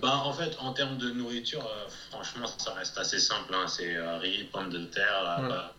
Bah, 0.00 0.22
en 0.24 0.32
fait, 0.32 0.56
en 0.60 0.72
termes 0.72 0.96
de 0.96 1.10
nourriture, 1.10 1.66
euh, 1.66 1.88
franchement, 2.10 2.46
ça 2.56 2.72
reste 2.72 2.96
assez 2.96 3.18
simple. 3.18 3.54
Hein. 3.54 3.66
C'est 3.66 3.96
euh, 3.96 4.16
riz, 4.16 4.44
pommes 4.44 4.70
de 4.70 4.84
terre, 4.86 5.72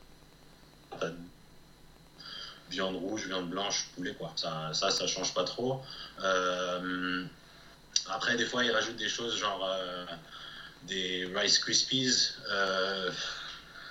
viande 2.70 2.96
rouge, 2.96 3.26
viande 3.28 3.50
blanche, 3.50 3.88
poulet, 3.96 4.14
quoi. 4.14 4.32
Ça, 4.36 4.72
ça, 4.74 4.92
ça 4.92 5.08
change 5.08 5.34
pas 5.34 5.44
trop. 5.44 5.82
Après, 8.12 8.36
des 8.36 8.46
fois, 8.46 8.64
ils 8.64 8.72
rajoutent 8.72 8.96
des 8.96 9.10
choses 9.10 9.38
genre 9.38 9.64
euh, 9.64 10.06
des 10.84 11.30
Rice 11.36 11.60
Krispies. 11.60 12.32
Euh, 12.50 13.12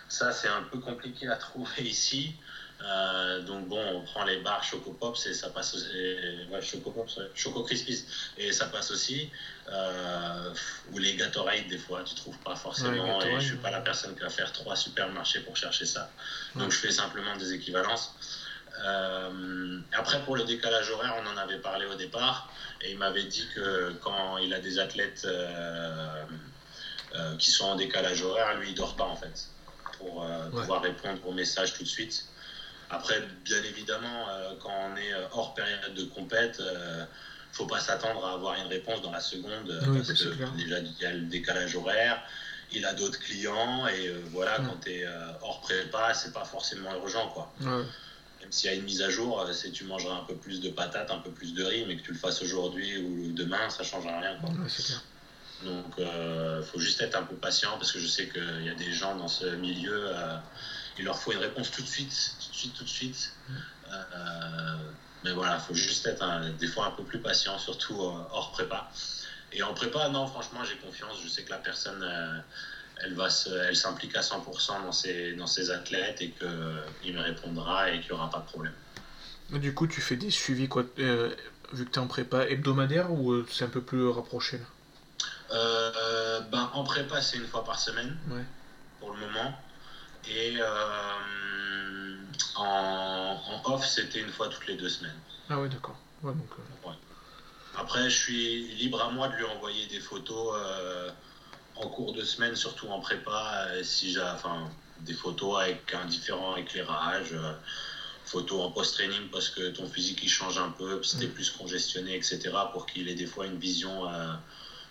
ça, 0.08 0.32
c'est 0.32 0.48
un 0.48 0.62
peu 0.62 0.78
compliqué 0.78 1.28
à 1.28 1.36
trouver 1.36 1.82
ici. 1.82 2.34
Euh, 2.80 3.40
donc 3.42 3.66
bon, 3.66 3.84
on 3.92 4.02
prend 4.02 4.22
les 4.22 4.36
barres 4.36 4.62
Choco 4.62 4.92
Pops 4.92 5.26
et 5.26 5.34
ça 5.34 5.50
passe 5.50 5.74
aussi. 5.74 5.86
Ouais, 6.48 6.62
Choco 6.62 6.92
Pops, 6.92 7.18
Choco 7.34 7.64
Crispies 7.64 8.04
et 8.36 8.52
ça 8.52 8.66
passe 8.66 8.92
aussi. 8.92 9.30
ou 10.92 10.98
les 10.98 11.14
Gatorade, 11.14 11.66
des 11.68 11.78
fois, 11.78 12.04
tu 12.04 12.14
trouves 12.14 12.38
pas 12.38 12.54
forcément. 12.54 13.20
et 13.22 13.40
je 13.40 13.46
suis 13.46 13.56
pas 13.56 13.70
la 13.70 13.80
personne 13.80 14.14
qui 14.14 14.20
va 14.20 14.30
faire 14.30 14.52
trois 14.52 14.76
supermarchés 14.76 15.40
pour 15.40 15.56
chercher 15.56 15.86
ça. 15.86 16.10
Donc 16.54 16.70
je 16.70 16.78
fais 16.78 16.92
simplement 16.92 17.36
des 17.36 17.52
équivalences. 17.52 18.14
Euh, 18.84 19.80
après, 19.92 20.22
pour 20.24 20.36
le 20.36 20.44
décalage 20.44 20.90
horaire, 20.90 21.14
on 21.22 21.26
en 21.26 21.36
avait 21.36 21.58
parlé 21.58 21.86
au 21.86 21.94
départ, 21.94 22.52
et 22.80 22.90
il 22.92 22.98
m'avait 22.98 23.24
dit 23.24 23.46
que 23.54 23.92
quand 24.02 24.38
il 24.38 24.52
a 24.54 24.60
des 24.60 24.78
athlètes 24.78 25.22
euh, 25.24 26.24
euh, 27.14 27.36
qui 27.36 27.50
sont 27.50 27.66
en 27.66 27.76
décalage 27.76 28.22
horaire, 28.22 28.54
lui, 28.56 28.70
il 28.70 28.74
dort 28.74 28.96
pas 28.96 29.04
en 29.04 29.16
fait, 29.16 29.48
pour 29.96 30.26
pouvoir 30.50 30.82
répondre 30.82 31.26
aux 31.26 31.32
messages 31.32 31.72
tout 31.72 31.82
de 31.82 31.88
suite. 31.88 32.26
Après, 32.90 33.20
bien 33.44 33.62
évidemment, 33.64 34.28
quand 34.60 34.72
on 34.72 34.96
est 34.96 35.12
hors 35.32 35.54
période 35.54 35.94
de 35.94 36.04
compète, 36.04 36.62
faut 37.52 37.66
pas 37.66 37.80
s'attendre 37.80 38.24
à 38.24 38.32
avoir 38.32 38.54
une 38.54 38.66
réponse 38.66 39.02
dans 39.02 39.10
la 39.10 39.20
seconde, 39.20 39.78
parce 39.92 40.12
que 40.12 40.56
déjà, 40.56 40.78
il 40.78 41.00
y 41.00 41.04
a 41.04 41.12
le 41.12 41.22
décalage 41.22 41.74
horaire 41.74 42.22
il 42.70 42.84
a 42.84 42.92
d'autres 42.92 43.18
clients 43.18 43.86
et 43.86 44.10
voilà 44.30 44.58
quand 44.58 44.76
tu 44.84 44.90
es 44.90 45.06
hors 45.40 45.60
prépa 45.62 46.12
c'est 46.12 46.34
pas 46.34 46.44
forcément 46.44 46.94
urgent 46.96 47.28
quoi 47.28 47.50
s'il 48.50 48.70
y 48.70 48.72
a 48.72 48.76
une 48.76 48.84
mise 48.84 49.02
à 49.02 49.10
jour, 49.10 49.40
euh, 49.40 49.52
si 49.52 49.72
tu 49.72 49.84
mangeras 49.84 50.16
un 50.16 50.24
peu 50.24 50.34
plus 50.34 50.60
de 50.60 50.70
patates, 50.70 51.10
un 51.10 51.18
peu 51.18 51.30
plus 51.30 51.54
de 51.54 51.64
riz, 51.64 51.84
mais 51.86 51.96
que 51.96 52.02
tu 52.02 52.12
le 52.12 52.18
fasses 52.18 52.42
aujourd'hui 52.42 52.98
ou 52.98 53.32
demain, 53.32 53.68
ça 53.70 53.82
ne 53.82 53.88
changera 53.88 54.20
rien. 54.20 54.38
Donc, 55.64 55.94
il 55.98 56.04
euh, 56.04 56.62
faut 56.62 56.78
juste 56.78 57.00
être 57.00 57.16
un 57.16 57.24
peu 57.24 57.34
patient 57.34 57.76
parce 57.78 57.90
que 57.92 57.98
je 57.98 58.06
sais 58.06 58.28
qu'il 58.28 58.64
y 58.64 58.68
a 58.68 58.74
des 58.74 58.92
gens 58.92 59.16
dans 59.16 59.28
ce 59.28 59.46
milieu, 59.56 60.06
euh, 60.06 60.36
il 60.98 61.04
leur 61.04 61.18
faut 61.18 61.32
une 61.32 61.38
réponse 61.38 61.70
tout 61.70 61.82
de 61.82 61.86
suite, 61.86 62.34
tout 62.40 62.50
de 62.50 62.56
suite, 62.56 62.74
tout 62.74 62.84
de 62.84 62.88
suite. 62.88 63.32
mais 65.24 65.32
voilà, 65.32 65.56
il 65.60 65.66
faut 65.66 65.74
juste 65.74 66.06
être 66.06 66.56
des 66.58 66.68
fois 66.68 66.86
un 66.86 66.90
peu 66.92 67.02
plus 67.02 67.18
patient, 67.18 67.58
surtout 67.58 68.00
hors 68.00 68.52
prépa. 68.52 68.88
Et 69.50 69.62
en 69.62 69.74
prépa, 69.74 70.08
non, 70.10 70.26
franchement, 70.26 70.62
j'ai 70.62 70.76
confiance. 70.76 71.16
Je 71.22 71.28
sais 71.28 71.42
que 71.42 71.50
la 71.50 71.58
personne 71.58 72.04
elle 73.04 73.14
va 73.14 73.28
elle 73.68 73.76
s'implique 73.76 74.16
à 74.16 74.20
100% 74.20 74.82
dans 74.82 74.92
ses, 74.92 75.32
dans 75.34 75.46
ses 75.46 75.70
athlètes 75.70 76.20
et 76.20 76.30
qu'il 76.30 77.14
me 77.14 77.20
répondra 77.20 77.90
et 77.90 78.00
qu'il 78.00 78.12
n'y 78.12 78.18
aura 78.18 78.30
pas 78.30 78.40
de 78.40 78.46
problème. 78.46 78.72
Du 79.50 79.72
coup, 79.74 79.86
tu 79.86 80.00
fais 80.00 80.16
des 80.16 80.30
suivis, 80.30 80.68
quoi, 80.68 80.84
euh, 80.98 81.34
vu 81.72 81.84
que 81.86 81.90
tu 81.90 81.98
es 81.98 82.02
en 82.02 82.06
prépa 82.06 82.46
hebdomadaire 82.46 83.12
ou 83.12 83.32
euh, 83.32 83.46
c'est 83.50 83.64
un 83.64 83.68
peu 83.68 83.80
plus 83.80 84.08
rapproché 84.08 84.58
là? 84.58 84.64
Euh, 85.50 86.40
ben, 86.40 86.70
En 86.74 86.84
prépa, 86.84 87.22
c'est 87.22 87.38
une 87.38 87.46
fois 87.46 87.64
par 87.64 87.78
semaine 87.78 88.16
pour 89.00 89.12
le 89.12 89.20
moment. 89.20 89.58
Et 90.28 90.58
en, 92.56 92.62
en, 92.62 93.72
off, 93.72 93.86
c'était 93.86 94.20
une 94.20 94.28
fois 94.28 94.48
toutes 94.48 94.66
les 94.66 94.76
deux 94.76 94.90
semaines. 94.90 95.16
Ah 95.48 95.58
ouais, 95.58 95.68
d'accord. 95.70 95.96
Ouais, 96.22 96.32
Après, 97.78 98.10
je 98.10 98.16
suis 98.16 98.68
libre 98.74 99.02
à 99.02 99.10
moi 99.10 99.28
de 99.28 99.36
lui 99.36 99.44
envoyer 99.44 99.86
des 99.86 100.00
photos 100.00 100.54
en 101.80 101.88
cours 101.88 102.12
de 102.12 102.22
semaine, 102.22 102.56
surtout 102.56 102.88
en 102.88 103.00
prépa, 103.00 103.68
euh, 103.70 103.82
si 103.82 104.12
j'ai 104.12 104.22
enfin, 104.22 104.68
des 105.00 105.14
photos 105.14 105.60
avec 105.60 105.94
un 105.94 106.06
différent 106.06 106.56
éclairage, 106.56 107.32
euh, 107.32 107.52
photos 108.24 108.62
en 108.62 108.70
post-training 108.70 109.28
parce 109.30 109.48
que 109.48 109.70
ton 109.70 109.88
physique 109.88 110.20
il 110.22 110.28
change 110.28 110.58
un 110.58 110.70
peu, 110.70 111.02
c'était 111.02 111.26
mm. 111.26 111.32
plus 111.32 111.50
congestionné, 111.50 112.16
etc. 112.16 112.50
pour 112.72 112.86
qu'il 112.86 113.08
ait 113.08 113.14
des 113.14 113.26
fois 113.26 113.46
une 113.46 113.58
vision, 113.58 114.08
euh, 114.08 114.32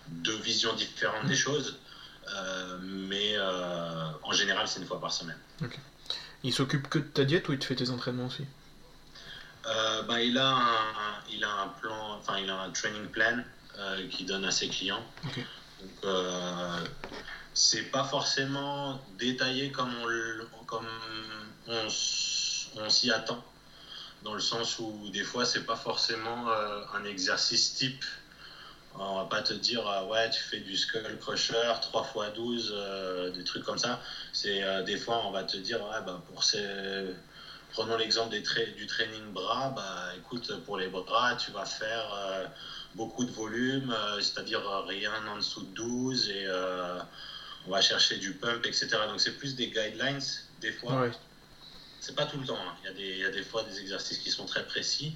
deux 0.08 0.38
visions 0.38 0.74
différentes 0.76 1.28
des 1.28 1.36
choses. 1.36 1.78
mais 2.82 3.38
en 4.24 4.34
général, 4.34 4.68
c'est 4.68 4.80
une 4.80 4.88
fois 4.88 5.00
par 5.00 5.12
semaine. 5.12 5.38
Il 6.44 6.54
s'occupe 6.54 6.88
que 6.90 7.00
de 7.00 7.04
ta 7.04 7.26
diète 7.26 7.48
ou 7.50 7.54
il 7.54 7.60
te 7.60 7.66
fait 7.66 7.76
tes 7.76 7.90
entraînements 7.90 8.28
aussi? 8.28 8.46
Bah, 10.08 10.22
il, 10.22 10.38
a 10.38 10.50
un, 10.50 11.22
il 11.30 11.44
a 11.44 11.54
un 11.64 11.68
plan, 11.68 12.18
enfin 12.20 12.38
il 12.40 12.50
a 12.50 12.62
un 12.62 12.70
training 12.72 13.08
plan 13.08 13.44
qu'il 14.10 14.26
donne 14.26 14.46
à 14.46 14.52
ses 14.52 14.70
clients. 14.70 15.04
Donc, 15.82 15.92
euh, 16.06 16.86
c'est 17.54 17.84
pas 17.84 18.04
forcément 18.04 19.00
détaillé 19.18 19.72
comme 19.72 19.92
on, 20.02 20.64
comme 20.66 20.88
on, 21.68 22.90
s'y 22.90 23.12
attend. 23.12 23.44
Dans 24.24 24.34
le 24.34 24.40
sens 24.40 24.80
où 24.80 25.10
des 25.10 25.24
fois, 25.24 25.46
c'est 25.46 25.66
pas 25.66 25.76
forcément 25.76 26.50
euh, 26.50 26.82
un 26.94 27.04
exercice 27.06 27.74
type. 27.74 28.04
On 29.00 29.18
va 29.18 29.26
pas 29.26 29.42
te 29.42 29.54
dire, 29.54 29.84
ah 29.88 30.06
ouais, 30.06 30.30
tu 30.30 30.42
fais 30.42 30.60
du 30.60 30.76
skull 30.76 31.18
crusher 31.20 31.72
3 31.82 32.10
x 32.28 32.34
12, 32.34 32.72
euh, 32.76 33.30
des 33.30 33.44
trucs 33.44 33.64
comme 33.64 33.78
ça. 33.78 34.00
C'est 34.34 34.64
euh, 34.64 34.82
des 34.82 34.98
fois, 34.98 35.18
on 35.18 35.32
va 35.32 35.44
te 35.44 35.58
dire, 35.58 35.82
ouais, 35.82 36.02
bah, 36.06 36.22
pour 36.28 36.44
ces. 36.44 37.14
Prenons 37.72 37.96
l'exemple 37.96 38.32
du 38.32 38.88
training 38.88 39.34
bras. 39.34 39.70
Bah, 39.76 40.10
écoute, 40.16 40.52
pour 40.66 40.78
les 40.78 40.88
bras, 40.88 41.36
tu 41.36 41.52
vas 41.52 41.66
faire 41.66 42.12
euh, 42.14 42.48
beaucoup 42.98 43.24
de 43.26 43.32
volume, 43.32 43.92
euh, 43.92 44.20
c'est-à-dire 44.22 44.68
euh, 44.68 44.82
rien 44.82 45.12
en 45.28 45.38
dessous 45.38 45.62
de 45.62 45.74
12 45.76 46.30
et 46.30 46.46
euh, 46.48 47.00
on 47.68 47.72
va 47.72 47.82
chercher 47.82 48.18
du 48.18 48.34
pump, 48.34 48.66
etc. 48.66 48.88
Donc 49.08 49.22
c'est 49.22 49.38
plus 49.38 49.56
des 49.56 49.68
guidelines 49.68 50.20
des 50.62 50.72
fois. 50.74 51.02
Ouais. 51.02 51.12
C'est 52.02 52.16
pas 52.16 52.26
tout 52.26 52.40
le 52.40 52.46
temps. 52.46 52.58
hein. 52.68 52.74
Il, 52.84 52.86
y 52.88 52.90
a 52.90 52.94
des, 52.94 53.10
il 53.18 53.20
y 53.20 53.26
a 53.26 53.32
des 53.32 53.44
fois 53.44 53.64
des 53.64 53.80
exercices 53.80 54.18
qui 54.20 54.32
sont 54.32 54.46
très 54.46 54.66
précis, 54.66 55.14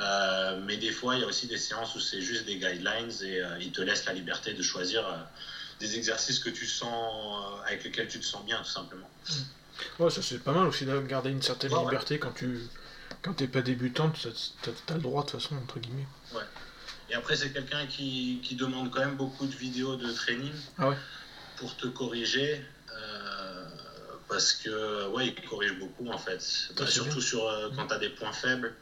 Euh, 0.00 0.58
mais 0.66 0.78
des 0.78 0.90
fois 0.90 1.16
il 1.16 1.20
y 1.20 1.24
a 1.24 1.26
aussi 1.26 1.46
des 1.46 1.58
séances 1.58 1.94
où 1.94 2.00
c'est 2.00 2.22
juste 2.22 2.46
des 2.46 2.56
guidelines 2.56 3.12
et 3.22 3.40
euh, 3.42 3.58
ils 3.60 3.72
te 3.72 3.82
laissent 3.82 4.06
la 4.06 4.14
liberté 4.14 4.54
de 4.54 4.62
choisir 4.62 5.00
euh, 5.06 5.18
des 5.80 5.96
exercices 6.00 6.38
que 6.38 6.48
tu 6.48 6.66
sens 6.66 7.60
avec 7.66 7.84
lesquels 7.84 8.08
tu 8.08 8.18
te 8.18 8.24
sens 8.24 8.42
bien 8.50 8.58
tout 8.66 8.72
simplement. 8.80 9.10
Ouais, 9.98 10.08
ça 10.10 10.22
c'est 10.22 10.38
pas 10.42 10.52
mal 10.52 10.66
aussi 10.66 10.86
de 10.86 10.98
garder 11.14 11.28
une 11.30 11.42
certaine 11.42 11.72
Ouais, 11.72 11.78
ouais. 11.80 11.84
liberté 11.90 12.18
quand 12.18 12.32
tu 12.32 12.48
quand 13.22 13.34
t'es 13.34 13.48
pas 13.56 13.60
débutante, 13.60 14.16
t'as 14.62 14.72
t'as 14.86 14.94
le 14.94 15.02
droit 15.02 15.24
de 15.24 15.30
toute 15.30 15.40
façon 15.42 15.56
entre 15.56 15.78
guillemets. 15.78 16.08
Et 17.12 17.14
après 17.14 17.36
c'est 17.36 17.52
quelqu'un 17.52 17.86
qui, 17.86 18.40
qui 18.42 18.54
demande 18.54 18.90
quand 18.90 19.00
même 19.00 19.16
beaucoup 19.16 19.44
de 19.46 19.54
vidéos 19.54 19.96
de 19.96 20.10
training 20.10 20.52
Ah 20.78 20.88
ouais. 20.88 20.96
pour 21.56 21.76
te 21.76 21.86
corriger. 21.86 22.64
euh, 22.90 23.64
parce 24.28 24.54
que 24.54 25.06
ouais, 25.08 25.26
il 25.26 25.46
corrige 25.46 25.78
beaucoup 25.78 26.08
en 26.08 26.16
fait. 26.16 26.40
Bah, 26.78 26.86
surtout 26.86 27.20
sur 27.20 27.46
euh, 27.46 27.68
quand 27.76 27.86
tu 27.88 27.92
as 27.92 27.98
des 27.98 28.08
points 28.08 28.32
faibles, 28.32 28.72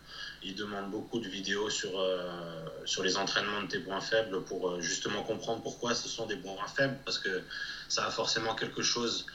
il 0.45 0.55
demande 0.55 0.93
beaucoup 0.93 1.19
de 1.19 1.27
vidéos 1.29 1.69
sur, 1.71 1.91
euh, 1.99 2.65
sur 2.85 3.03
les 3.03 3.17
entraînements 3.17 3.63
de 3.63 3.67
tes 3.67 3.81
points 3.81 4.01
faibles 4.01 4.45
pour 4.45 4.81
justement 4.81 5.25
comprendre 5.25 5.61
pourquoi 5.61 5.93
ce 5.97 6.09
sont 6.09 6.27
des 6.27 6.37
points 6.37 6.55
faibles. 6.69 6.97
Parce 7.05 7.19
que 7.19 7.43
ça 7.89 8.07
a 8.07 8.11
forcément 8.13 8.55
quelque 8.55 8.83
chose 8.83 9.27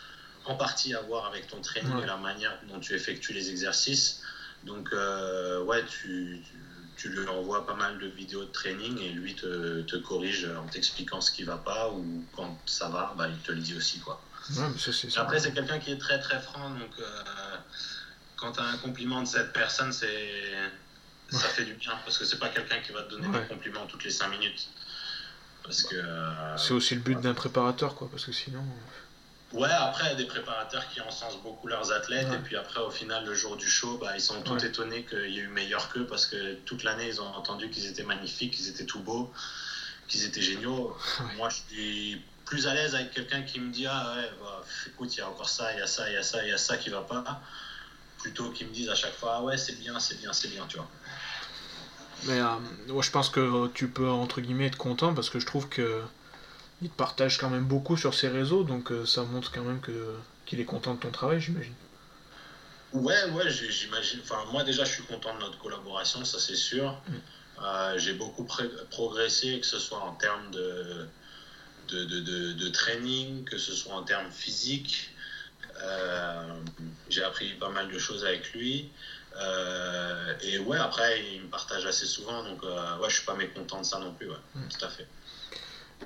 en 0.45 0.55
partie 0.55 0.93
à 0.93 1.01
voir 1.01 1.25
avec 1.25 1.47
ton 1.47 1.59
training 1.59 1.93
Ouais. 1.97 2.03
et 2.03 2.07
la 2.07 2.15
manière 2.15 2.57
dont 2.69 2.79
tu 2.79 2.93
effectues 2.93 3.33
les 3.33 3.49
exercices. 3.49 4.21
Donc 4.63 4.91
ouais, 4.93 5.83
tu, 5.85 6.41
tu, 6.49 6.57
tu 6.97 7.09
lui 7.09 7.27
envoies 7.27 7.65
pas 7.65 7.73
mal 7.73 7.97
de 7.99 8.07
vidéos 8.07 8.43
de 8.45 8.51
training 8.51 8.97
et 8.99 9.09
lui 9.09 9.35
te, 9.35 9.81
te 9.81 9.95
corrige 9.97 10.45
en 10.45 10.65
t'expliquant 10.67 11.21
ce 11.21 11.31
qui 11.31 11.43
va 11.43 11.57
pas 11.57 11.89
ou 11.91 12.23
quand 12.35 12.57
ça 12.65 12.87
va, 12.89 13.13
bah, 13.17 13.27
il 13.27 13.37
te 13.39 13.51
le 13.51 13.59
dit 13.59 13.75
aussi 13.75 13.99
quoi. 13.99 14.21
Ouais, 14.55 14.63
mais 14.71 14.77
ça 14.77 14.91
c'est 14.93 15.09
ça. 15.09 15.21
Après, 15.21 15.39
c'est 15.39 15.53
quelqu'un 15.53 15.79
qui 15.79 15.91
est 15.91 15.97
très 15.97 16.19
très 16.19 16.39
franc, 16.39 16.69
donc 16.71 16.91
euh, 16.99 17.21
quand 18.37 18.51
tu 18.53 18.59
as 18.59 18.65
un 18.65 18.77
compliment 18.77 19.21
de 19.21 19.27
cette 19.27 19.51
personne, 19.53 19.91
c'est 19.91 20.53
ça 21.31 21.47
fait 21.49 21.65
du 21.65 21.73
bien 21.73 21.93
parce 22.05 22.17
que 22.17 22.25
c'est 22.25 22.37
pas 22.37 22.49
quelqu'un 22.49 22.79
qui 22.79 22.91
va 22.91 23.01
te 23.03 23.09
donner 23.09 23.27
Ouais. 23.27 23.41
des 23.41 23.47
compliments 23.47 23.85
toutes 23.87 24.03
les 24.03 24.11
5 24.11 24.27
minutes. 24.29 24.67
Parce 25.63 25.81
que. 25.81 25.95
euh, 25.95 26.57
C'est 26.57 26.73
aussi 26.73 26.93
le 26.93 27.01
but 27.01 27.19
d'un 27.19 27.33
préparateur 27.33 27.95
quoi, 27.95 28.07
parce 28.09 28.23
que 28.25 28.31
sinon. 28.31 28.63
Ouais, 29.53 29.69
après, 29.71 30.05
il 30.05 30.09
y 30.09 30.11
a 30.13 30.15
des 30.15 30.25
préparateurs 30.25 30.89
qui 30.89 30.99
encensent 31.01 31.37
beaucoup 31.41 31.67
leurs 31.67 31.91
athlètes, 31.91 32.27
Ouais. 32.29 32.35
et 32.35 32.39
puis 32.39 32.55
après, 32.57 32.81
au 32.81 32.89
final, 32.89 33.25
le 33.25 33.33
jour 33.33 33.55
du 33.55 33.69
show, 33.69 33.97
bah, 33.97 34.11
ils 34.15 34.21
sont 34.21 34.41
tout 34.41 34.53
Ouais. 34.53 34.65
étonnés 34.65 35.05
qu'il 35.05 35.29
y 35.29 35.37
ait 35.37 35.43
eu 35.43 35.47
meilleur 35.47 35.87
qu'eux 35.89 36.05
parce 36.05 36.25
que 36.25 36.55
toute 36.65 36.83
l'année, 36.83 37.07
ils 37.07 37.21
ont 37.21 37.27
entendu 37.27 37.69
qu'ils 37.69 37.85
étaient 37.85 38.03
magnifiques, 38.03 38.53
qu'ils 38.53 38.67
étaient 38.69 38.85
tout 38.85 38.99
beaux, 38.99 39.31
qu'ils 40.07 40.25
étaient 40.25 40.41
géniaux. 40.41 40.95
Ouais. 41.19 41.35
Moi, 41.37 41.49
je 41.49 41.55
suis 41.73 42.21
plus 42.45 42.67
à 42.67 42.73
l'aise 42.73 42.95
avec 42.95 43.11
quelqu'un 43.11 43.43
qui 43.43 43.59
me 43.59 43.71
dit 43.71 43.85
Ah 43.87 44.15
ouais, 44.17 44.29
bah, 44.41 44.61
écoute, 44.87 45.15
il 45.15 45.19
y 45.19 45.21
a 45.21 45.29
encore 45.29 45.49
ça, 45.49 45.71
il 45.73 45.79
y 45.79 45.81
a 45.81 45.87
ça, 45.87 46.09
il 46.09 46.13
y 46.13 46.17
a 46.17 46.23
ça, 46.23 46.43
il 46.43 46.49
y 46.49 46.53
a 46.53 46.57
ça 46.57 46.77
qui 46.77 46.89
va 46.89 47.01
pas. 47.01 47.41
Plutôt 48.19 48.49
qu'ils 48.49 48.67
me 48.67 48.73
disent 48.73 48.89
à 48.89 48.95
chaque 48.95 49.15
fois 49.15 49.35
Ah 49.37 49.41
ouais, 49.43 49.57
c'est 49.57 49.79
bien, 49.79 49.99
c'est 49.99 50.19
bien, 50.19 50.33
c'est 50.33 50.47
bien, 50.49 50.65
tu 50.67 50.77
vois. 50.77 50.87
Mais 52.23 52.39
euh, 52.39 53.01
je 53.01 53.11
pense 53.11 53.29
que 53.29 53.67
tu 53.73 53.87
peux 53.87 54.09
entre 54.09 54.41
guillemets 54.41 54.65
être 54.67 54.77
content 54.77 55.13
parce 55.13 55.29
que 55.29 55.39
je 55.39 55.45
trouve 55.45 55.69
que 55.69 56.01
il 56.81 56.89
te 56.89 56.95
partage 56.95 57.37
quand 57.37 57.49
même 57.49 57.65
beaucoup 57.65 57.97
sur 57.97 58.13
ses 58.13 58.27
réseaux, 58.27 58.63
donc 58.63 58.91
euh, 58.91 59.05
ça 59.05 59.23
montre 59.23 59.51
quand 59.51 59.63
même 59.63 59.79
que 59.81 60.15
qu'il 60.45 60.59
est 60.59 60.65
content 60.65 60.93
de 60.93 60.99
ton 60.99 61.09
travail, 61.11 61.41
j'imagine. 61.41 61.73
Ouais, 62.93 63.23
ouais, 63.31 63.49
j'imagine. 63.49 64.19
Enfin, 64.23 64.45
moi 64.51 64.63
déjà, 64.63 64.83
je 64.85 64.91
suis 64.91 65.03
content 65.03 65.33
de 65.35 65.39
notre 65.39 65.57
collaboration, 65.57 66.23
ça 66.23 66.39
c'est 66.39 66.55
sûr. 66.55 66.91
Mm. 67.07 67.13
Euh, 67.63 67.97
j'ai 67.97 68.13
beaucoup 68.13 68.43
pré- 68.43 68.69
progressé, 68.91 69.59
que 69.59 69.65
ce 69.65 69.79
soit 69.79 69.99
en 69.99 70.11
termes 70.13 70.51
de, 70.51 71.07
de, 71.87 72.05
de, 72.05 72.19
de- 72.19 72.53
de 72.53 72.67
training, 72.69 73.43
que 73.45 73.57
ce 73.57 73.73
soit 73.73 73.93
en 73.93 74.03
termes 74.03 74.29
physiques. 74.31 75.09
Euh, 75.81 76.53
j'ai 77.09 77.23
appris 77.23 77.53
pas 77.53 77.69
mal 77.69 77.89
de 77.91 77.97
choses 77.97 78.23
avec 78.23 78.53
lui. 78.53 78.91
Euh, 79.37 80.33
et 80.41 80.59
ouais, 80.59 80.77
après, 80.77 81.25
il 81.33 81.41
me 81.43 81.47
partage 81.47 81.85
assez 81.85 82.05
souvent, 82.05 82.43
donc 82.43 82.61
ouais, 82.63 83.09
je 83.09 83.15
suis 83.15 83.25
pas 83.25 83.35
mécontent 83.35 83.79
de 83.81 83.85
ça 83.85 83.99
non 83.99 84.13
plus, 84.13 84.29
ouais, 84.29 84.35
Mm. 84.55 84.67
tout 84.69 84.85
à 84.85 84.89
fait. 84.89 85.07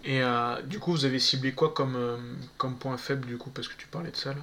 Et 0.04 0.24
euh, 0.24 0.62
du 0.62 0.80
coup, 0.80 0.92
vous 0.92 1.06
avez 1.06 1.20
ciblé 1.20 1.54
quoi 1.54 1.74
comme, 1.74 1.96
euh, 1.96 2.18
comme 2.58 2.78
point 2.78 2.98
faible 2.98 3.28
du 3.28 3.38
coup, 3.38 3.50
parce 3.50 3.68
que 3.68 3.76
tu 3.76 3.88
parlais 3.88 4.12
de 4.12 4.16
ça 4.16 4.34
là? 4.34 4.42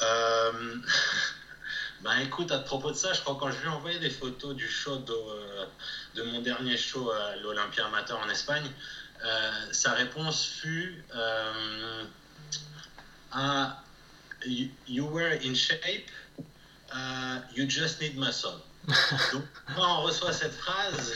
Euh, 0.00 0.76
ben 2.02 2.18
écoute, 2.20 2.50
à 2.52 2.58
propos 2.60 2.90
de 2.90 2.96
ça, 2.96 3.12
je 3.12 3.20
crois 3.20 3.34
que 3.34 3.40
quand 3.40 3.50
je 3.50 3.58
lui 3.58 3.66
ai 3.66 3.70
envoyé 3.70 3.98
des 3.98 4.10
photos 4.10 4.54
du 4.54 4.68
show 4.68 4.96
de, 4.96 5.12
euh, 5.12 5.66
de 6.14 6.22
mon 6.22 6.40
dernier 6.40 6.76
show 6.76 7.10
à 7.10 7.36
l'Olympia 7.36 7.86
Amateur 7.86 8.18
en 8.20 8.28
Espagne, 8.30 8.70
sa 9.72 9.92
réponse 9.92 10.44
fut 10.46 11.04
euh, 11.14 12.04
Ah, 13.32 13.82
you, 14.46 14.68
you 14.86 15.04
were 15.04 15.32
in 15.42 15.52
shape, 15.54 16.08
uh, 16.92 17.40
you 17.52 17.66
just 17.66 18.00
need 18.00 18.16
muscle. 18.16 18.62
Donc, 19.32 19.44
quand 19.76 19.98
on 19.98 20.02
reçoit 20.02 20.32
cette 20.32 20.54
phrase, 20.54 21.12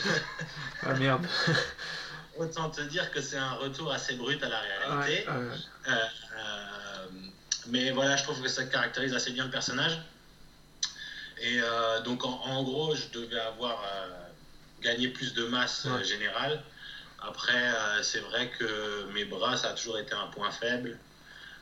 Ah 0.83 0.93
merde 0.93 1.25
autant 2.37 2.69
te 2.69 2.81
dire 2.81 3.11
que 3.11 3.21
c'est 3.21 3.37
un 3.37 3.53
retour 3.53 3.91
assez 3.91 4.15
brut 4.15 4.41
à 4.43 4.49
la 4.49 4.59
réalité. 4.59 5.27
Ouais, 5.29 5.35
ouais. 5.35 5.55
Euh, 5.87 5.91
euh, 6.37 7.07
mais 7.67 7.91
voilà, 7.91 8.15
je 8.15 8.23
trouve 8.23 8.41
que 8.41 8.47
ça 8.47 8.65
caractérise 8.65 9.13
assez 9.13 9.31
bien 9.31 9.45
le 9.45 9.51
personnage. 9.51 9.99
Et 11.39 11.59
euh, 11.61 12.01
donc, 12.01 12.23
en, 12.25 12.29
en 12.43 12.63
gros, 12.63 12.95
je 12.95 13.07
devais 13.09 13.39
avoir 13.39 13.83
gagné 14.81 15.07
plus 15.07 15.33
de 15.33 15.45
masse 15.45 15.85
Ouais. 15.85 16.03
générale. 16.03 16.61
Après, 17.21 17.71
c'est 18.01 18.19
vrai 18.19 18.49
que 18.59 19.05
mes 19.13 19.23
bras, 19.23 19.55
ça 19.55 19.69
a 19.69 19.73
toujours 19.73 19.97
été 19.97 20.13
un 20.13 20.27
point 20.27 20.51
faible. 20.51 20.97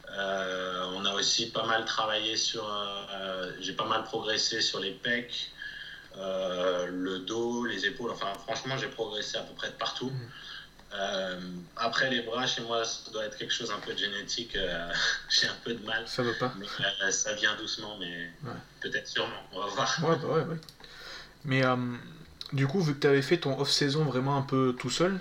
On 0.10 1.06
a 1.06 1.14
aussi 1.14 1.48
pas 1.52 1.64
mal 1.66 1.86
travaillé 1.86 2.36
sur. 2.36 2.66
J'ai 3.60 3.74
pas 3.74 3.86
mal 3.86 4.04
progressé 4.04 4.60
sur 4.62 4.80
les 4.80 4.92
pecs, 4.92 5.52
euh, 6.18 6.88
le 6.88 7.20
dos, 7.20 7.66
les 7.66 7.86
épaules. 7.86 8.10
Enfin, 8.12 8.34
franchement, 8.44 8.76
j'ai 8.78 8.88
progressé 8.88 9.38
à 9.38 9.42
peu 9.44 9.54
près 9.54 9.68
de 9.70 9.76
partout. 9.76 10.10
Mhm. 10.10 10.30
Euh, 10.94 11.40
après, 11.78 12.10
les 12.10 12.22
bras, 12.22 12.46
chez 12.46 12.62
moi, 12.62 12.84
ça 12.84 13.10
doit 13.12 13.26
être 13.26 13.38
quelque 13.38 13.54
chose 13.54 13.72
un 13.72 13.80
peu 13.80 13.94
de 13.94 13.98
génétique. 13.98 14.56
euh, 14.56 14.92
j'ai 15.30 15.48
un 15.48 15.56
peu 15.64 15.74
de 15.74 15.86
mal. 15.86 16.06
Ça 16.08 16.22
va 16.24 16.34
pas 16.34 16.54
Mais 16.58 16.66
euh, 17.04 17.12
ça 17.12 17.34
vient 17.34 17.56
doucement, 17.56 17.98
mais 17.98 18.30
Ouais. 18.44 18.52
peut-être 18.82 19.08
sûrement. 19.08 19.42
On 19.54 19.60
va 19.62 19.68
voir. 19.68 19.98
Ouais, 20.04 20.16
bah 20.22 20.28
ouais, 20.28 20.44
ouais. 20.44 20.58
Mais 21.46 21.64
du 22.54 22.68
coup, 22.68 22.82
vu 22.82 22.94
que 22.96 23.00
tu 23.00 23.08
avais 23.08 23.22
fait 23.22 23.38
ton 23.38 23.60
off-saison 23.60 24.04
vraiment 24.04 24.38
un 24.38 24.42
peu 24.42 24.76
tout 24.78 24.90
seul, 24.90 25.20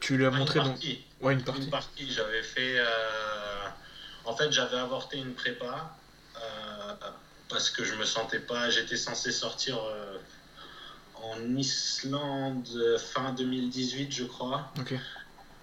tu 0.00 0.16
lui 0.16 0.26
as 0.26 0.30
montré 0.30 0.58
une 0.60 0.64
donc. 0.66 0.74
partie. 0.74 1.04
Ouais, 1.20 1.32
une 1.32 1.42
partie. 1.42 1.62
Une 1.62 1.70
partie. 1.70 2.12
J'avais 2.12 2.42
fait. 2.42 2.80
En 4.26 4.36
fait, 4.36 4.52
j'avais 4.52 4.76
avorté 4.76 5.16
une 5.18 5.32
prépa 5.34 5.96
parce 7.48 7.70
que 7.70 7.84
je 7.84 7.94
me 7.94 8.04
sentais 8.04 8.38
pas. 8.38 8.68
J'étais 8.70 8.96
censé 8.96 9.32
sortir 9.32 9.78
en 11.32 11.56
Islande 11.56 12.68
euh, 12.76 12.98
fin 12.98 13.32
2018, 13.32 14.12
je 14.12 14.24
crois. 14.24 14.72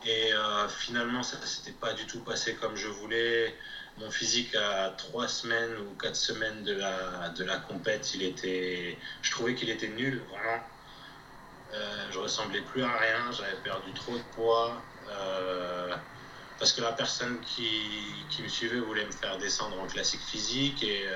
Et 0.05 0.33
euh, 0.33 0.67
finalement, 0.67 1.21
ça 1.23 1.37
s'était 1.45 1.71
pas 1.77 1.93
du 1.93 2.05
tout 2.07 2.21
passé 2.23 2.55
comme 2.55 2.75
je 2.75 2.87
voulais. 2.87 3.55
Mon 3.97 4.09
physique 4.09 4.55
à 4.55 4.89
trois 4.97 5.27
semaines 5.27 5.75
ou 5.77 5.95
quatre 5.95 6.15
semaines 6.15 6.63
de 6.63 6.73
la, 6.73 7.29
de 7.29 7.43
la 7.43 7.57
compète, 7.57 8.13
il 8.15 8.23
était, 8.23 8.97
je 9.21 9.31
trouvais 9.31 9.53
qu'il 9.53 9.69
était 9.69 9.89
nul, 9.89 10.23
vraiment. 10.29 10.63
Euh, 11.73 12.07
je 12.11 12.17
ressemblais 12.19 12.61
plus 12.61 12.83
à 12.83 12.97
rien, 12.97 13.31
j'avais 13.31 13.61
perdu 13.61 13.93
trop 13.93 14.17
de 14.17 14.23
poids. 14.23 14.83
euh, 15.09 15.95
parce 16.57 16.73
que 16.73 16.81
la 16.81 16.93
personne 16.93 17.41
qui, 17.41 18.27
qui 18.29 18.43
me 18.43 18.47
suivait 18.47 18.79
voulait 18.79 19.05
me 19.05 19.11
faire 19.11 19.37
descendre 19.39 19.79
en 19.81 19.87
classique 19.87 20.21
physique 20.21 20.83
et 20.83 21.07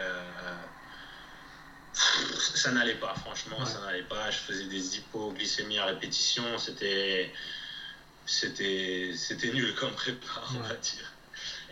ça 1.96 2.72
n'allait 2.72 2.96
pas, 2.96 3.14
franchement, 3.16 3.60
Ouais. 3.60 3.66
ça 3.66 3.80
n'allait 3.82 4.04
pas. 4.04 4.30
Je 4.32 4.38
faisais 4.38 4.66
des 4.66 4.98
hypoglycémies 4.98 5.80
à 5.80 5.86
répétition, 5.86 6.43
c'était 6.58 7.32
c'était 8.26 9.12
c'était 9.16 9.52
nul 9.54 9.74
comme 9.76 9.91
prépa, 9.93 10.28
on 10.52 10.60
va 10.60 10.70
Ouais. 10.70 10.78
dire. 10.82 11.12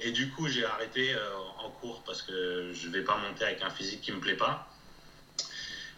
Et 0.02 0.12
du 0.12 0.30
coup, 0.32 0.48
j'ai 0.48 0.66
arrêté 0.66 1.14
euh, 1.14 1.36
en 1.60 1.70
cours 1.70 2.04
parce 2.04 2.22
que 2.22 2.72
je 2.74 2.90
vais 2.90 3.02
pas 3.02 3.18
monter 3.18 3.46
avec 3.46 3.62
un 3.62 3.70
physique 3.70 4.02
qui 4.02 4.12
me 4.12 4.20
plaît 4.20 4.36
pas. 4.38 4.68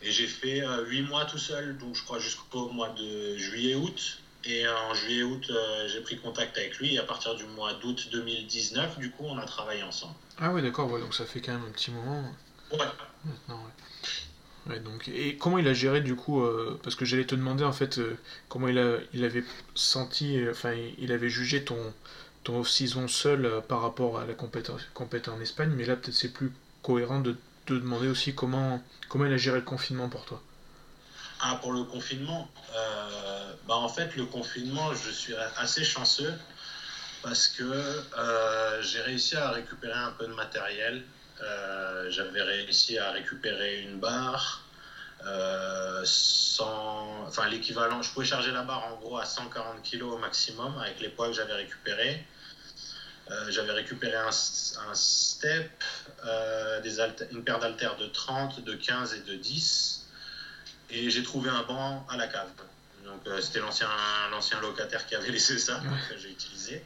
Et 0.02 0.12
j'ai 0.12 0.28
fait 0.28 0.62
8 0.88 1.02
mois 1.04 1.26
tout 1.26 1.40
seul, 1.40 1.78
donc 1.78 1.96
je 1.96 2.04
crois 2.04 2.20
jusqu'au 2.20 2.70
mois 2.70 2.90
de 2.90 3.38
juillet-août. 3.38 4.20
Et 4.48 4.68
en 4.68 4.94
juillet-août, 4.94 5.52
j'ai 5.88 6.02
pris 6.02 6.20
contact 6.20 6.56
avec 6.60 6.78
lui. 6.78 6.94
Et 6.96 7.00
à 7.00 7.04
partir 7.04 7.34
du 7.34 7.46
mois 7.46 7.74
d'août 7.74 8.10
2019, 8.12 9.00
du 9.00 9.10
coup, 9.10 9.24
on 9.26 9.40
a 9.40 9.46
travaillé 9.46 9.82
ensemble. 9.82 10.14
Ah 10.40 10.52
oui, 10.52 10.62
d'accord, 10.62 10.88
donc 11.00 11.16
ça 11.16 11.26
fait 11.26 11.42
quand 11.42 11.54
même 11.54 11.66
un 11.66 11.72
petit 11.72 11.90
moment. 11.90 12.36
Ouais. 12.72 12.78
Maintenant, 13.24 13.64
ouais 13.64 13.72
donc, 14.68 15.08
et 15.10 15.38
comment 15.38 15.60
il 15.60 15.68
a 15.68 15.74
géré 15.74 16.02
du 16.02 16.16
coup 16.16 16.42
euh, 16.42 16.80
Parce 16.84 16.96
que 16.96 17.06
j'allais 17.06 17.26
te 17.26 17.36
demander 17.36 17.64
en 17.64 17.72
fait 17.72 18.00
euh, 18.00 18.18
comment 18.50 18.68
il, 18.68 18.80
a, 18.80 18.98
il 19.14 19.24
avait 19.24 19.44
senti, 19.76 20.40
euh, 20.40 20.52
enfin 20.52 20.74
il 20.98 21.12
avait 21.12 21.30
jugé 21.30 21.64
ton, 21.64 21.94
ton 22.44 22.60
off-season 22.60 23.08
seul 23.08 23.62
par 23.68 23.82
rapport 23.82 24.20
à 24.20 24.26
la 24.26 24.34
compétition 24.34 24.78
en 25.34 25.42
Espagne, 25.42 25.72
mais 25.76 25.86
là 25.86 25.96
peut-être 25.96 26.16
c'est 26.16 26.34
plus 26.34 26.52
cohérent 26.82 27.20
de 27.20 27.36
te 27.68 27.74
demander 27.74 28.08
aussi 28.08 28.34
comment, 28.34 28.82
comment 29.08 29.26
il 29.26 29.34
a 29.34 29.38
géré 29.38 29.60
le 29.60 29.66
confinement 29.66 30.10
pour 30.10 30.26
toi. 30.26 30.42
Ah, 31.42 31.60
pour 31.62 31.74
le 31.74 31.84
confinement 31.84 32.50
bah 33.68 33.76
En 33.76 33.90
fait, 33.90 34.16
le 34.16 34.26
confinement, 34.26 34.94
je 34.94 35.10
suis 35.10 35.34
assez 35.58 35.84
chanceux 35.84 36.34
parce 37.22 37.48
que 37.48 37.64
j'ai 38.82 39.02
réussi 39.02 39.36
à 39.36 39.52
récupérer 39.52 39.94
un 39.94 40.12
peu 40.12 40.28
de 40.28 40.34
matériel. 40.34 41.04
Euh, 41.42 42.10
j'avais 42.10 42.42
réussi 42.42 42.98
à 42.98 43.12
récupérer 43.12 43.82
une 43.82 44.00
barre. 44.00 44.62
Euh, 45.26 46.02
sans, 46.06 47.24
enfin 47.28 47.48
l'équivalent, 47.50 48.02
je 48.02 48.12
pouvais 48.12 48.26
charger 48.26 48.52
la 48.52 48.62
barre 48.62 48.86
en 48.86 48.96
gros 48.98 49.18
à 49.18 49.26
140 49.26 49.82
kg 49.82 50.04
au 50.04 50.18
maximum 50.18 50.78
avec 50.78 51.00
les 51.00 51.10
poids 51.10 51.28
que 51.28 51.34
j'avais 51.34 51.54
récupérés. 51.54 52.24
Euh, 53.32 53.50
j'avais 53.50 53.72
récupéré 53.72 54.16
un, 54.16 54.32
step, 54.32 55.84
des 56.84 57.00
une 57.32 57.44
paire 57.44 57.60
d'haltères 57.60 57.98
de 57.98 58.06
30, 58.06 58.64
de 58.64 58.76
15 58.76 59.16
et 59.16 59.20
de 59.22 59.36
10. 59.36 60.08
Et 60.92 61.10
j'ai 61.10 61.24
trouvé 61.24 61.50
un 61.50 61.64
banc 61.64 62.06
à 62.10 62.18
la 62.18 62.28
cave. 62.28 62.50
Donc 63.04 63.22
c'était 63.42 63.60
l'ancien, 63.60 63.90
l'ancien 64.32 64.60
locataire 64.62 65.06
qui 65.08 65.16
avait 65.16 65.30
laissé 65.32 65.58
ça, 65.58 65.82
que 66.10 66.18
j'ai 66.18 66.30
utilisé. 66.30 66.84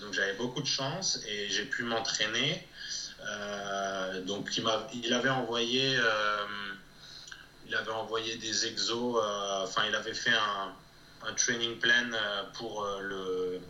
donc 0.00 0.12
j'avais 0.12 0.34
beaucoup 0.34 0.60
de 0.60 0.66
chance 0.66 1.20
et 1.26 1.48
j'ai 1.48 1.64
pu 1.64 1.84
m'entraîner. 1.84 2.66
Euh, 3.26 4.22
donc 4.22 4.56
il, 4.56 4.64
il, 5.04 5.12
avait 5.12 5.30
envoyé, 5.30 5.96
euh, 5.96 6.46
il 7.66 7.74
avait 7.74 7.90
envoyé 7.90 8.36
des 8.36 8.66
exos. 8.66 9.16
Euh, 9.16 9.64
enfin, 9.64 9.82
il 9.88 9.94
avait 9.94 10.14
fait 10.14 10.32
un, 10.32 11.28
un 11.28 11.34
training 11.34 11.78
plan 11.78 12.10
pour 12.54 12.86
le, 13.00 13.60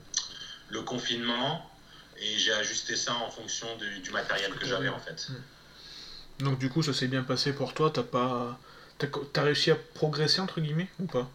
le 0.71 0.83
confinement 0.83 1.71
et 2.19 2.39
j'ai 2.39 2.53
ajusté 2.53 2.97
ça 2.97 3.15
en 3.15 3.31
fonction 3.31 3.67
du, 3.77 4.11
matériel 4.11 4.55
que 4.55 4.67
j'avais 4.67 4.89
en 4.89 4.99
fait. 4.99 5.29
Hmm. 5.29 6.45
Donc 6.45 6.59
du 6.59 6.71
coup, 6.71 6.83
ça 6.83 6.93
s'est 6.93 7.09
bien 7.09 7.23
passé 7.23 7.53
pour 7.53 7.75
toi. 7.75 7.91
T'as 7.91 8.03
pas, 8.03 8.59
t'as, 8.99 9.43
réussi 9.43 9.71
à 9.71 9.77
progresser 9.77 10.41
entre 10.41 10.61
guillemets 10.61 10.89
ou 11.01 11.07
pas? 11.07 11.29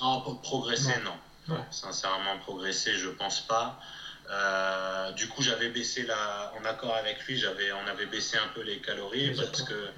Non, 0.00 0.36
progresser 0.42 0.94
non. 1.04 1.58
Sincèrement, 1.70 2.38
progresser, 2.38 2.96
je 2.96 3.10
pense 3.10 3.40
pas. 3.40 3.80
Euh, 4.30 5.12
du 5.12 5.28
coup, 5.28 5.42
j'avais 5.42 5.68
baissé 5.68 6.04
la, 6.04 6.52
en 6.58 6.64
accord 6.64 6.94
avec 6.96 7.22
lui, 7.24 7.38
j'avais, 7.38 7.72
on 7.72 7.86
avait 7.86 8.06
baissé 8.06 8.38
un 8.38 8.48
peu 8.54 8.62
les 8.62 8.78
calories 8.78 9.34
parce 9.36 9.62
que 9.62 9.88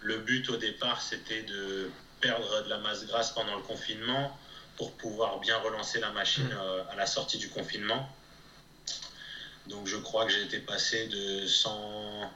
le 0.00 0.18
but 0.18 0.48
au 0.50 0.56
départ, 0.56 1.02
c'était 1.02 1.42
de 1.42 1.90
perdre 2.20 2.64
de 2.64 2.70
la 2.70 2.78
masse 2.78 3.06
grasse 3.06 3.32
pendant 3.32 3.56
le 3.56 3.62
confinement 3.62 4.38
pour 4.76 4.92
pouvoir 4.92 5.40
bien 5.40 5.58
relancer 5.58 6.00
la 6.00 6.10
machine 6.10 6.46
mm. 6.46 6.58
euh, 6.58 6.82
à 6.90 6.96
la 6.96 7.06
sortie 7.06 7.38
du 7.38 7.48
confinement. 7.48 8.08
Donc, 9.66 9.86
je 9.86 9.96
crois 9.96 10.26
que 10.26 10.32
été 10.44 10.58
passé 10.58 11.08
de 11.08 11.46
100, 11.46 12.30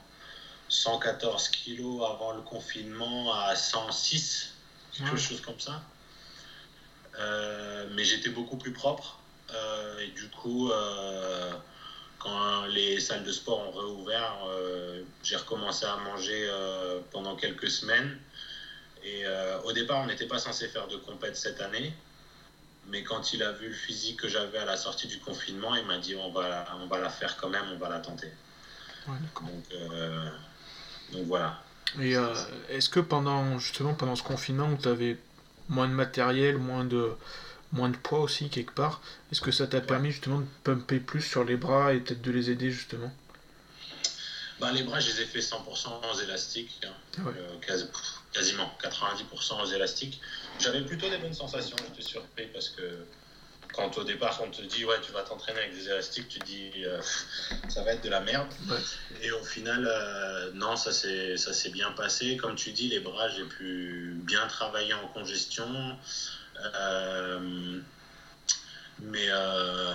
114 0.68 1.49
kilos 1.49 2.03
avant 2.11 2.32
le 2.32 2.43
confinement 2.43 3.34
à 3.34 3.55
106, 3.55 4.55
quelque 4.97 5.16
chose 5.16 5.41
comme 5.43 5.61
ça. 5.61 5.82
Euh, 7.18 7.86
mais 7.93 8.05
j'étais 8.05 8.30
beaucoup 8.30 8.57
plus 8.57 8.72
propre. 8.72 9.18
Euh, 9.55 10.01
et 10.01 10.09
du 10.09 10.28
coup, 10.28 10.70
euh, 10.70 11.53
quand 12.18 12.66
les 12.66 13.01
salles 13.01 13.24
de 13.24 13.32
sport 13.32 13.68
ont 13.68 13.78
réouvert, 13.78 14.36
euh, 14.49 15.03
j'ai 15.22 15.36
recommencé 15.36 15.86
à 15.86 15.96
manger 15.96 16.49
pendant 17.11 17.36
quelques 17.36 17.70
semaines. 17.70 18.18
Et 19.05 19.24
au 19.64 19.72
départ, 19.72 19.99
on 20.01 20.07
n'était 20.07 20.26
pas 20.26 20.38
censé 20.38 20.68
faire 20.68 20.88
de 20.88 20.96
compète 20.96 21.36
cette 21.36 21.61
année. 21.61 21.92
Mais 22.88 23.03
quand 23.03 23.34
il 23.34 23.42
a 23.42 23.53
vu 23.53 23.68
le 23.68 23.74
physique 23.74 24.20
que 24.20 24.28
j'avais 24.28 24.59
à 24.59 24.64
la 24.64 24.76
sortie 24.76 25.09
du 25.09 25.18
confinement, 25.18 25.74
il 25.74 25.84
m'a 25.84 25.99
dit 25.99 26.14
on 26.16 26.30
va, 26.30 26.66
on 26.80 26.86
va 26.86 26.99
la 26.99 27.11
faire 27.11 27.36
quand 27.36 27.51
même, 27.51 27.64
on 27.72 27.78
va 27.78 27.88
la 27.90 28.01
tenter. 28.01 28.32
donc, 29.07 29.64
donc, 31.12 31.26
voilà. 31.26 31.62
Et 32.01 32.14
est-ce 32.68 32.88
que 32.88 33.01
pendant 33.01 33.59
justement 33.59 33.94
pendant 33.94 34.16
ce 34.16 34.22
confinement 34.22 34.68
où 34.70 34.76
tu 34.76 34.88
avais 34.88 35.16
moins 35.68 35.86
de 35.86 35.92
matériel, 35.92 36.59
moins 36.59 36.84
de, 36.84 37.12
moins 37.73 37.89
de 37.89 37.97
poids 37.97 38.21
aussi 38.21 38.49
quelque 38.49 38.73
part. 38.73 39.01
Est-ce 39.31 39.41
que 39.41 39.51
ça 39.51 39.66
t'a 39.66 39.81
permis 39.81 40.11
justement 40.11 40.41
de 40.41 40.47
pumper 40.64 41.01
plus 41.01 41.23
sur 41.23 41.45
les 41.45 41.57
bras 41.57 41.93
et 41.93 42.01
peut-être 42.01 42.23
de 42.23 42.31
les 42.31 42.51
aider 42.51 42.71
justement? 42.71 43.12
Bah, 44.61 44.73
Les 44.73 44.83
bras, 44.83 44.99
je 44.99 45.12
les 45.12 45.23
ai 45.23 45.25
fait 45.25 45.39
100% 45.41 45.57
aux 46.12 46.21
élastiques, 46.21 46.81
hein. 46.85 46.93
ah 47.19 47.29
euh, 47.29 47.81
quasiment 48.33 48.73
90% 48.83 49.62
aux 49.62 49.66
élastiques. 49.66 50.21
J'avais 50.59 50.83
plutôt 50.83 51.09
des 51.09 51.19
bonnes 51.19 51.35
sensations, 51.35 51.77
j'étais 51.89 52.09
surpris 52.09 52.47
parce 52.53 52.71
que 52.71 52.83
quand 53.75 53.99
au 53.99 54.05
départ 54.05 54.41
on 54.43 54.51
te 54.51 54.62
dit 54.62 54.85
ouais 54.85 54.97
tu 55.03 55.12
vas 55.12 55.23
t'entraîner 55.23 55.61
avec 55.61 55.75
des 55.75 55.87
élastiques, 55.87 56.29
tu 56.29 56.39
dis 56.41 56.71
euh, 56.85 57.01
ça 57.69 57.85
va 57.85 57.93
être 57.93 58.03
de 58.03 58.09
la 58.09 58.21
merde. 58.21 58.49
Et 59.23 59.31
au 59.31 59.45
final, 59.45 59.87
euh, 59.87 60.51
non, 60.55 60.75
ça 60.77 60.93
s'est 60.93 61.71
bien 61.71 61.93
passé. 61.93 62.37
Comme 62.37 62.57
tu 62.57 62.73
dis, 62.73 62.89
les 62.89 63.01
bras, 63.01 63.29
j'ai 63.29 63.45
pu 63.45 64.14
bien 64.25 64.47
travailler 64.49 64.95
en 64.95 65.07
congestion. 65.09 65.97
Euh, 66.65 67.81
mais 69.01 69.27
euh, 69.29 69.95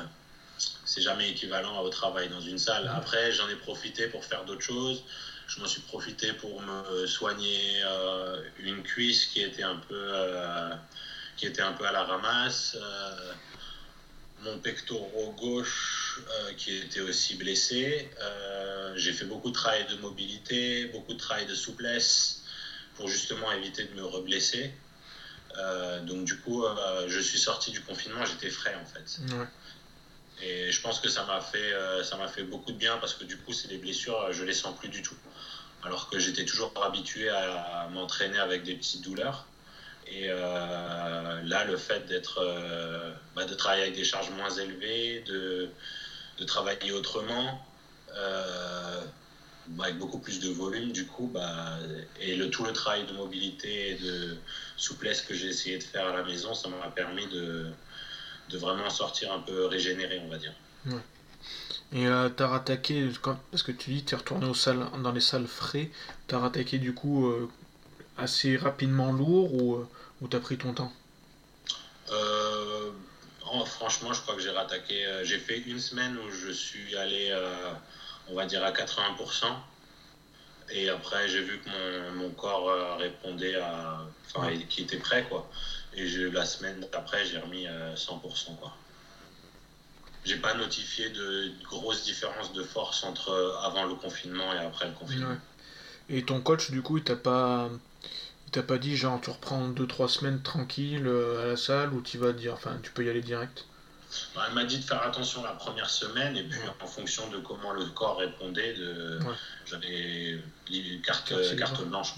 c'est 0.85 1.01
jamais 1.01 1.29
équivalent 1.29 1.81
au 1.81 1.89
travail 1.89 2.29
dans 2.29 2.41
une 2.41 2.57
salle. 2.57 2.89
Après, 2.95 3.31
j'en 3.31 3.49
ai 3.49 3.55
profité 3.55 4.07
pour 4.07 4.23
faire 4.23 4.45
d'autres 4.45 4.61
choses. 4.61 5.03
Je 5.47 5.59
m'en 5.59 5.67
suis 5.67 5.81
profité 5.81 6.33
pour 6.33 6.61
me 6.61 7.05
soigner 7.05 7.81
euh, 7.83 8.41
une 8.59 8.81
cuisse 8.81 9.25
qui 9.25 9.41
était 9.41 9.63
un 9.63 9.75
peu, 9.75 10.11
qui 11.35 11.45
était 11.45 11.61
un 11.61 11.73
peu 11.73 11.85
à 11.85 11.91
la 11.91 12.03
ramasse. 12.03 12.77
mon 14.39 14.57
pectoral 14.59 15.35
gauche 15.37 16.21
qui 16.57 16.77
était 16.77 17.01
aussi 17.01 17.35
blessé. 17.35 18.09
J'ai 18.95 19.11
fait 19.11 19.25
beaucoup 19.25 19.49
de 19.49 19.55
travail 19.55 19.85
de 19.87 19.95
mobilité, 19.95 20.85
beaucoup 20.87 21.13
de 21.13 21.19
travail 21.19 21.45
de 21.45 21.55
souplesse 21.55 22.43
pour 22.95 23.09
justement 23.09 23.51
éviter 23.51 23.83
de 23.83 23.93
me 23.95 24.05
reblesser. 24.05 24.73
Euh, 25.57 25.99
donc 26.01 26.25
du 26.25 26.37
coup, 26.37 26.63
euh, 26.65 27.05
je 27.07 27.19
suis 27.19 27.37
sorti 27.37 27.71
du 27.71 27.81
confinement, 27.81 28.25
j'étais 28.25 28.49
frais 28.49 28.75
en 28.75 28.85
fait. 28.85 29.19
Et 30.41 30.71
je 30.71 30.81
pense 30.81 30.99
que 30.99 31.09
ça 31.09 31.23
m'a 31.23 31.39
fait, 31.39 31.73
euh, 31.73 32.03
ça 32.03 32.17
m'a 32.17 32.27
fait 32.27 32.43
beaucoup 32.43 32.71
de 32.71 32.77
bien 32.77 32.97
parce 32.97 33.13
que 33.13 33.23
du 33.23 33.37
coup, 33.37 33.53
c'est 33.53 33.67
des 33.67 33.77
blessures, 33.77 34.31
je 34.31 34.43
les 34.43 34.53
sens 34.53 34.75
plus 34.77 34.89
du 34.89 35.01
tout. 35.01 35.15
Alors 35.83 36.09
que 36.09 36.17
j'étais 36.17 36.45
toujours 36.45 36.71
habitué 36.83 37.29
à, 37.29 37.87
m'entraîner 37.91 38.39
avec 38.39 38.63
des 38.63 38.75
petites 38.75 39.01
douleurs. 39.01 39.45
Et 40.07 40.27
là, 40.27 41.63
le 41.65 41.77
fait 41.77 42.05
d'être, 42.07 42.41
bah, 43.35 43.45
de 43.45 43.53
travailler 43.53 43.83
avec 43.83 43.95
des 43.95 44.03
charges 44.03 44.29
moins 44.31 44.49
élevées, 44.49 45.23
de, 45.27 45.69
de 46.37 46.43
travailler 46.45 46.91
autrement, 46.91 47.65
avec 49.79 49.97
beaucoup 49.97 50.19
plus 50.19 50.39
de 50.39 50.49
volume 50.49 50.91
du 50.91 51.05
coup 51.05 51.29
bah, 51.33 51.77
et 52.19 52.35
le 52.35 52.49
tout 52.49 52.63
le 52.63 52.73
travail 52.73 53.05
de 53.05 53.13
mobilité 53.13 53.91
et 53.91 53.95
de 53.95 54.37
souplesse 54.75 55.21
que 55.21 55.33
j'ai 55.33 55.47
essayé 55.47 55.77
de 55.77 55.83
faire 55.83 56.07
à 56.07 56.13
la 56.13 56.23
maison 56.23 56.53
ça 56.53 56.67
m'a 56.69 56.89
permis 56.89 57.27
de, 57.27 57.67
de 58.49 58.57
vraiment 58.57 58.89
sortir 58.89 59.31
un 59.31 59.39
peu 59.39 59.65
régénéré 59.65 60.19
on 60.25 60.29
va 60.29 60.37
dire. 60.37 60.53
Et 61.93 62.07
euh, 62.07 62.29
t'as 62.29 62.47
rattaqué 62.47 63.09
parce 63.51 63.63
que 63.63 63.71
tu 63.71 63.91
dis 63.91 64.03
t'es 64.03 64.15
retourné 64.15 64.47
aux 64.47 64.53
salles 64.53 64.85
dans 65.01 65.11
les 65.11 65.21
salles 65.21 65.47
frais 65.47 65.89
t'as 66.27 66.39
rattaqué 66.39 66.77
du 66.77 66.93
coup 66.93 67.27
euh, 67.27 67.49
assez 68.17 68.57
rapidement 68.57 69.11
lourd 69.13 69.53
ou, 69.53 69.75
euh, 69.75 69.87
ou 70.21 70.27
t'as 70.27 70.39
pris 70.39 70.57
ton 70.57 70.73
temps? 70.73 70.91
Franchement 73.65 74.11
je 74.13 74.21
crois 74.21 74.35
que 74.35 74.41
j'ai 74.41 74.49
rattaqué 74.49 75.05
j'ai 75.23 75.37
fait 75.37 75.59
une 75.59 75.79
semaine 75.79 76.17
où 76.17 76.31
je 76.31 76.51
suis 76.51 76.95
allé 76.97 77.31
on 78.29 78.35
va 78.35 78.45
dire 78.45 78.63
à 78.63 78.71
80%. 78.71 79.45
Et 80.71 80.89
après, 80.89 81.27
j'ai 81.27 81.41
vu 81.41 81.59
que 81.59 81.69
mon, 81.69 82.23
mon 82.23 82.29
corps 82.31 82.69
euh, 82.69 82.95
répondait 82.95 83.55
à. 83.55 84.01
Enfin, 84.35 84.49
qui 84.69 84.83
était 84.83 84.97
prêt, 84.97 85.25
quoi. 85.29 85.49
Et 85.95 86.07
la 86.31 86.45
semaine 86.45 86.85
d'après, 86.91 87.25
j'ai 87.25 87.37
remis 87.37 87.65
100%, 87.65 87.67
euh, 87.67 88.53
quoi. 88.59 88.75
J'ai 90.25 90.37
pas 90.37 90.53
notifié 90.53 91.09
de 91.09 91.51
grosses 91.63 92.05
différences 92.05 92.53
de 92.53 92.63
force 92.63 93.03
entre 93.03 93.29
euh, 93.29 93.57
avant 93.61 93.85
le 93.85 93.93
confinement 93.95 94.53
et 94.53 94.57
après 94.57 94.87
le 94.87 94.93
confinement. 94.93 95.37
Et 96.09 96.23
ton 96.23 96.41
coach, 96.41 96.71
du 96.71 96.81
coup, 96.81 96.97
il 96.97 97.03
t'a 97.03 97.15
pas. 97.15 97.69
Il 98.47 98.51
t'a 98.51 98.63
pas 98.63 98.77
dit, 98.77 98.95
genre, 98.95 99.19
tu 99.21 99.31
reprends 99.31 99.69
2-3 99.69 100.07
semaines 100.07 100.41
tranquille 100.41 101.07
à 101.41 101.47
la 101.47 101.57
salle 101.57 101.93
ou 101.93 102.01
tu 102.01 102.17
vas 102.17 102.33
dire, 102.33 102.53
enfin, 102.53 102.77
tu 102.83 102.91
peux 102.91 103.03
y 103.03 103.09
aller 103.09 103.21
direct? 103.21 103.65
Bah, 104.35 104.45
elle 104.47 104.53
m'a 104.53 104.63
dit 104.63 104.79
de 104.79 104.83
faire 104.83 105.03
attention 105.03 105.43
la 105.43 105.51
première 105.51 105.89
semaine 105.89 106.35
et 106.37 106.43
puis 106.43 106.59
en 106.81 106.87
fonction 106.87 107.29
de 107.29 107.37
comment 107.37 107.71
le 107.71 107.85
corps 107.85 108.17
répondait, 108.17 108.73
de... 108.73 109.19
j'avais 109.65 110.39
carte, 111.03 111.33
carte 111.57 111.85
blanche. 111.85 112.15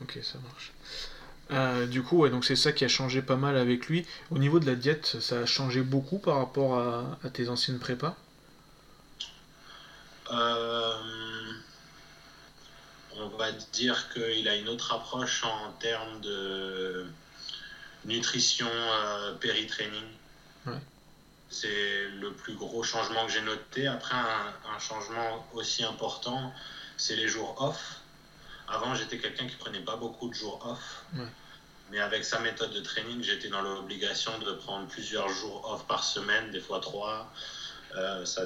Ok, 0.00 0.18
ça 0.22 0.38
marche. 0.38 0.72
Euh, 1.52 1.86
du 1.86 2.02
coup, 2.02 2.18
ouais, 2.18 2.30
donc 2.30 2.44
c'est 2.44 2.56
ça 2.56 2.72
qui 2.72 2.84
a 2.84 2.88
changé 2.88 3.22
pas 3.22 3.36
mal 3.36 3.56
avec 3.56 3.86
lui. 3.86 4.06
Au 4.30 4.38
niveau 4.38 4.60
de 4.60 4.66
la 4.66 4.76
diète, 4.76 5.16
ça 5.20 5.40
a 5.40 5.46
changé 5.46 5.82
beaucoup 5.82 6.18
par 6.18 6.36
rapport 6.36 6.78
à, 6.78 7.18
tes 7.32 7.48
anciennes 7.48 7.78
prépas? 7.78 8.16
Euh, 10.30 10.94
On 13.16 13.28
va 13.36 13.50
dire 13.72 14.12
qu'il 14.12 14.46
a 14.48 14.54
une 14.54 14.68
autre 14.68 14.94
approche 14.94 15.42
en 15.44 15.72
termes 15.80 16.20
de 16.20 17.06
nutrition 18.04 18.68
euh, 18.70 19.34
péri-training. 19.34 20.04
C'est 21.50 22.08
le 22.20 22.32
plus 22.32 22.54
gros 22.54 22.82
changement 22.82 23.26
que 23.26 23.32
j'ai 23.32 23.42
noté. 23.42 23.86
Après, 23.86 24.14
un, 24.16 24.78
changement 24.78 25.46
aussi 25.52 25.84
important, 25.84 26.52
c'est 26.96 27.16
les 27.16 27.28
jours 27.28 27.60
off. 27.60 27.96
Avant, 28.68 28.94
j'étais 28.94 29.18
quelqu'un 29.18 29.46
qui 29.46 29.56
prenait 29.56 29.80
pas 29.80 29.96
beaucoup 29.96 30.28
de 30.28 30.34
jours 30.34 30.64
off. 30.64 31.04
Mais 31.90 31.98
avec 31.98 32.24
sa 32.24 32.38
méthode 32.38 32.72
de 32.72 32.80
training, 32.80 33.20
j'étais 33.22 33.48
dans 33.48 33.62
l'obligation 33.62 34.38
de 34.38 34.52
prendre 34.52 34.86
plusieurs 34.86 35.28
jours 35.28 35.68
off 35.72 35.86
par 35.88 36.04
semaine, 36.04 36.52
des 36.52 36.60
fois 36.60 36.78
trois. 36.78 37.32
Euh, 37.96 38.24
ça, 38.24 38.42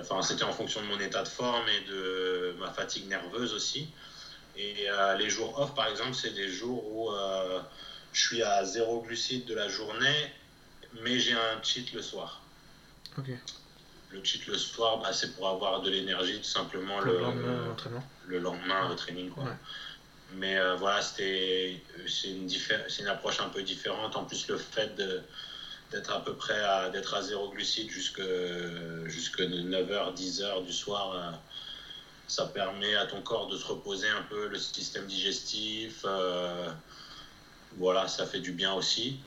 enfin, 0.00 0.20
c'était 0.20 0.44
en 0.44 0.52
fonction 0.52 0.82
de 0.82 0.86
mon 0.86 1.00
état 1.00 1.22
de 1.22 1.28
forme 1.28 1.66
et 1.68 1.88
de 1.88 2.54
ma 2.58 2.70
fatigue 2.70 3.08
nerveuse 3.08 3.54
aussi. 3.54 3.88
Et 4.56 4.88
euh, 4.88 5.16
les 5.16 5.30
jours 5.30 5.58
off, 5.58 5.74
par 5.74 5.88
exemple, 5.88 6.14
c'est 6.14 6.34
des 6.34 6.48
jours 6.48 6.84
où 6.92 7.10
euh, 7.10 7.60
je 8.12 8.20
suis 8.26 8.42
à 8.42 8.64
zéro 8.64 9.00
glucide 9.00 9.46
de 9.46 9.54
la 9.54 9.68
journée, 9.68 10.32
mais 11.02 11.18
j'ai 11.18 11.32
un 11.32 11.62
cheat 11.62 11.92
le 11.92 12.02
soir. 12.02 12.40
Le 14.10 14.22
cheat 14.22 14.46
le 14.46 14.56
soir, 14.56 14.98
bah, 14.98 15.12
c'est 15.12 15.34
pour 15.34 15.48
avoir 15.48 15.82
de 15.82 15.90
l'énergie 15.90 16.38
tout 16.38 16.44
simplement 16.44 17.00
le, 17.00 17.18
lendemain, 17.18 17.76
le, 18.26 18.38
lendemain 18.38 18.90
au 18.90 18.94
training. 18.94 19.30
Quoi. 19.30 19.44
Mais 20.34 20.56
euh, 20.56 20.76
voilà, 20.76 21.02
c'était, 21.02 21.82
c'est, 22.06 22.30
une 22.30 23.08
approche 23.08 23.40
un 23.40 23.48
peu 23.48 23.62
différente. 23.62 24.16
En 24.16 24.24
plus, 24.24 24.48
le 24.48 24.56
fait 24.56 24.94
d'être 24.94 26.12
à 26.12 26.22
peu 26.24 26.34
près 26.34 26.58
à, 26.60 26.90
d'être 26.90 27.14
à 27.14 27.22
zéro 27.22 27.50
glucide 27.50 27.90
jusque, 27.90 28.22
jusque 29.06 29.40
9h, 29.40 30.14
10h 30.16 30.64
du 30.64 30.72
soir, 30.72 31.12
euh, 31.12 31.30
ça 32.26 32.46
permet 32.46 32.94
à 32.96 33.06
ton 33.06 33.20
corps 33.20 33.48
de 33.48 33.56
se 33.56 33.66
reposer 33.66 34.08
un 34.08 34.22
peu, 34.22 34.48
le 34.48 34.58
système 34.58 35.06
digestif. 35.06 36.02
Euh, 36.04 36.70
voilà, 37.76 38.08
ça 38.08 38.26
fait 38.26 38.40
du 38.40 38.52
bien 38.52 38.72
aussi. 38.72 39.18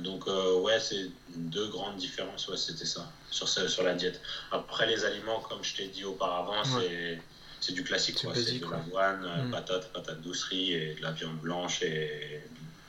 Donc, 0.00 0.26
ouais, 0.26 0.78
c'est 0.80 1.10
deux 1.34 1.68
grandes 1.68 1.96
différences. 1.96 2.48
Ouais, 2.48 2.56
c'était 2.56 2.84
ça, 2.84 3.10
sur, 3.30 3.48
sur 3.48 3.82
la 3.82 3.94
diète. 3.94 4.20
Après, 4.52 4.86
les 4.86 5.04
aliments, 5.04 5.40
comme 5.40 5.62
je 5.62 5.76
t'ai 5.76 5.88
dit 5.88 6.04
auparavant, 6.04 6.62
c'est 6.64 7.20
c'est 7.60 7.72
du 7.72 7.84
classique, 7.84 8.18
C'est 8.18 8.58
de 8.58 8.70
l'avoine, 8.70 9.24
euh, 9.24 9.44
mm. 9.44 9.50
patate, 9.50 9.92
patate 9.92 10.20
douce, 10.22 10.44
riz 10.44 10.72
et 10.72 10.94
de 10.94 11.02
la 11.02 11.12
viande 11.12 11.36
blanche 11.36 11.82
et, 11.82 12.42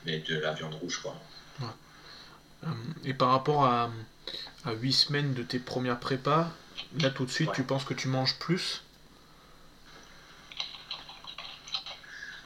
de 0.06 0.40
la 0.40 0.54
viande 0.54 0.74
rouge, 0.76 1.00
quoi. 1.02 1.16
Euh, 2.64 2.68
et 3.04 3.14
par 3.14 3.30
rapport 3.30 3.66
à, 3.66 3.92
à 4.66 4.74
8 4.74 4.94
semaines 4.94 5.34
de 5.34 5.44
tes 5.44 5.60
premières 5.60 6.00
prépas, 6.00 6.52
là 7.00 7.10
tout 7.10 7.26
de 7.26 7.32
suite, 7.32 7.52
tu 7.54 7.64
penses 7.64 7.84
que 7.84 7.94
tu 7.94 8.08
manges 8.08 8.38
plus? 8.40 8.84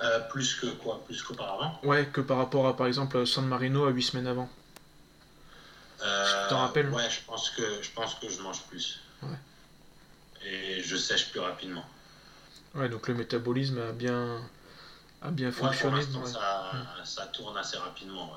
Euh, 0.04 0.20
plus 0.30 0.56
que 0.56 0.68
quoi 0.68 1.02
Plus 1.06 1.22
qu'auparavant 1.22 1.80
Ouais, 1.84 2.06
que 2.12 2.22
par 2.22 2.38
rapport 2.38 2.68
à 2.68 2.76
par 2.76 2.88
exemple 2.88 3.26
San 3.26 3.48
Marino 3.48 3.86
à 3.86 3.90
8 3.90 4.02
semaines 4.04 4.28
avant. 4.28 4.50
Euh, 6.04 6.50
t'en 6.50 6.60
rappelles 6.60 6.90
Ouais, 6.90 7.10
je 7.10 7.22
pense, 7.26 7.50
que, 7.52 7.82
je 7.82 7.90
pense 7.92 8.16
que 8.16 8.30
je 8.30 8.42
mange 8.42 8.62
plus. 8.64 9.00
Ouais. 9.24 9.38
Et 10.46 10.84
je 10.84 10.98
sèche 10.98 11.32
plus 11.32 11.40
rapidement. 11.40 11.86
Ouais, 12.76 12.90
donc 12.90 13.08
le 13.08 13.14
métabolisme 13.14 13.80
a 13.80 13.92
bien, 13.94 14.42
a 15.22 15.32
bien 15.32 15.52
fonctionné. 15.52 16.02
ça, 17.04 17.26
tourne 17.28 17.58
assez 17.58 17.78
rapidement. 17.78 18.34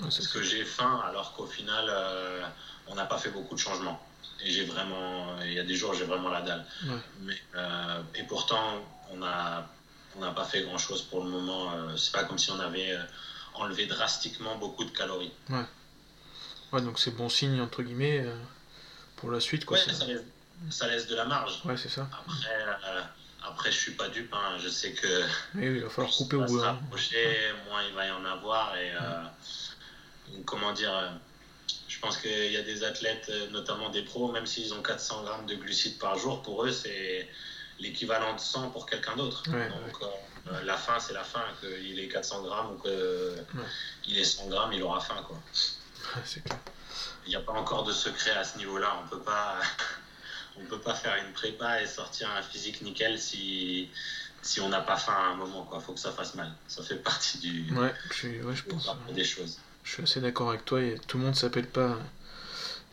Parce 0.00 0.26
que 0.26 0.42
j'ai 0.42 0.64
faim 0.64 1.00
alors 1.08 1.32
qu'au 1.34 1.46
final, 1.46 1.86
euh, 1.88 2.44
on 2.88 2.96
n'a 2.96 3.06
pas 3.06 3.18
fait 3.18 3.30
beaucoup 3.30 3.54
de 3.54 3.60
changements. 3.60 4.04
Et 4.44 4.50
j'ai 4.50 4.64
vraiment, 4.64 5.40
il 5.42 5.52
y 5.52 5.58
a 5.60 5.62
des 5.62 5.76
jours, 5.76 5.94
j'ai 5.94 6.04
vraiment 6.04 6.28
la 6.28 6.42
dalle. 6.42 6.66
Mais, 7.20 7.40
euh, 7.54 8.02
et 8.16 8.24
pourtant, 8.24 8.84
on 9.12 9.18
n'a 9.18 9.68
on 10.16 10.20
n'a 10.20 10.30
pas 10.30 10.44
fait 10.44 10.62
grand 10.62 10.78
chose 10.78 11.02
pour 11.02 11.24
le 11.24 11.30
moment. 11.30 11.72
Euh, 11.72 11.96
c'est 11.96 12.12
pas 12.12 12.24
comme 12.24 12.38
si 12.38 12.50
on 12.50 12.60
avait 12.60 12.96
enlevé 13.54 13.86
drastiquement 13.86 14.56
beaucoup 14.56 14.84
de 14.84 14.90
calories. 14.90 15.32
Ouais. 15.50 15.64
Ouais, 16.72 16.82
donc 16.82 16.98
c'est 16.98 17.12
bon 17.12 17.28
signe, 17.28 17.60
entre 17.60 17.82
guillemets, 17.82 18.24
pour 19.16 19.30
la 19.30 19.40
suite. 19.40 19.64
Quoi, 19.64 19.78
ça 20.70 20.88
laisse 20.88 21.06
de 21.06 21.14
la 21.14 21.24
marge. 21.24 21.60
Ouais, 21.64 21.76
c'est 21.76 21.88
ça. 21.88 22.08
Après, 22.12 22.62
euh, 22.86 23.00
après, 23.42 23.72
je 23.72 23.78
suis 23.78 23.92
pas 23.92 24.08
dupe. 24.08 24.32
Hein. 24.32 24.58
Je 24.62 24.68
sais 24.68 24.92
que. 24.92 25.22
Oui, 25.54 25.66
il 25.66 25.80
va 25.80 25.90
falloir 25.90 26.12
couper 26.16 26.36
au 26.36 26.44
bout. 26.44 26.62
Hein. 26.62 26.78
moins 27.68 27.82
il 27.82 27.94
va 27.94 28.06
y 28.06 28.10
en 28.10 28.24
avoir. 28.24 28.76
Et 28.76 28.92
euh, 28.92 29.24
comment 30.44 30.72
dire 30.72 30.94
euh, 30.94 31.10
Je 31.88 31.98
pense 31.98 32.16
qu'il 32.16 32.52
y 32.52 32.56
a 32.56 32.62
des 32.62 32.84
athlètes, 32.84 33.30
notamment 33.50 33.90
des 33.90 34.02
pros, 34.02 34.30
même 34.32 34.46
s'ils 34.46 34.72
ont 34.74 34.82
400 34.82 35.24
grammes 35.24 35.46
de 35.46 35.54
glucides 35.54 35.98
par 35.98 36.18
jour, 36.18 36.42
pour 36.42 36.64
eux, 36.64 36.72
c'est 36.72 37.28
l'équivalent 37.78 38.34
de 38.34 38.40
100 38.40 38.70
pour 38.70 38.86
quelqu'un 38.86 39.16
d'autre. 39.16 39.42
Donc, 39.44 40.00
la 40.64 40.76
faim, 40.76 40.98
c'est 40.98 41.14
la 41.14 41.24
faim. 41.24 41.44
Qu'il 41.60 41.98
ait 41.98 42.08
400 42.08 42.42
grammes 42.42 42.72
ou 42.72 42.82
qu'il 44.02 44.18
ait 44.18 44.24
100 44.24 44.48
grammes, 44.48 44.72
il 44.72 44.82
aura 44.82 45.00
faim. 45.00 45.22
Quoi. 45.26 45.38
Il 47.26 47.30
n'y 47.30 47.36
a 47.36 47.40
pas 47.40 47.52
encore 47.52 47.84
de 47.84 47.92
secret 47.92 48.32
à 48.32 48.44
ce 48.44 48.58
niveau-là. 48.58 49.00
On 49.04 49.08
peut 49.08 49.22
pas. 49.22 49.60
on 50.56 50.64
peut 50.64 50.80
pas 50.80 50.94
faire 50.94 51.16
une 51.24 51.32
prépa 51.32 51.82
et 51.82 51.86
sortir 51.86 52.30
un 52.30 52.42
physique 52.42 52.82
nickel 52.82 53.18
si, 53.18 53.88
si 54.42 54.60
on 54.60 54.68
n'a 54.68 54.80
pas 54.80 54.96
faim 54.96 55.16
à 55.16 55.32
un 55.32 55.34
moment. 55.34 55.68
Il 55.74 55.80
faut 55.80 55.92
que 55.92 56.00
ça 56.00 56.12
fasse 56.12 56.34
mal. 56.34 56.52
Ça 56.68 56.82
fait 56.82 56.96
partie 56.96 57.38
du. 57.38 57.74
Ouais, 57.74 57.92
je, 58.12 58.62
pense. 58.62 58.88
Des 59.12 59.24
choses. 59.24 59.58
Je 59.82 59.92
suis 59.92 60.02
assez 60.02 60.20
d'accord 60.20 60.50
avec 60.50 60.64
toi. 60.64 60.82
Et 60.82 60.98
tout 61.06 61.18
le 61.18 61.24
monde 61.24 61.34
s'appelle 61.34 61.66
pas 61.66 61.98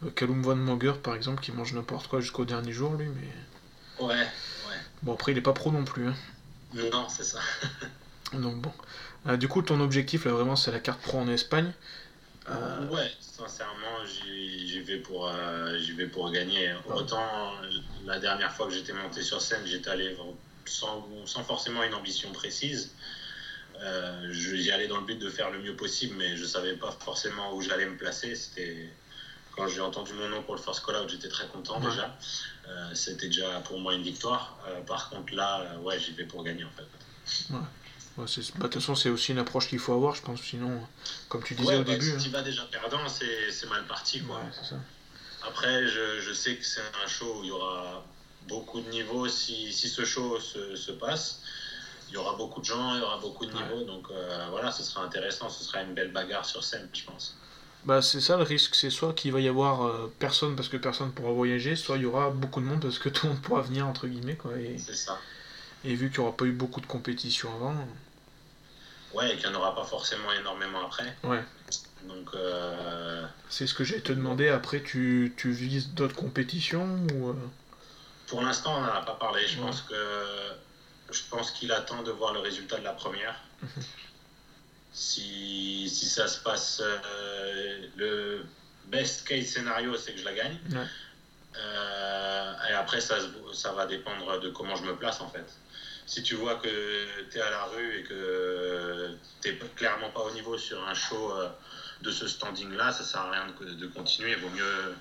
euh, 0.04 0.10
Callum 0.16 0.42
Von 0.42 0.56
Moger, 0.56 0.94
par 1.02 1.16
exemple, 1.16 1.42
qui 1.44 1.52
mange 1.52 1.74
n'importe 1.74 2.08
quoi 2.08 2.22
jusqu'au 2.22 2.46
dernier 2.46 2.72
jour, 2.72 2.94
lui. 2.96 3.08
Mais... 3.08 4.06
Ouais, 4.06 4.16
ouais. 4.16 4.28
Bon, 5.04 5.14
après, 5.14 5.32
il 5.32 5.38
est 5.38 5.42
pas 5.42 5.54
pro 5.54 5.72
non 5.72 5.84
plus. 5.84 6.08
Hein. 6.08 6.16
Non, 6.74 7.08
c'est 7.10 7.24
ça. 7.24 7.40
Donc 8.34 8.62
bon. 8.62 8.72
Euh, 9.28 9.38
du 9.38 9.48
coup, 9.48 9.62
ton 9.62 9.80
objectif, 9.82 10.26
là, 10.26 10.32
vraiment, 10.32 10.56
c'est 10.56 10.72
la 10.72 10.80
carte 10.80 11.02
pro 11.02 11.20
en 11.20 11.28
Espagne. 11.28 11.72
Euh, 12.50 12.88
ouais, 12.88 13.12
sincèrement, 13.20 14.04
j'y 14.06 14.80
vais, 14.82 14.98
pour, 14.98 15.28
euh, 15.28 15.78
vais 15.96 16.08
pour 16.08 16.32
gagner. 16.32 16.74
Autant 16.88 17.54
la 18.06 18.20
dernière 18.20 18.52
fois 18.52 18.68
que 18.68 18.74
j'étais 18.74 18.94
monté 18.94 19.22
sur 19.22 19.42
scène, 19.42 19.62
j'étais 19.66 19.90
allé 19.90 20.18
sans, 20.66 21.08
sans, 21.26 21.44
forcément 21.44 21.84
une 21.84 21.94
ambition 21.94 22.32
précise. 22.32 22.92
Euh, 23.82 24.32
j'y 24.32 24.72
allais 24.72 24.88
dans 24.88 24.98
le 24.98 25.06
but 25.06 25.20
de 25.20 25.30
faire 25.30 25.50
le 25.50 25.60
mieux 25.60 25.76
possible, 25.76 26.16
mais 26.18 26.36
je 26.36 26.46
savais 26.46 26.74
pas 26.74 26.92
forcément 26.92 27.54
où 27.54 27.62
j'allais 27.62 27.86
me 27.86 27.98
placer. 27.98 28.36
C'était 28.36 28.90
quand 29.56 29.68
j'ai 29.68 29.82
entendu 29.82 30.14
mon 30.14 30.30
nom 30.30 30.42
pour 30.44 30.56
le 30.56 30.62
first 30.62 30.86
call 30.86 30.96
out, 30.96 31.10
j'étais 31.10 31.30
très 31.30 31.48
content 31.48 31.80
déjà. 31.80 32.16
Euh, 32.68 32.94
c'était 32.94 33.28
déjà 33.28 33.60
pour 33.62 33.80
moi 33.80 33.94
une 33.94 34.04
victoire. 34.04 34.58
par 34.88 35.10
contre, 35.10 35.34
là, 35.34 35.78
ouais, 35.80 36.00
j'y 36.00 36.12
vais 36.14 36.26
pour 36.26 36.44
gagner 36.44 36.64
en 36.64 36.72
fait. 36.72 37.54
Bah, 38.18 38.26
de 38.26 38.62
toute 38.64 38.74
façon, 38.76 38.96
c'est 38.96 39.10
aussi 39.10 39.32
une 39.32 39.40
approche 39.40 39.68
qu'il 39.68 39.80
faut 39.80 39.94
avoir, 39.94 40.16
je 40.16 40.22
pense. 40.22 40.42
Sinon, 40.42 40.86
comme 41.30 41.44
tu 41.44 41.56
disais 41.56 41.76
au 41.76 41.84
bah, 41.84 41.92
début. 41.92 42.12
Si 42.12 42.26
tu 42.26 42.30
vas 42.30 42.42
déjà 42.42 42.64
perdant, 42.66 43.08
c'est 43.08 43.70
mal 43.70 43.86
parti. 43.88 44.22
Quoi. 44.22 44.42
Après, 45.48 45.88
je, 45.88 46.20
je, 46.20 46.34
sais 46.34 46.56
que 46.56 46.66
c'est 46.66 46.82
un 47.04 47.08
show 47.08 47.40
où 47.40 47.44
il 47.44 47.48
y 47.48 47.52
aura 47.52 48.06
beaucoup 48.48 48.82
de 48.82 48.90
niveaux. 48.90 49.28
Si, 49.28 49.72
si 49.74 49.90
ce 49.90 50.06
show 50.06 50.40
se, 50.40 50.76
se, 50.76 50.92
passe, 50.92 51.42
il 52.10 52.14
y 52.14 52.18
aura 52.18 52.36
beaucoup 52.36 52.60
de 52.60 52.66
gens, 52.66 52.96
il 52.96 53.00
y 53.00 53.04
aura 53.04 53.18
beaucoup 53.18 53.46
de 53.46 53.54
niveaux. 53.54 53.84
Donc 53.84 54.08
euh, 54.12 54.48
voilà, 54.52 54.72
ce 54.72 54.84
sera 54.84 55.04
intéressant. 55.04 55.50
Ce 55.50 55.64
sera 55.64 55.82
une 55.82 55.94
belle 55.94 56.12
bagarre 56.12 56.46
sur 56.46 56.64
scène, 56.64 56.90
je 56.94 57.04
pense. 57.04 57.38
Bah, 57.86 58.02
c'est 58.02 58.22
ça 58.22 58.38
le 58.38 58.44
risque, 58.44 58.76
c'est 58.76 58.92
soit 58.92 59.14
qu'il 59.14 59.32
va 59.32 59.40
y 59.40 59.48
avoir 59.48 59.86
euh, 59.88 60.14
personne 60.20 60.56
parce 60.56 60.70
que 60.70 60.78
personne 60.78 61.12
pourra 61.12 61.32
voyager, 61.32 61.76
soit 61.76 61.98
il 61.98 62.04
y 62.04 62.06
aura 62.06 62.30
beaucoup 62.30 62.62
de 62.62 62.66
monde 62.66 62.82
parce 62.82 63.00
que 63.00 63.10
tout 63.10 63.26
le 63.26 63.34
monde 63.34 63.42
pourra 63.42 63.62
venir, 63.62 63.88
entre 63.88 64.08
guillemets. 64.08 64.36
Quoi, 64.36 64.56
et... 64.58 64.78
C'est 64.78 64.96
ça. 64.96 65.18
Et 65.84 65.96
vu 65.96 66.12
qu'il 66.12 66.20
n'y 66.20 66.28
aura 66.28 66.38
pas 66.38 66.46
eu 66.46 66.52
beaucoup 66.52 66.80
de 66.80 66.86
compétition 66.86 67.50
avant. 67.56 67.76
Ouais, 69.14 69.34
et 69.34 69.38
qu'il 69.38 69.50
n'y 69.50 69.56
en 69.56 69.60
aura 69.60 69.76
pas 69.76 69.84
forcément 69.84 70.32
énormément 70.32 70.86
après. 70.86 71.18
Ouais. 71.24 71.44
Donc. 72.08 72.30
Euh, 72.36 73.26
C'est 73.50 73.66
ce 73.66 73.74
que 73.74 73.84
j'ai 73.84 74.00
te 74.00 74.14
demandé. 74.14 74.48
Après, 74.50 74.82
tu, 74.84 75.34
tu 75.36 75.52
vises 75.52 75.90
d'autres 75.90 76.16
compétitions 76.16 77.00
ou 77.14 77.30
euh? 77.30 77.36
Pour 78.28 78.42
l'instant, 78.42 78.78
on 78.78 78.82
n'en 78.82 78.94
a 78.94 79.02
pas 79.02 79.16
parlé. 79.16 79.46
Je 79.48 79.60
pense 79.60 79.82
que. 79.82 79.96
Je 81.12 81.22
pense 81.30 81.52
qu'il 81.52 81.72
attend 81.72 82.04
de 82.04 82.12
voir 82.12 82.32
le 82.34 82.40
résultat 82.40 82.78
de 82.78 82.86
la 82.86 82.94
première. 82.94 83.36
Si, 84.94 85.90
si, 85.90 86.06
ça 86.06 86.28
se 86.28 86.40
passe. 86.40 86.82
Euh, 86.84 87.88
le 87.96 88.46
best 88.88 89.28
case 89.28 89.46
scénario, 89.46 89.96
c'est 89.98 90.14
que 90.14 90.20
je 90.20 90.26
la 90.26 90.34
gagne. 90.34 90.58
et 91.56 92.74
après, 92.74 93.02
ça, 93.02 93.18
ça 93.54 93.72
va 93.74 93.86
dépendre 93.86 94.40
de 94.40 94.50
comment 94.50 94.76
je 94.76 94.84
me 94.84 94.96
place 94.96 95.22
en 95.22 95.30
fait 95.30 95.46
si 96.12 96.24
tu 96.24 96.36
vois 96.36 96.56
que 96.56 96.68
tu 97.30 97.38
es 97.38 97.42
à 97.42 97.50
la 97.50 97.64
rue 97.66 98.00
et 98.00 98.04
que 98.04 99.16
tu 99.42 99.50
n'es 99.50 99.58
clairement 99.78 100.10
pas 100.10 100.20
au 100.20 100.32
niveau 100.32 100.58
sur 100.58 100.86
un 100.86 100.94
show 100.94 101.32
euh, 101.32 101.48
de 102.02 102.12
ce 102.12 102.28
standing-là, 102.28 102.92
ça 102.92 103.06
sert 103.06 103.22
à 103.22 103.32
rien 103.32 103.48
de, 103.48 103.88
continuer. 103.88 104.32
Il 104.32 104.38
vaut 104.40 104.50
mieux 104.50 104.96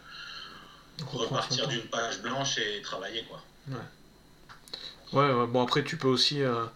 repartir 1.04 1.66
d'une 1.66 1.82
page 1.82 2.20
blanche 2.20 2.58
et 2.58 2.80
travailler. 2.82 3.24
Quoi. 3.24 3.42
Ouais. 5.12 5.32
ouais. 5.32 5.46
bon 5.48 5.64
après 5.64 5.82
tu 5.82 5.96
peux 5.96 6.06
aussi, 6.06 6.42
euh, 6.42 6.66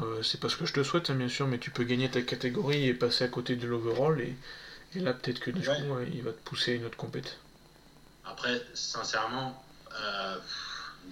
Euh, 0.00 0.22
c'est 0.22 0.38
pas 0.40 0.48
ce 0.48 0.56
que 0.56 0.66
je 0.66 0.72
te 0.72 0.82
souhaite, 0.82 1.10
hein, 1.10 1.14
bien 1.14 1.28
sûr, 1.28 1.46
mais 1.46 1.58
tu 1.58 1.70
peux 1.70 1.84
gagner 1.84 2.10
ta 2.10 2.22
catégorie 2.22 2.86
et 2.86 2.94
passer 2.94 3.24
à 3.24 3.28
côté 3.28 3.56
de 3.56 3.66
l'overall. 3.66 4.20
Et, 4.20 4.36
et, 4.94 5.00
là, 5.00 5.12
peut-être 5.12 5.40
que 5.40 5.50
du 5.50 5.66
coup, 5.66 5.98
il 6.12 6.22
va 6.22 6.32
te 6.32 6.40
pousser 6.44 6.72
à 6.72 6.74
une 6.76 6.84
autre 6.84 6.96
compète. 6.96 7.38
Après, 8.24 8.62
sincèrement, 8.74 9.62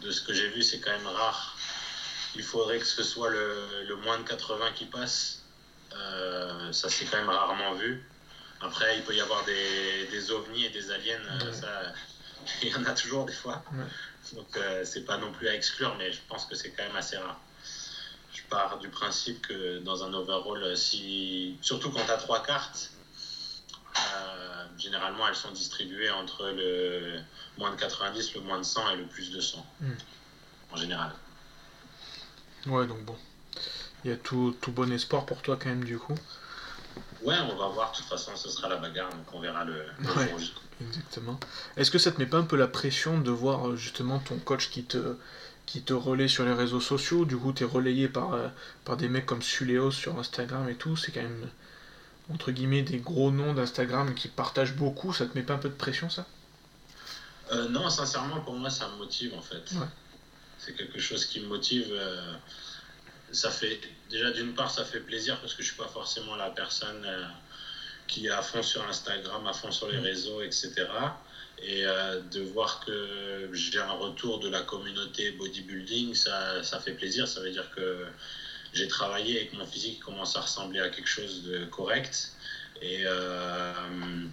de 0.01 0.11
ce 0.11 0.22
que 0.22 0.32
j'ai 0.32 0.49
vu, 0.51 0.62
c'est 0.62 0.80
quand 0.80 0.93
même 0.93 1.07
rare. 1.07 1.57
Il 2.37 2.43
faudrait 2.43 2.78
que 2.78 2.87
ce 2.87 3.03
soit 3.03 3.30
le, 3.30 3.97
moins 4.05 4.18
de 4.18 4.24
80 4.24 4.72
qui 4.74 4.84
passe. 4.87 5.43
ça, 5.91 6.89
c'est 6.89 7.07
quand 7.07 7.18
même 7.18 7.30
rarement 7.30 7.74
vu. 7.74 8.05
Après, 8.61 8.97
il 8.97 9.05
peut 9.05 9.14
y 9.14 9.20
avoir 9.20 9.45
des, 9.45 10.07
des 10.11 10.30
ovnis 10.30 10.64
et 10.64 10.70
des 10.70 10.91
aliens, 10.91 11.20
euh, 11.43 11.53
ça, 11.53 11.93
il 12.62 12.68
y 12.68 12.74
en 12.74 12.84
a 12.84 12.93
toujours 12.93 13.26
des 13.26 13.32
fois. 13.32 13.62
Donc, 14.32 14.57
euh, 14.57 14.84
c'est 14.84 15.05
pas 15.05 15.18
non 15.18 15.32
plus 15.32 15.49
à 15.49 15.55
exclure, 15.55 15.95
mais 15.99 16.11
je 16.12 16.18
pense 16.28 16.47
que 16.47 16.55
c'est 16.55 16.70
quand 16.70 16.84
même 16.84 16.97
assez 16.97 17.16
rare. 17.16 17.39
Pars 18.49 18.78
du 18.78 18.88
principe 18.88 19.47
que 19.47 19.78
dans 19.78 20.05
un 20.05 20.12
overall, 20.14 20.76
si, 20.76 21.57
surtout 21.62 21.90
quand 21.90 22.05
tu 22.05 22.11
as 22.11 22.16
trois 22.16 22.42
cartes, 22.42 22.90
euh, 23.97 24.64
généralement 24.78 25.26
elles 25.28 25.34
sont 25.34 25.53
distribuées 25.53 26.11
entre 26.11 26.49
le 26.51 27.20
moins 27.59 27.70
de 27.70 27.76
90, 27.76 28.34
le 28.34 28.40
moins 28.42 28.59
de 28.59 28.64
100 28.64 28.90
et 28.90 28.97
le 28.97 29.07
plus 29.07 29.32
de 29.32 29.40
100. 29.40 29.64
Hmm. 29.80 29.90
En 30.72 30.76
général. 30.76 31.12
Ouais, 32.66 32.86
donc 32.86 33.05
bon. 33.05 33.16
Il 34.05 34.11
y 34.11 34.14
a 34.14 34.16
tout, 34.16 34.57
tout 34.61 34.72
bon 34.72 34.92
espoir 34.92 35.26
pour 35.26 35.42
toi 35.42 35.57
quand 35.61 35.68
même 35.68 35.84
du 35.84 35.99
coup. 35.99 36.16
Ouais, 37.22 37.36
on 37.51 37.57
va 37.57 37.68
voir. 37.68 37.92
De 37.92 37.97
toute 37.97 38.07
façon, 38.07 38.36
ce 38.36 38.49
sera 38.49 38.68
la 38.68 38.76
bagarre, 38.76 39.11
donc 39.11 39.32
on 39.32 39.40
verra 39.40 39.64
le, 39.64 39.84
Exactement. 40.80 41.40
Est-ce 41.76 41.90
que 41.90 41.99
ça 41.99 42.12
te 42.12 42.18
met 42.18 42.26
pas 42.26 42.36
un 42.36 42.44
peu 42.44 42.57
la 42.57 42.68
pression 42.68 43.18
de 43.18 43.30
voir 43.30 43.68
euh, 43.68 43.76
justement 43.76 44.18
ton 44.18 44.38
coach 44.38 44.70
qui 44.70 44.84
te, 44.84 45.16
qui 45.67 45.83
te 45.83 45.93
relaie 45.93 46.29
sur 46.29 46.45
les 46.45 46.53
réseaux 46.53 46.81
sociaux 46.81 47.25
Du 47.25 47.37
coup, 47.37 47.53
tu 47.53 47.64
es 47.64 47.67
relayé 47.67 48.09
par, 48.09 48.35
euh, 48.35 48.49
par 48.85 48.97
des 48.97 49.09
mecs 49.09 49.27
comme 49.27 49.43
Suleos 49.43 49.91
sur 49.91 50.19
Instagram 50.19 50.69
et 50.69 50.77
tout. 50.77 50.97
C'est 50.97 51.12
quand 51.12 51.23
même, 51.23 51.49
entre 52.33 52.53
guillemets, 52.53 52.83
des 52.83 52.99
gros 52.99 53.31
noms 53.31 53.53
d'Instagram 53.55 54.14
qui 54.14 54.29
partagent 54.29 54.75
beaucoup. 54.75 55.12
Ça 55.12 55.27
te 55.27 55.37
met 55.37 55.45
pas 55.45 55.55
un 55.55 55.59
peu 55.59 55.69
de 55.69 55.75
pression, 55.75 56.09
ça? 56.09 56.27
Euh, 57.53 57.69
Non, 57.69 57.91
sincèrement, 57.91 58.41
pour 58.41 58.55
moi, 58.55 58.71
ça 58.71 58.89
me 58.89 58.97
motive 58.97 59.35
en 59.35 59.43
fait. 59.43 59.75
C'est 60.59 60.75
quelque 60.75 60.99
chose 60.99 61.27
qui 61.27 61.41
me 61.41 61.47
motive 61.47 61.93
ça 63.33 63.51
fait 63.51 63.81
déjà 64.11 64.31
d'une 64.31 64.55
part 64.55 64.71
ça 64.71 64.85
fait 64.85 65.01
plaisir 65.01 65.39
parce 65.41 65.55
que 65.55 65.62
je 65.62 65.69
suis 65.69 65.77
pas 65.77 65.89
forcément 65.89 66.37
la 66.37 66.51
personne 66.51 67.05
euh, 67.05 67.27
qui 68.07 68.27
est 68.27 68.31
à 68.31 68.43
fond 68.43 68.62
sur 68.62 68.87
Instagram, 68.89 69.47
à 69.47 69.53
fond 69.53 69.71
sur 69.71 69.89
les 69.89 69.99
mm. 69.99 70.05
réseaux, 70.05 70.43
etc. 70.43 70.73
Et 71.62 71.86
euh, 71.86 72.20
de 72.20 72.40
voir 72.40 72.80
que 72.84 73.48
j'ai 73.52 73.78
un 73.78 73.92
retour 73.92 74.40
de 74.40 74.48
la 74.48 74.62
communauté 74.62 75.30
bodybuilding, 75.32 76.14
ça, 76.14 76.62
ça 76.62 76.78
fait 76.78 76.92
plaisir. 76.92 77.26
Ça 77.26 77.40
veut 77.40 77.50
dire 77.50 77.70
que 77.74 78.04
j'ai 78.72 78.88
travaillé 78.88 79.42
et 79.42 79.46
que 79.46 79.57
mon 79.57 79.66
physique 79.66 80.00
commence 80.00 80.36
à 80.36 80.40
ressembler 80.40 80.80
à 80.80 80.88
quelque 80.88 81.09
chose 81.09 81.42
de 81.44 81.64
correct. 81.64 82.32
Et, 82.82 83.02
euh, 83.07 84.26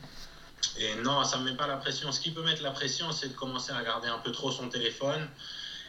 et 0.78 0.96
non, 0.96 1.24
ça 1.24 1.38
ne 1.38 1.44
me 1.44 1.52
met 1.52 1.58
pas 1.58 1.68
la 1.68 1.78
pression. 1.78 2.12
Ce 2.12 2.20
qui 2.20 2.32
peut 2.32 2.44
mettre 2.44 2.62
la 2.62 2.72
pression, 2.72 3.12
c'est 3.12 3.30
de 3.30 3.34
commencer 3.34 3.72
à 3.72 3.78
regarder 3.78 4.10
un 4.10 4.18
peu 4.18 4.32
trop 4.32 4.52
son 4.52 4.68
téléphone 4.68 5.28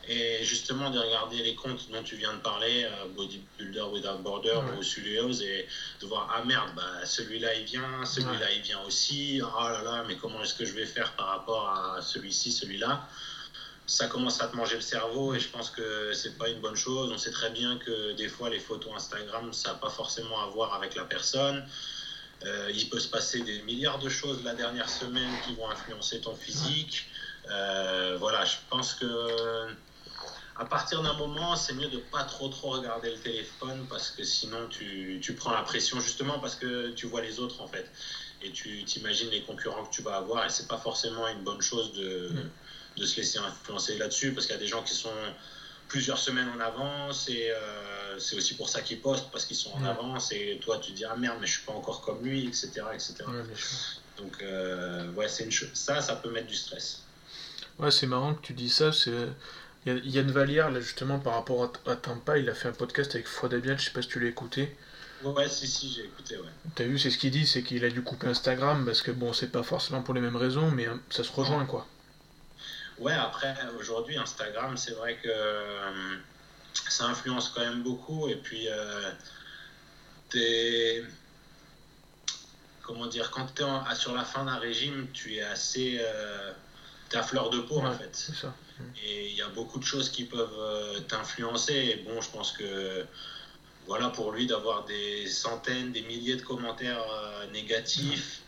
et 0.09 0.45
justement 0.45 0.91
de 0.91 0.99
regarder 0.99 1.43
les 1.43 1.55
comptes 1.55 1.91
dont 1.91 2.03
tu 2.03 2.17
viens 2.17 2.33
de 2.33 2.39
parler, 2.39 2.85
euh, 2.85 3.07
Bodybuilder 3.15 3.85
Without 3.93 4.19
Border 4.23 4.61
ou 4.79 4.83
Studios, 4.83 5.33
et 5.41 5.67
de 6.01 6.07
voir, 6.07 6.33
ah 6.35 6.45
merde, 6.45 6.71
bah, 6.77 7.05
celui-là 7.05 7.55
il 7.55 7.65
vient, 7.65 8.05
celui-là 8.05 8.53
il 8.53 8.63
vient 8.63 8.83
aussi, 8.83 9.41
oh 9.43 9.69
là 9.69 9.83
là, 9.83 10.05
mais 10.07 10.17
comment 10.17 10.43
est-ce 10.43 10.55
que 10.55 10.65
je 10.65 10.73
vais 10.73 10.87
faire 10.87 11.13
par 11.17 11.29
rapport 11.29 11.69
à 11.69 12.03
celui-ci, 12.03 12.53
celui-là? 12.53 13.07
Ça 13.87 14.07
commence 14.07 14.41
à 14.41 14.49
te 14.49 14.57
manger 14.57 14.77
le 14.77 14.81
cerveau 14.81 15.35
et 15.35 15.41
je 15.41 15.49
pense 15.49 15.69
que 15.69 16.13
c'est 16.15 16.39
pas 16.39 16.49
une 16.49 16.61
bonne 16.61 16.77
chose. 16.77 17.13
On 17.13 17.19
sait 17.19 17.33
très 17.33 17.51
bien 17.51 17.77
que 17.77 18.13
des 18.13 18.29
fois 18.29 18.49
les 18.49 18.59
photos 18.59 18.93
Instagram 18.97 19.53
ça 19.53 19.73
n'a 19.73 19.75
pas 19.75 19.91
forcément 19.91 20.41
à 20.43 20.47
voir 20.47 20.73
avec 20.73 20.95
la 20.95 21.05
personne. 21.05 21.63
Euh, 22.45 22.71
il 22.75 22.89
peut 22.89 22.99
se 22.99 23.09
passer 23.09 23.41
des 23.41 23.63
milliards 23.63 23.99
de 23.99 24.09
choses 24.09 24.43
la 24.43 24.55
dernière 24.55 24.89
semaine 24.89 25.31
qui 25.47 25.55
vont 25.55 25.69
influencer 25.69 26.21
ton 26.21 26.35
physique. 26.35 27.07
Euh, 27.51 28.17
voilà, 28.19 28.45
je 28.45 28.57
pense 28.71 28.95
que 28.95 29.69
à 30.57 30.65
partir 30.65 31.03
d'un 31.03 31.15
moment, 31.15 31.57
c'est 31.57 31.73
mieux 31.75 31.89
de 31.89 31.99
pas 31.99 32.23
trop 32.25 32.49
trop 32.49 32.71
regarder 32.71 33.11
le 33.11 33.19
téléphone 33.19 33.87
parce 33.89 34.11
que 34.11 34.23
sinon 34.23 34.69
tu, 34.69 35.19
tu, 35.21 35.35
prends 35.35 35.53
la 35.53 35.63
pression 35.63 35.99
justement 36.01 36.39
parce 36.39 36.55
que 36.55 36.91
tu 36.91 37.07
vois 37.07 37.23
les 37.23 37.41
autres 37.41 37.61
en 37.61 37.67
fait 37.67 37.91
et 38.43 38.51
tu 38.51 38.85
t'imagines 38.85 39.31
les 39.31 39.43
concurrents 39.43 39.85
que 39.85 39.93
tu 39.93 40.03
vas 40.03 40.17
avoir 40.17 40.47
et 40.47 40.51
c'est 40.51 40.69
pas 40.69 40.79
forcément 40.79 41.27
une 41.29 41.43
bonne 41.43 41.61
chose 41.61 41.93
de, 41.95 42.31
mm. 42.31 43.01
de 43.01 43.07
se 43.07 43.17
laisser 43.17 43.39
influencer 43.39 43.99
là-dessus 43.99 44.33
parce 44.33 44.47
qu'il 44.47 44.55
y 44.55 44.59
a 44.59 44.61
des 44.61 44.69
gens 44.69 44.83
qui 44.83 44.95
sont 44.95 45.11
plusieurs 45.89 46.19
semaines 46.19 46.49
en 46.49 46.61
avance 46.61 47.29
et 47.29 47.51
euh, 47.51 48.19
c'est 48.19 48.37
aussi 48.37 48.55
pour 48.55 48.69
ça 48.69 48.81
qu'ils 48.81 49.01
postent 49.01 49.31
parce 49.33 49.47
qu'ils 49.47 49.57
sont 49.57 49.73
en 49.73 49.81
mm. 49.81 49.87
avance 49.87 50.31
et 50.31 50.61
toi 50.63 50.79
tu 50.79 50.93
dis 50.93 51.05
ah 51.05 51.17
merde 51.17 51.39
mais 51.41 51.49
je 51.49 51.55
suis 51.55 51.65
pas 51.65 51.73
encore 51.73 52.01
comme 52.03 52.23
lui 52.23 52.47
etc 52.47 52.71
etc 52.95 53.25
donc 54.19 54.41
euh, 54.41 55.11
ouais 55.15 55.27
c'est 55.27 55.45
une 55.45 55.51
chose 55.51 55.71
ça 55.75 56.01
ça 56.01 56.15
peut 56.15 56.31
mettre 56.31 56.47
du 56.47 56.55
stress 56.55 57.03
ouais 57.81 57.91
c'est 57.91 58.07
marrant 58.07 58.35
que 58.35 58.43
tu 58.43 58.53
dis 58.53 58.71
ça 58.71 58.93
c'est 58.93 59.29
Yann 59.87 60.31
Vallière, 60.31 60.71
là, 60.71 60.81
justement, 60.81 61.19
par 61.19 61.35
rapport 61.35 61.71
à, 61.87 61.97
Tampa, 61.97 62.39
il 62.39 62.49
a 62.49 62.55
fait 62.55 62.69
un 62.69 62.73
podcast 62.73 63.15
avec 63.15 63.29
Fouad 63.29 63.53
Abiad, 63.53 63.79
je 63.79 63.85
sais 63.87 63.91
pas 63.91 64.03
si 64.03 64.09
tu 64.09 64.21
l'as 64.21 64.29
écouté. 64.29 64.75
Ouais, 65.23 65.49
si, 65.49 65.67
si, 65.67 65.93
j'ai 65.93 66.05
écouté, 66.05 66.37
ouais. 66.37 66.49
T'as 66.75 66.85
vu, 66.85 66.99
c'est 66.99 67.11
ce 67.11 67.19
qu'il 67.19 67.31
dit, 67.31 67.47
c'est 67.47 67.63
qu'il 67.63 67.85
a 67.85 67.91
dû 67.91 68.03
couper 68.03 68.29
Instagram, 68.29 68.85
parce 68.85 69.03
que 69.03 69.11
bon, 69.11 69.33
c'est 69.33 69.51
pas 69.51 69.63
forcément 69.63 70.03
pour 70.03 70.15
les 70.15 70.21
mêmes 70.21 70.37
raisons, 70.37 70.71
mais 70.71 70.87
hein, 70.87 71.01
ça 71.11 71.23
se 71.25 71.33
rejoint, 71.33 71.67
quoi. 71.67 71.87
Ouais, 72.99 73.13
après, 73.13 73.55
aujourd'hui, 73.79 74.17
Instagram, 74.17 74.77
c'est 74.77 74.93
vrai 74.93 75.17
que 75.23 75.29
euh, 75.29 76.17
ça 76.89 77.07
influence 77.07 77.51
quand 77.51 77.63
même 77.63 77.83
beaucoup, 77.83 78.29
et 78.29 78.37
puis, 78.37 78.69
euh, 78.69 79.11
t'es. 80.31 81.05
Comment 82.83 83.07
dire, 83.07 83.31
quand 83.31 83.47
t'es 83.55 83.65
sur 83.95 84.15
la 84.15 84.25
fin 84.25 84.45
d'un 84.45 84.57
régime, 84.57 85.09
tu 85.13 85.37
es 85.37 85.43
assez. 85.43 85.99
Euh, 86.01 86.53
t'es 87.09 87.17
à 87.17 87.23
fleur 87.23 87.51
de 87.51 87.61
peau, 87.61 87.79
en 87.81 87.93
fait. 87.93 88.11
C'est 88.13 88.35
ça. 88.35 88.55
Et 89.03 89.29
il 89.31 89.37
y 89.37 89.43
a 89.43 89.49
beaucoup 89.49 89.79
de 89.79 89.85
choses 89.85 90.09
qui 90.11 90.25
peuvent 90.25 90.59
euh, 90.59 91.01
t'influencer. 91.01 91.75
Et 91.75 91.97
bon, 92.09 92.21
je 92.21 92.31
pense 92.31 92.53
que 92.53 93.07
voilà, 93.87 94.09
pour 94.09 94.33
lui 94.33 94.47
d'avoir 94.47 94.85
des 94.85 95.27
centaines, 95.29 95.93
des 95.93 96.03
milliers 96.03 96.37
de 96.37 96.43
commentaires 96.43 97.05
euh, 97.13 97.51
négatifs, 97.53 98.43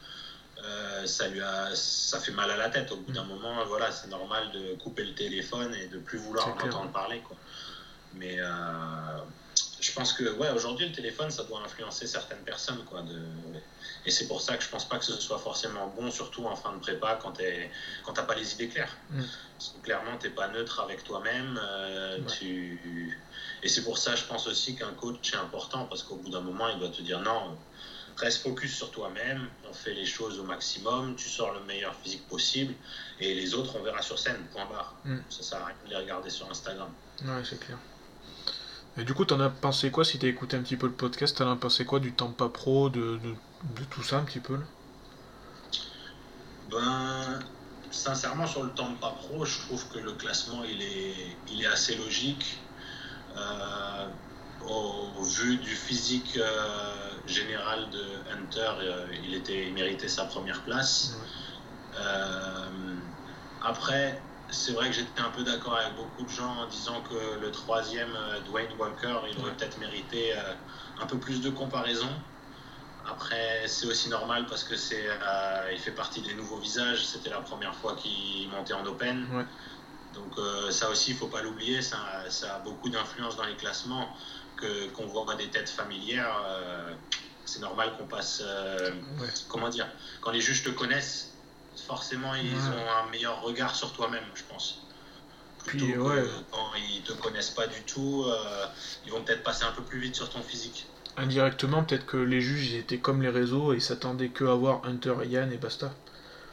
euh, 0.65 1.07
ça 1.07 1.29
lui 1.29 1.41
a, 1.41 1.75
ça 1.75 2.19
fait 2.19 2.33
mal 2.33 2.51
à 2.51 2.57
la 2.57 2.71
tête. 2.71 2.91
Au 2.91 2.97
bout 2.97 3.13
d'un 3.13 3.25
mm. 3.25 3.29
moment, 3.29 3.65
voilà, 3.67 3.93
c'est 3.93 4.09
normal 4.09 4.51
de 4.53 4.75
couper 4.83 5.05
le 5.05 5.15
téléphone 5.15 5.75
et 5.75 5.87
de 5.89 5.99
plus 5.99 6.19
vouloir 6.19 6.49
en 6.49 6.53
entendre 6.53 6.91
parler, 6.91 7.21
quoi. 7.21 7.37
Mais 8.15 8.39
je 9.87 9.93
pense 9.93 10.13
que 10.13 10.25
ouais, 10.37 10.51
aujourd'hui, 10.51 10.87
le 10.87 10.93
téléphone, 10.93 11.31
ça 11.31 11.45
doit 11.45 11.61
influencer 11.65 12.07
certaines 12.07 12.43
personnes. 12.45 12.83
Quoi, 12.87 13.03
de... 13.03 13.21
Et 14.05 14.11
c'est 14.11 14.27
pour 14.27 14.41
ça 14.41 14.57
que 14.57 14.65
je 14.65 14.69
pense 14.69 14.89
pas 14.89 14.99
que 14.99 15.05
ce 15.05 15.15
soit 15.15 15.39
forcément 15.39 15.93
bon, 15.97 16.11
surtout 16.11 16.45
en 16.47 16.57
fin 16.57 16.73
de 16.73 16.79
prépa, 16.79 17.19
quand 17.23 17.33
tu 17.33 17.43
n'as 17.43 18.23
pas 18.23 18.35
les 18.35 18.53
idées 18.55 18.69
claires. 18.69 18.97
Mm. 19.11 19.23
clairement, 19.83 20.17
tu 20.19 20.27
n'es 20.27 20.35
pas 20.35 20.49
neutre 20.49 20.81
avec 20.81 21.05
toi-même. 21.05 21.61
Euh, 21.63 22.19
tu... 22.27 23.19
Et 23.63 23.69
c'est 23.69 23.85
pour 23.85 23.99
ça, 23.99 24.17
je 24.17 24.25
pense 24.25 24.47
aussi 24.49 24.75
qu'un 24.77 24.93
coach 24.93 25.33
est 25.33 25.37
important, 25.37 25.85
parce 25.85 26.03
qu'au 26.03 26.17
bout 26.17 26.31
d'un 26.31 26.41
moment, 26.41 26.69
il 26.69 26.79
doit 26.79 26.89
te 26.89 27.03
dire 27.03 27.21
non, 27.21 27.57
reste 28.17 28.43
focus 28.43 28.75
sur 28.75 28.91
toi-même, 28.91 29.49
on 29.69 29.73
fait 29.73 29.95
les 29.95 30.07
choses 30.07 30.39
au 30.41 30.45
maximum, 30.45 31.15
tu 31.17 31.29
sors 31.29 31.53
le 31.53 31.61
meilleur 31.61 31.95
physique 31.95 32.27
possible, 32.29 32.75
et 33.21 33.35
les 33.35 33.55
autres, 33.55 33.77
on 33.77 33.83
verra 33.83 34.03
sur 34.03 34.19
scène, 34.19 34.43
point 34.53 34.67
barre. 34.67 34.95
Mm. 35.05 35.19
Ça 35.31 35.43
sert 35.43 35.63
à 35.63 35.67
rien 35.67 35.77
de 35.85 35.91
les 35.91 35.97
regarder 35.97 36.31
sur 36.31 36.51
Instagram. 36.51 36.91
Ouais, 37.25 37.43
c'est 37.49 37.61
clair. 37.61 37.79
Et 38.99 39.05
du 39.05 39.13
coup, 39.13 39.25
t'en 39.25 39.41
as 39.41 39.51
pensé 39.51 39.91
quoi 39.91 40.05
si 40.05 40.19
t'as 40.19 40.27
écouté 40.27 40.57
un 40.57 40.63
petit 40.63 40.77
peu 40.77 40.87
le 40.87 40.93
podcast 40.93 41.37
T'en 41.37 41.51
as 41.51 41.57
pensé 41.57 41.85
quoi 41.85 42.01
du 42.01 42.13
Tampa 42.13 42.49
Pro, 42.49 42.89
de, 42.89 43.19
de, 43.19 43.35
de, 43.79 43.85
tout 43.91 44.03
ça 44.03 44.19
un 44.19 44.25
petit 44.25 44.41
peu 44.41 44.55
là? 44.55 44.65
Ben, 46.71 47.39
sincèrement, 47.91 48.47
sur 48.47 48.65
le 48.65 48.71
Tampa 48.71 49.11
Pro, 49.11 49.45
je 49.45 49.61
trouve 49.61 49.89
que 49.89 49.99
le 49.99 50.13
classement 50.13 50.65
il 50.65 50.83
est, 50.83 51.37
il 51.53 51.63
est 51.63 51.67
assez 51.67 51.97
logique. 51.97 52.59
Euh, 53.37 54.09
au, 54.67 55.23
vu 55.23 55.59
du 55.59 55.75
physique 55.75 56.39
euh, 56.39 57.11
général 57.27 57.91
de 57.91 58.03
Hunter, 58.33 58.73
euh, 58.81 59.07
il, 59.25 59.35
était, 59.35 59.69
il 59.69 59.75
méritait 59.75 60.09
sa 60.09 60.25
première 60.25 60.63
place. 60.63 61.17
après, 63.63 64.21
c'est 64.51 64.73
vrai 64.73 64.89
que 64.89 64.95
j'étais 64.95 65.21
un 65.21 65.31
peu 65.31 65.43
d'accord 65.43 65.77
avec 65.77 65.95
beaucoup 65.97 66.23
de 66.23 66.29
gens 66.29 66.63
en 66.63 66.67
disant 66.67 67.03
que 67.03 67.41
le 67.41 67.51
troisième, 67.51 68.15
euh, 68.15 68.41
Dwayne 68.41 68.71
Walker, 68.79 69.19
il 69.31 69.39
aurait 69.41 69.53
peut-être 69.57 69.79
mérité 69.79 70.33
euh, 70.33 70.55
un 71.01 71.07
peu 71.07 71.19
plus 71.19 71.41
de 71.41 71.51
comparaison. 71.51 72.09
Après, 73.09 73.67
c'est 73.67 73.87
aussi 73.87 74.09
normal 74.09 74.47
parce 74.49 74.65
que 74.65 74.77
c'est, 74.77 75.07
euh, 75.09 75.71
il 75.73 75.79
fait 75.79 75.93
partie 75.93 76.21
des 76.21 76.35
nouveaux 76.35 76.59
visages. 76.59 77.05
C'était 77.05 77.31
la 77.31 77.41
première 77.41 77.75
fois 77.75 77.95
qu'il 77.97 78.49
montait 78.51 78.75
en 78.75 78.85
Open. 78.87 79.27
Donc 80.15 80.33
ça 80.71 80.89
aussi, 80.89 81.11
il 81.11 81.17
faut 81.17 81.27
pas 81.27 81.43
l'oublier. 81.43 81.83
Ça, 81.83 81.99
a 81.99 82.59
beaucoup 82.61 82.89
d'influence 82.89 83.37
dans 83.37 83.45
les 83.45 83.57
classements. 83.57 84.09
Que, 84.57 84.89
qu'on 84.89 85.07
voit 85.07 85.35
des 85.35 85.51
têtes 85.51 85.69
familières, 85.69 86.35
c'est 87.45 87.61
normal 87.61 87.93
qu'on 87.99 88.07
passe. 88.07 88.43
Comment 89.49 89.69
dire 89.69 89.87
Quand 90.23 90.31
les 90.31 90.41
juges 90.41 90.65
te 90.65 90.71
connaissent, 90.71 91.36
forcément, 91.81 92.35
ils 92.35 92.55
ont 92.55 93.05
un 93.05 93.11
meilleur 93.11 93.43
regard 93.43 93.75
sur 93.75 93.93
toi-même, 93.93 94.25
je 94.35 94.43
pense. 94.45 94.83
Puis, 95.67 95.95
quand 96.51 96.75
ils 96.77 97.03
te 97.03 97.13
connaissent 97.13 97.51
pas 97.51 97.67
du 97.67 97.83
tout, 97.83 98.27
ils 99.05 99.13
vont 99.13 99.23
peut-être 99.23 99.43
passer 99.43 99.65
un 99.65 99.73
peu 99.73 99.83
plus 99.83 99.99
vite 99.99 100.15
sur 100.15 100.31
ton 100.31 100.43
physique. 100.43 100.87
Indirectement, 101.17 101.83
peut-être 101.83 102.05
que 102.05 102.19
les 102.19 102.41
juges 102.41 102.75
étaient 102.75 102.99
comme 102.99 103.23
les 103.23 103.31
réseaux 103.31 103.73
et 103.73 103.81
s'attendaient 103.81 104.29
que 104.29 104.45
à 104.45 104.55
voir 104.55 104.85
Hunter 104.85 105.15
et 105.25 105.29
Yann 105.29 105.51
et 105.51 105.57
basta. 105.57 105.91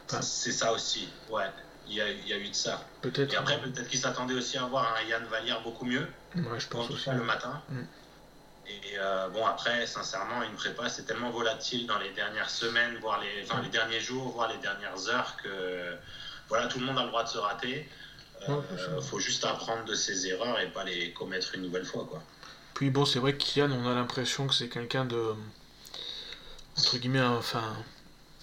c'est 0.07 0.51
ça 0.51 0.71
aussi, 0.71 1.09
ouais. 1.29 1.49
Il 1.85 1.95
y 1.95 2.01
a, 2.01 2.09
il 2.09 2.25
y 2.25 2.31
a 2.31 2.37
eu 2.37 2.47
de 2.47 2.55
ça. 2.55 2.87
Peut-être. 3.01 3.33
Et 3.33 3.35
après, 3.35 3.59
peut-être 3.59 3.89
qu'ils 3.89 3.99
s'attendaient 3.99 4.33
aussi 4.35 4.57
à 4.57 4.65
voir 4.65 4.95
un 4.95 5.05
Yann 5.05 5.25
Vallière 5.25 5.61
beaucoup 5.63 5.85
mieux. 5.85 6.07
Ouais, 6.33 6.59
je 6.59 6.67
pense 6.67 6.89
aussi. 6.89 7.09
Le 7.09 7.23
matin. 7.23 7.61
Mm. 7.67 7.81
Et 8.65 8.97
euh, 8.97 9.27
bon, 9.29 9.45
après, 9.45 9.85
sincèrement, 9.85 10.41
une 10.43 10.55
prépa, 10.55 10.87
c'est 10.87 11.03
tellement 11.03 11.31
volatile 11.31 11.85
dans 11.85 11.99
les 11.99 12.11
dernières 12.11 12.49
semaines, 12.49 12.97
voire 13.01 13.19
les, 13.19 13.43
enfin, 13.43 13.61
les 13.61 13.69
derniers 13.69 13.99
jours, 13.99 14.29
voire 14.29 14.49
les 14.49 14.57
dernières 14.59 15.09
heures, 15.09 15.35
que 15.43 15.95
voilà, 16.47 16.67
tout 16.67 16.79
le 16.79 16.85
monde 16.85 16.97
a 16.97 17.03
le 17.03 17.09
droit 17.09 17.23
de 17.23 17.29
se 17.29 17.37
rater. 17.37 17.89
Il 18.47 18.53
euh, 18.53 19.01
faut 19.01 19.19
juste 19.19 19.43
apprendre 19.45 19.85
de 19.85 19.95
ses 19.95 20.27
erreurs 20.27 20.59
et 20.59 20.67
pas 20.67 20.83
les 20.83 21.11
commettre 21.13 21.55
une 21.55 21.61
nouvelle 21.61 21.85
fois, 21.85 22.05
quoi. 22.09 22.21
Puis 22.73 22.89
bon, 22.89 23.05
c'est 23.05 23.19
vrai 23.19 23.37
qu'Yann, 23.37 23.71
on 23.71 23.87
a 23.87 23.93
l'impression 23.93 24.47
que 24.47 24.53
c'est 24.53 24.69
quelqu'un 24.69 25.05
de. 25.05 25.33
entre 26.77 26.97
guillemets, 26.97 27.21
enfin. 27.21 27.75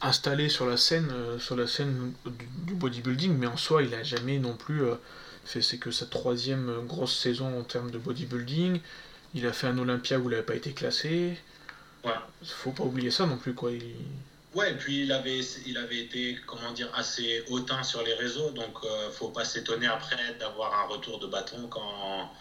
installé 0.03 0.49
sur 0.49 0.67
la 0.67 0.77
scène, 0.77 1.11
euh, 1.13 1.39
sur 1.39 1.57
la 1.57 1.67
scène 1.67 2.13
du, 2.27 2.75
bodybuilding, 2.75 3.37
mais 3.37 3.47
en 3.47 3.57
soi, 3.57 3.83
il 3.83 3.95
a 3.95 4.03
jamais 4.03 4.39
non 4.39 4.55
plus 4.55 4.83
fait. 5.45 5.63
C'est 5.63 5.79
que 5.79 5.91
sa 5.91 6.07
troisième 6.07 6.87
grosse 6.87 7.19
saison 7.19 7.59
en 7.59 7.63
termes 7.63 7.91
de 7.91 7.99
bodybuilding. 7.99 8.81
Il 9.35 9.47
a 9.47 9.53
fait 9.53 9.69
un 9.69 9.79
Olympia 9.79 10.19
où 10.19 10.25
il 10.25 10.31
n'avait 10.31 10.43
pas 10.43 10.57
été 10.57 10.73
classé. 10.73 11.39
Ouais. 12.05 12.13
Faut 12.45 12.73
pas 12.73 12.85
oublier 12.85 13.11
ça 13.11 13.27
non 13.27 13.37
plus, 13.37 13.55
quoi. 13.55 13.71
Ouais, 14.55 14.73
et 14.73 14.75
puis 14.75 15.03
il 15.03 15.13
avait, 15.13 15.41
il 15.67 15.79
avait 15.79 16.01
été, 16.01 16.37
comment 16.47 16.73
dire, 16.73 16.91
assez 16.95 17.45
hautain 17.51 17.85
sur 17.85 18.03
les 18.03 18.15
réseaux, 18.15 18.51
donc 18.51 18.75
euh, 18.83 19.11
faut 19.13 19.29
pas 19.29 19.45
s'étonner 19.45 19.87
après 19.87 20.35
d'avoir 20.41 20.75
un 20.81 20.87
retour 20.89 21.21
de 21.21 21.29
bâton 21.29 21.69
quand 21.69 22.33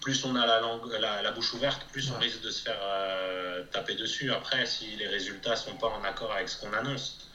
plus 0.00 0.24
on 0.24 0.36
a 0.36 0.46
la, 0.46 0.60
langue, 0.60 0.92
la, 1.00 1.32
bouche 1.32 1.54
ouverte, 1.54 1.86
plus 1.90 2.12
on 2.12 2.18
risque 2.18 2.42
de 2.42 2.50
se 2.50 2.62
faire 2.62 2.78
euh, 2.80 3.64
taper 3.72 3.94
dessus. 3.94 4.30
Après, 4.30 4.64
si 4.66 4.94
les 4.96 5.08
résultats 5.08 5.56
sont 5.56 5.74
pas 5.76 5.88
en 5.88 6.04
accord 6.04 6.30
avec 6.30 6.48
ce 6.48 6.60
qu'on 6.60 6.72
annonce, 6.74 7.26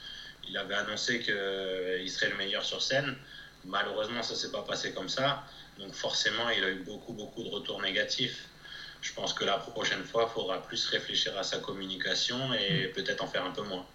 il 0.47 0.55
avait 0.55 0.75
annoncé 0.75 1.19
qu'il 1.19 1.33
euh, 1.33 2.07
serait 2.07 2.29
le 2.29 2.37
meilleur 2.37 2.63
sur 2.63 2.81
scène. 2.81 3.15
Malheureusement, 3.65 4.23
ça 4.23 4.35
s'est 4.35 4.51
pas 4.51 4.61
passé 4.61 4.93
comme 4.93 5.09
ça, 5.09 5.43
donc 5.79 5.93
forcément, 5.93 6.49
il 6.49 6.63
a 6.63 6.69
eu 6.69 6.83
beaucoup, 6.83 7.11
beaucoup 7.11 7.43
de 7.43 7.49
retours 7.49 7.81
négatifs 7.81 8.48
je 9.01 9.13
pense 9.13 9.33
que 9.33 9.45
la 9.45 9.57
prochaine 9.57 10.03
fois, 10.03 10.29
il 10.29 10.33
faudra 10.33 10.61
plus 10.61 10.85
réfléchir 10.87 11.37
à 11.37 11.43
sa 11.43 11.59
communication 11.59 12.53
et 12.53 12.87
mm. 12.87 12.91
peut-être 12.93 13.23
en 13.23 13.27
faire 13.27 13.45
un 13.45 13.51
peu 13.51 13.63
moins. 13.63 13.85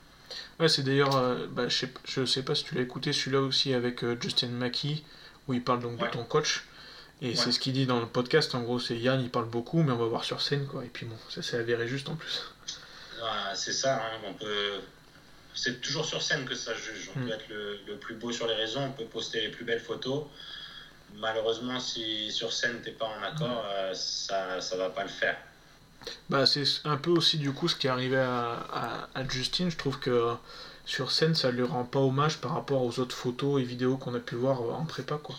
Ouais, 0.58 0.68
c'est 0.68 0.82
d'ailleurs, 0.82 1.16
euh, 1.16 1.46
bah, 1.46 1.68
je, 1.68 2.20
ne 2.20 2.26
sais, 2.26 2.42
pas 2.42 2.54
si 2.54 2.64
tu 2.64 2.74
l'as 2.74 2.82
écouté, 2.82 3.12
celui-là 3.12 3.40
aussi 3.40 3.74
avec 3.74 4.02
euh, 4.02 4.16
Justin 4.20 4.48
Mackey, 4.48 5.02
où 5.46 5.54
il 5.54 5.62
parle 5.62 5.80
donc 5.80 5.98
de 5.98 6.06
ton 6.06 6.24
coach. 6.24 6.64
Et 7.22 7.36
c'est 7.36 7.52
ce 7.52 7.60
qu'il 7.60 7.72
dit 7.72 7.86
dans 7.86 8.00
le 8.00 8.06
podcast, 8.06 8.54
en 8.54 8.62
gros, 8.62 8.78
c'est 8.78 8.96
Yann, 8.96 9.20
il 9.20 9.30
parle 9.30 9.48
beaucoup, 9.48 9.82
mais 9.82 9.92
on 9.92 9.96
va 9.96 10.06
voir 10.06 10.24
sur 10.24 10.42
scène, 10.42 10.66
quoi. 10.66 10.84
Et 10.84 10.88
puis 10.88 11.06
bon, 11.06 11.16
ça 11.30 11.42
s'est 11.42 11.56
avéré 11.56 11.86
juste 11.86 12.08
en 12.08 12.16
plus. 12.16 12.42
c'est 13.54 13.72
ça, 13.72 13.96
hein, 13.96 14.20
on 14.26 14.34
peut. 14.34 14.80
C'est 15.54 15.80
toujours 15.80 16.04
sur 16.04 16.20
scène 16.20 16.44
que 16.44 16.54
ça 16.54 16.74
juge. 16.74 17.10
On 17.14 17.20
mm. 17.20 17.26
peut 17.26 17.32
être 17.32 17.48
le, 17.48 17.78
le, 17.86 17.96
plus 17.96 18.16
beau 18.16 18.32
sur 18.32 18.46
les 18.46 18.54
réseaux, 18.54 18.80
on 18.80 18.90
peut 18.90 19.04
poster 19.04 19.40
les 19.40 19.50
plus 19.50 19.64
belles 19.64 19.80
photos 19.80 20.24
malheureusement, 21.14 21.80
si 21.80 22.30
sur 22.30 22.52
scène 22.52 22.80
t'es 22.82 22.92
pas 22.92 23.06
en 23.06 23.22
accord, 23.22 23.64
euh, 23.68 23.92
ça 23.94 24.60
ça 24.60 24.76
va 24.76 24.90
pas 24.90 25.02
le 25.02 25.08
faire. 25.08 25.36
Bah, 26.28 26.44
c'est 26.44 26.64
un 26.84 26.96
peu 26.96 27.10
aussi 27.10 27.38
du 27.38 27.52
coup 27.52 27.68
ce 27.68 27.76
qui 27.76 27.86
est 27.86 27.90
arrivé 27.90 28.18
à, 28.18 29.08
à, 29.14 29.28
Justine. 29.28 29.70
Je 29.70 29.76
trouve 29.76 29.98
que 29.98 30.34
sur 30.84 31.10
scène, 31.10 31.34
ça 31.34 31.50
lui 31.50 31.62
rend 31.62 31.84
pas 31.84 32.00
hommage 32.00 32.38
par 32.38 32.54
rapport 32.54 32.82
aux 32.82 32.98
autres 32.98 33.16
photos 33.16 33.62
et 33.62 33.64
vidéos 33.64 33.96
qu'on 33.96 34.14
a 34.14 34.20
pu 34.20 34.34
voir 34.34 34.60
euh, 34.60 34.72
en 34.72 34.84
prépa. 34.84 35.18
Quoi. 35.22 35.36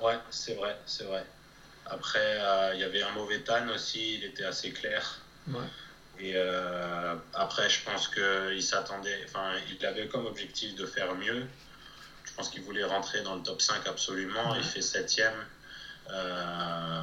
Ouais, 0.00 0.18
c'est 0.30 0.54
vrai, 0.54 0.76
c'est 0.84 1.04
vrai. 1.04 1.24
Après, 1.86 2.18
euh, 2.18 2.72
il 2.74 2.80
y 2.80 2.84
avait 2.84 3.02
un 3.02 3.12
mauvais 3.12 3.40
tan 3.40 3.68
aussi, 3.74 4.16
il 4.16 4.24
était 4.24 4.44
assez 4.44 4.72
clair. 4.72 5.20
Ouais. 5.48 5.60
Et 6.18 6.34
après, 7.34 7.68
je 7.68 7.84
pense 7.84 8.08
qu'il 8.08 8.62
s'attendait, 8.62 9.20
enfin, 9.26 9.52
il 9.68 9.84
avait 9.84 10.08
comme 10.08 10.24
objectif 10.24 10.74
de 10.74 10.86
faire 10.86 11.14
mieux. 11.14 11.46
Je 12.36 12.42
pense 12.42 12.50
qu'il 12.50 12.64
voulait 12.64 12.84
rentrer 12.84 13.22
dans 13.22 13.34
le 13.34 13.40
top 13.40 13.62
5 13.62 13.86
absolument. 13.86 14.54
Il 14.56 14.62
fait 14.62 14.82
7 14.82 15.22
euh, 16.10 17.02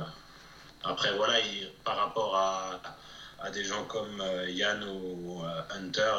après, 0.83 1.11
voilà, 1.15 1.39
il, 1.39 1.71
par 1.83 1.97
rapport 1.97 2.35
à, 2.35 2.79
à, 3.39 3.49
des 3.49 3.63
gens 3.63 3.83
comme 3.85 4.21
euh, 4.21 4.47
Yann 4.47 4.83
ou 4.83 5.43
euh, 5.43 5.61
Hunter, 5.71 6.13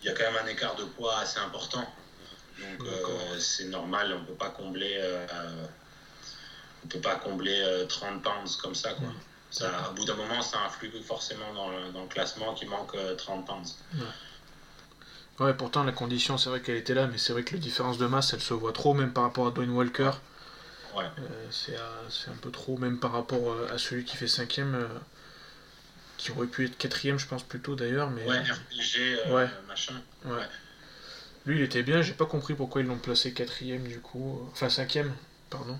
il 0.00 0.06
y 0.06 0.08
a 0.08 0.12
quand 0.12 0.24
même 0.24 0.44
un 0.44 0.48
écart 0.48 0.74
de 0.74 0.82
poids 0.82 1.18
assez 1.18 1.38
important. 1.38 1.86
Donc 2.80 2.88
c'est 3.38 3.66
normal, 3.66 4.12
on 4.12 4.24
peut 4.24 4.34
pas 4.34 4.50
combler, 4.50 5.00
on 6.82 6.88
peut 6.88 6.98
pas 6.98 7.14
combler 7.14 7.86
30 7.88 8.24
pounds 8.24 8.56
comme 8.56 8.74
ça. 8.74 8.94
Quoi. 8.94 9.06
Ça, 9.52 9.70
à 9.86 9.90
bout 9.90 10.04
d'un 10.04 10.16
moment, 10.16 10.42
ça 10.42 10.64
influe 10.64 10.90
forcément 11.00 11.54
dans 11.54 11.70
le, 11.70 11.92
dans 11.92 12.02
le 12.02 12.08
classement 12.08 12.54
qui 12.54 12.66
manque 12.66 12.96
30 13.18 13.46
pounds. 13.46 13.78
Ouais, 13.94 14.00
pourtant 15.56 15.84
la 15.84 15.92
condition, 15.92 16.36
c'est 16.36 16.50
vrai 16.50 16.60
qu'elle 16.60 16.76
était 16.76 16.94
là, 16.94 17.06
mais 17.06 17.18
c'est 17.18 17.32
vrai 17.32 17.44
que 17.44 17.54
la 17.54 17.60
différence 17.60 17.98
de 17.98 18.06
masse, 18.06 18.32
elle 18.34 18.40
se 18.40 18.54
voit 18.54 18.72
trop, 18.72 18.94
même 18.94 19.12
par 19.12 19.24
rapport 19.24 19.46
à 19.46 19.50
Dwayne 19.50 19.70
Walker. 19.70 20.10
Ouais. 20.96 21.04
Euh, 21.04 21.46
c'est 21.50 22.30
un 22.30 22.36
peu 22.40 22.50
trop, 22.50 22.76
même 22.76 22.98
par 22.98 23.12
rapport 23.12 23.52
euh, 23.52 23.68
à 23.72 23.78
celui 23.78 24.04
qui 24.04 24.16
fait 24.16 24.26
cinquième, 24.26 24.74
euh, 24.74 24.88
qui 26.16 26.32
aurait 26.32 26.46
pu 26.46 26.64
être 26.66 26.76
quatrième, 26.76 27.18
je 27.18 27.26
pense 27.26 27.44
plutôt 27.44 27.76
d'ailleurs. 27.76 28.10
Mais, 28.10 28.24
ouais, 28.24 28.38
RPG, 28.40 29.30
ouais. 29.32 29.48
machin. 29.68 29.94
Ouais. 30.24 30.46
Lui, 31.46 31.58
il 31.58 31.62
était 31.62 31.82
bien, 31.82 32.02
j'ai 32.02 32.14
pas 32.14 32.26
compris 32.26 32.54
pourquoi 32.54 32.80
ils 32.80 32.86
l'ont 32.86 32.98
placé 32.98 33.32
quatrième 33.32 33.86
du 33.86 34.00
coup. 34.00 34.48
Enfin, 34.52 34.68
cinquième, 34.68 35.14
pardon. 35.50 35.78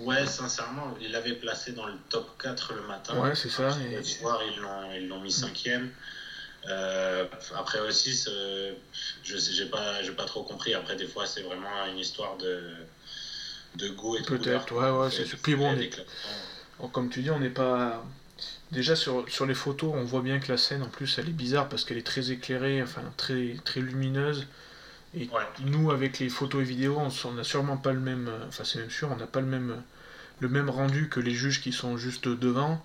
Ouais, 0.00 0.26
sincèrement, 0.26 0.96
il 1.00 1.12
l'avait 1.12 1.34
placé 1.34 1.72
dans 1.72 1.86
le 1.86 1.94
top 2.08 2.36
4 2.42 2.74
le 2.74 2.82
matin. 2.88 3.16
Ouais, 3.20 3.34
c'est 3.34 3.48
ça. 3.48 3.68
Et... 3.88 3.96
Le 3.96 4.02
soir, 4.02 4.40
ils 4.96 5.08
l'ont 5.08 5.20
mis 5.20 5.30
cinquième. 5.30 5.90
Euh, 6.68 7.26
après 7.56 7.80
aussi, 7.80 8.12
je 9.22 9.36
j'ai 9.36 9.66
pas, 9.66 10.24
trop 10.26 10.42
compris. 10.42 10.74
Après, 10.74 10.96
des 10.96 11.06
fois, 11.06 11.26
c'est 11.26 11.42
vraiment 11.42 11.86
une 11.90 11.98
histoire 11.98 12.36
de, 12.38 12.62
de 13.76 13.88
goût 13.90 14.16
et 14.16 14.22
de 14.22 14.26
Peut-être, 14.26 14.72
ouais, 14.72 14.90
ouais, 14.90 15.10
c'est 15.10 15.24
Puis 15.42 15.56
bon, 15.56 15.76
comme 16.92 17.10
tu 17.10 17.22
dis, 17.22 17.30
on 17.30 17.40
n'est 17.40 17.50
pas. 17.50 18.04
Déjà 18.72 18.96
sur, 18.96 19.28
sur 19.28 19.46
les 19.46 19.54
photos, 19.54 19.92
on 19.94 20.04
voit 20.04 20.22
bien 20.22 20.40
que 20.40 20.50
la 20.50 20.58
scène, 20.58 20.82
en 20.82 20.88
plus, 20.88 21.18
elle 21.18 21.28
est 21.28 21.32
bizarre 21.32 21.68
parce 21.68 21.84
qu'elle 21.84 21.98
est 21.98 22.06
très 22.06 22.32
éclairée, 22.32 22.82
enfin 22.82 23.02
très, 23.16 23.56
très 23.64 23.80
lumineuse. 23.80 24.46
Et 25.16 25.28
nous, 25.60 25.92
avec 25.92 26.18
les 26.18 26.28
photos 26.28 26.62
et 26.62 26.64
vidéos, 26.64 26.98
on 26.98 27.32
n'a 27.32 27.44
sûrement 27.44 27.76
pas 27.76 27.92
le 27.92 28.00
même. 28.00 28.30
Enfin, 28.48 28.64
c'est 28.64 28.80
même 28.80 28.90
sûr, 28.90 29.10
on 29.12 29.16
n'a 29.16 29.28
pas 29.28 29.40
le 29.40 29.46
même, 29.46 29.82
le 30.40 30.48
même 30.48 30.70
rendu 30.70 31.08
que 31.08 31.20
les 31.20 31.30
juges 31.30 31.60
qui 31.60 31.72
sont 31.72 31.96
juste 31.96 32.26
devant. 32.26 32.84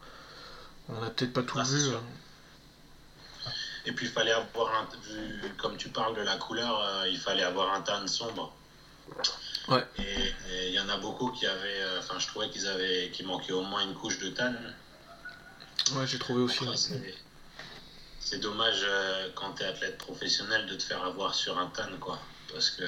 On 0.89 1.01
n'a 1.01 1.09
peut-être 1.09 1.33
pas 1.33 1.43
tout 1.43 1.57
ah, 1.59 1.63
vu. 1.63 1.79
Et 3.89 3.91
puis 3.91 4.05
il 4.05 4.11
fallait 4.11 4.31
avoir 4.31 4.71
un, 4.75 4.87
comme 5.57 5.75
tu 5.75 5.89
parles 5.89 6.15
de 6.15 6.21
la 6.21 6.35
couleur, 6.35 6.79
euh, 6.79 7.09
il 7.09 7.17
fallait 7.17 7.41
avoir 7.41 7.73
un 7.73 7.81
tan 7.81 8.05
sombre. 8.05 8.55
Ouais. 9.67 9.83
Et 9.97 10.67
il 10.67 10.73
y 10.73 10.79
en 10.79 10.87
a 10.89 10.97
beaucoup 10.97 11.31
qui 11.31 11.47
avaient, 11.47 11.81
euh, 11.81 11.97
enfin 11.97 12.19
je 12.19 12.27
trouvais 12.27 12.51
qu'ils 12.51 12.67
avaient, 12.67 13.09
qui 13.11 13.23
manquait 13.23 13.51
au 13.51 13.63
moins 13.63 13.81
une 13.81 13.95
couche 13.95 14.19
de 14.19 14.29
tan. 14.29 14.53
Ouais, 15.93 16.05
j'ai 16.05 16.19
trouvé 16.19 16.41
aussi. 16.43 16.63
c'est 18.19 18.37
dommage 18.37 18.81
euh, 18.83 19.29
quand 19.33 19.53
tu 19.53 19.63
es 19.63 19.65
athlète 19.65 19.97
professionnel 19.97 20.67
de 20.67 20.75
te 20.75 20.83
faire 20.83 21.03
avoir 21.03 21.33
sur 21.33 21.57
un 21.57 21.65
tan, 21.69 21.89
quoi, 21.99 22.19
parce 22.53 22.69
que 22.69 22.83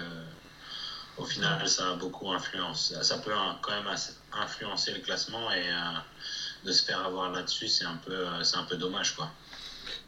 au 1.18 1.26
final 1.26 1.68
ça 1.68 1.90
a 1.90 1.94
beaucoup 1.96 2.32
influence. 2.32 2.94
Ça 3.02 3.18
peut 3.18 3.34
quand 3.64 3.72
même 3.72 3.96
influencer 4.34 4.92
le 4.94 5.00
classement 5.00 5.52
et 5.52 5.66
de 6.64 6.72
se 6.72 6.84
faire 6.84 7.04
avoir 7.04 7.32
là-dessus, 7.32 7.70
c'est 7.70 7.86
un 7.86 8.00
peu, 8.06 8.24
c'est 8.44 8.58
un 8.58 8.66
peu 8.66 8.76
dommage, 8.76 9.16
quoi. 9.16 9.32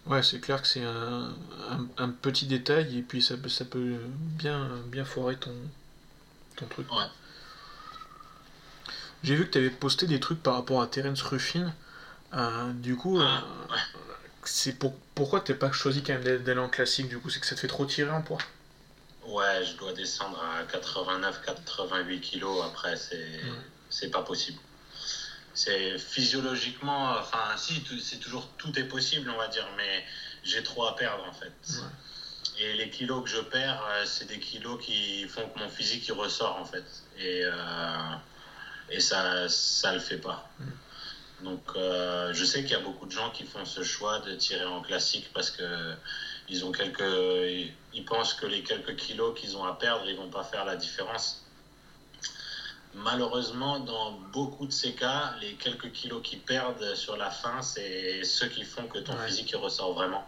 Ouais, 0.05 0.21
c'est 0.21 0.39
clair 0.39 0.61
que 0.61 0.67
c'est 0.67 0.84
un, 0.84 1.34
un, 1.97 2.09
petit 2.09 2.45
détail 2.45 2.97
et 2.97 3.01
puis 3.01 3.21
ça, 3.21 3.36
ça 3.47 3.65
peut 3.65 3.97
bien, 4.11 4.69
bien 4.88 5.05
foirer 5.05 5.38
ton, 5.38 5.55
ton 6.57 6.65
truc. 6.67 6.91
Ouais. 6.91 7.05
J'ai 9.24 9.36
vu 9.36 9.45
que 9.45 9.51
tu 9.51 9.57
avais 9.57 9.69
posté 9.69 10.05
des 10.05 10.19
trucs 10.19 10.43
par 10.43 10.55
rapport 10.55 10.82
à 10.82 10.88
Terence 10.88 11.21
Ruffin. 11.21 11.74
Euh, 12.34 12.74
du 12.74 12.97
coup, 12.97 13.19
ah, 13.21 13.43
euh, 13.71 13.76
c'est 14.43 14.74
pour, 14.74 14.93
pourquoi 15.15 15.39
t'es 15.39 15.53
pas 15.53 15.71
choisi 15.71 16.03
quand 16.03 16.13
même 16.19 16.43
d'aller 16.43 16.59
en 16.59 16.67
classique 16.67 17.07
Du 17.07 17.19
coup, 17.19 17.30
c'est 17.30 17.39
que 17.39 17.45
ça 17.45 17.55
te 17.55 17.61
fait 17.61 17.67
trop 17.67 17.86
tirer 17.86 18.11
en 18.11 18.21
poids? 18.21 18.39
Ouais, 19.26 19.63
je 19.65 19.78
dois 19.78 19.93
descendre 19.93 20.43
à 20.43 20.63
89-88 20.65 22.19
kilos. 22.19 22.65
Après, 22.65 22.95
c'est 23.89 24.09
pas 24.09 24.24
possible 24.24 24.59
c'est 25.53 25.97
physiologiquement, 25.97 27.15
enfin 27.19 27.55
si, 27.57 27.83
c'est 28.01 28.17
toujours 28.17 28.47
tout 28.57 28.77
est 28.77 28.85
possible, 28.85 29.29
on 29.29 29.37
va 29.37 29.47
dire, 29.47 29.67
mais 29.77 30.03
j'ai 30.43 30.63
trop 30.63 30.85
à 30.85 30.95
perdre 30.95 31.23
en 31.25 31.33
fait. 31.33 31.53
Et 32.59 32.73
les 32.73 32.89
kilos 32.89 33.23
que 33.23 33.29
je 33.29 33.39
perds, 33.39 33.83
euh, 33.89 34.05
c'est 34.05 34.25
des 34.25 34.39
kilos 34.39 34.83
qui 34.83 35.27
font 35.27 35.47
que 35.49 35.59
mon 35.59 35.69
physique 35.69 36.07
il 36.07 36.13
ressort 36.13 36.57
en 36.57 36.65
fait. 36.65 36.85
Et, 37.17 37.41
euh, 37.43 38.15
et 38.89 38.99
ça, 38.99 39.47
ça 39.49 39.93
le 39.93 39.99
fait 39.99 40.17
pas. 40.17 40.49
Mm. 40.59 41.45
Donc 41.45 41.63
euh, 41.75 42.31
je 42.33 42.45
sais 42.45 42.61
qu'il 42.61 42.71
y 42.71 42.75
a 42.75 42.79
beaucoup 42.79 43.05
de 43.05 43.11
gens 43.11 43.29
qui 43.31 43.43
font 43.43 43.65
ce 43.65 43.83
choix 43.83 44.19
de 44.19 44.35
tirer 44.35 44.65
en 44.65 44.81
classique 44.81 45.29
parce 45.33 45.51
que 45.51 45.93
ils 46.49 46.65
ont 46.65 46.71
quelques, 46.71 47.01
ils 47.93 48.05
pensent 48.05 48.33
que 48.33 48.45
les 48.45 48.63
quelques 48.63 48.95
kilos 48.95 49.39
qu'ils 49.39 49.57
ont 49.57 49.63
à 49.65 49.73
perdre, 49.73 50.05
ils 50.07 50.15
vont 50.15 50.29
pas 50.29 50.43
faire 50.43 50.65
la 50.65 50.75
différence. 50.75 51.42
Malheureusement, 52.95 53.79
dans 53.79 54.11
beaucoup 54.31 54.65
de 54.65 54.71
ces 54.71 54.93
cas, 54.93 55.33
les 55.41 55.55
quelques 55.55 55.91
kilos 55.91 56.21
qui 56.23 56.37
perdent 56.37 56.95
sur 56.95 57.17
la 57.17 57.29
fin, 57.29 57.61
c'est 57.61 58.23
ceux 58.23 58.47
qui 58.47 58.63
font 58.63 58.87
que 58.87 58.99
ton 58.99 59.17
physique 59.17 59.55
ressort 59.57 59.93
vraiment. 59.93 60.25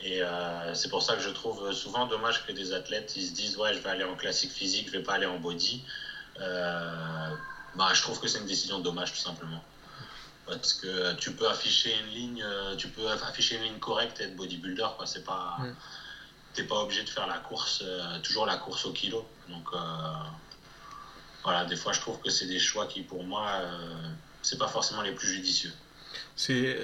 Et 0.00 0.22
euh, 0.22 0.74
c'est 0.74 0.88
pour 0.88 1.02
ça 1.02 1.14
que 1.14 1.22
je 1.22 1.30
trouve 1.30 1.72
souvent 1.72 2.06
dommage 2.06 2.44
que 2.46 2.52
des 2.52 2.72
athlètes 2.72 3.14
ils 3.16 3.26
se 3.26 3.32
disent 3.32 3.56
ouais 3.56 3.72
je 3.72 3.78
vais 3.78 3.90
aller 3.90 4.04
en 4.04 4.16
classique 4.16 4.50
physique, 4.50 4.88
je 4.88 4.92
vais 4.92 5.02
pas 5.02 5.14
aller 5.14 5.26
en 5.26 5.38
body. 5.38 5.82
Euh, 6.40 7.34
bah, 7.76 7.88
je 7.94 8.02
trouve 8.02 8.20
que 8.20 8.28
c'est 8.28 8.38
une 8.38 8.46
décision 8.46 8.80
dommage 8.80 9.12
tout 9.12 9.20
simplement. 9.20 9.62
Parce 10.46 10.74
que 10.74 11.14
tu 11.14 11.32
peux 11.32 11.48
afficher 11.48 11.94
une 12.00 12.12
ligne, 12.12 12.42
euh, 12.42 12.76
tu 12.76 12.88
peux 12.88 13.08
afficher 13.08 13.56
une 13.56 13.62
ligne 13.62 13.78
correcte 13.78 14.20
et 14.20 14.24
être 14.24 14.36
bodybuilder 14.36 14.88
quoi. 14.96 15.06
C'est 15.06 15.24
pas, 15.24 15.58
t'es 16.52 16.64
pas 16.64 16.80
obligé 16.80 17.02
de 17.02 17.08
faire 17.08 17.26
la 17.26 17.38
course, 17.38 17.82
toujours 18.22 18.44
la 18.46 18.56
course 18.56 18.84
au 18.84 18.92
kilo. 18.92 19.26
Donc 19.48 19.68
voilà, 21.44 21.64
des 21.66 21.76
fois 21.76 21.92
je 21.92 22.00
trouve 22.00 22.18
que 22.20 22.30
c'est 22.30 22.46
des 22.46 22.58
choix 22.58 22.86
qui 22.86 23.02
pour 23.02 23.22
moi 23.22 23.48
c'est 24.42 24.58
pas 24.58 24.68
forcément 24.68 25.02
les 25.02 25.12
plus 25.12 25.28
judicieux. 25.28 25.72
C'est 26.36 26.76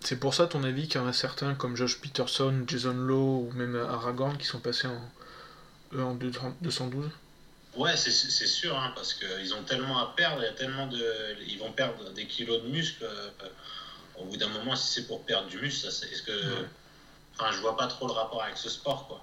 c'est 0.00 0.20
pour 0.20 0.34
ça, 0.34 0.46
ton 0.46 0.62
avis, 0.62 0.86
qu'il 0.86 1.00
y 1.00 1.04
en 1.04 1.06
a 1.08 1.12
certains 1.12 1.54
comme 1.54 1.76
Josh 1.76 2.00
Peterson, 2.00 2.64
Jason 2.66 2.92
Lowe 2.92 3.48
ou 3.48 3.52
même 3.54 3.74
Aragorn 3.74 4.36
qui 4.36 4.46
sont 4.46 4.60
passés 4.60 4.86
en, 4.86 5.98
en 5.98 6.14
212 6.14 7.10
Ouais, 7.76 7.96
c'est 7.96 8.10
sûr, 8.10 8.78
hein, 8.78 8.92
parce 8.94 9.12
qu'ils 9.12 9.52
ont 9.52 9.62
tellement 9.64 9.98
à 9.98 10.14
perdre, 10.16 10.42
il 10.42 10.44
y 10.44 10.48
a 10.48 10.52
tellement 10.52 10.86
de, 10.86 11.36
ils 11.46 11.58
vont 11.58 11.72
perdre 11.72 12.10
des 12.12 12.26
kilos 12.26 12.62
de 12.62 12.68
muscle. 12.68 13.04
Euh, 13.04 13.30
au 14.18 14.24
bout 14.24 14.36
d'un 14.38 14.48
moment, 14.48 14.74
si 14.76 14.94
c'est 14.94 15.06
pour 15.06 15.24
perdre 15.24 15.48
du 15.48 15.58
muscle, 15.58 15.86
est-ce 15.86 16.22
que, 16.22 16.64
enfin, 17.34 17.52
je 17.52 17.58
vois 17.58 17.76
pas 17.76 17.86
trop 17.86 18.06
le 18.06 18.14
rapport 18.14 18.42
avec 18.42 18.56
ce 18.56 18.70
sport, 18.70 19.06
quoi. 19.08 19.22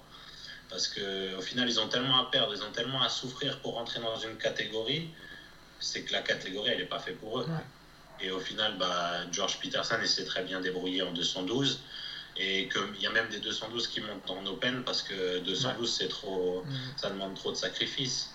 Parce 0.74 0.88
que 0.88 1.36
au 1.36 1.40
final, 1.40 1.68
ils 1.68 1.78
ont 1.78 1.86
tellement 1.86 2.18
à 2.18 2.24
perdre, 2.32 2.52
ils 2.52 2.64
ont 2.64 2.72
tellement 2.72 3.00
à 3.00 3.08
souffrir 3.08 3.60
pour 3.60 3.74
rentrer 3.74 4.00
dans 4.00 4.18
une 4.18 4.36
catégorie, 4.38 5.08
c'est 5.78 6.02
que 6.02 6.12
la 6.12 6.20
catégorie, 6.20 6.70
elle 6.70 6.78
n'est 6.78 6.84
pas 6.96 6.98
faite 6.98 7.20
pour 7.20 7.38
eux. 7.38 7.46
Et 8.20 8.32
au 8.32 8.40
final, 8.40 8.76
bah, 8.76 9.20
George 9.30 9.60
Peterson 9.60 9.94
s'est 10.04 10.24
très 10.24 10.42
bien 10.42 10.60
débrouillé 10.60 11.02
en 11.02 11.12
212. 11.12 11.78
Et 12.36 12.68
qu'il 12.68 13.00
y 13.00 13.06
a 13.06 13.10
même 13.10 13.28
des 13.28 13.38
212 13.38 13.86
qui 13.86 14.00
montent 14.00 14.28
en 14.28 14.44
open 14.46 14.82
parce 14.82 15.02
que 15.02 15.38
212, 15.44 15.96
c'est 15.96 16.08
trop, 16.08 16.64
mm. 16.66 16.74
ça 16.96 17.10
demande 17.10 17.36
trop 17.36 17.52
de 17.52 17.56
sacrifices. 17.56 18.30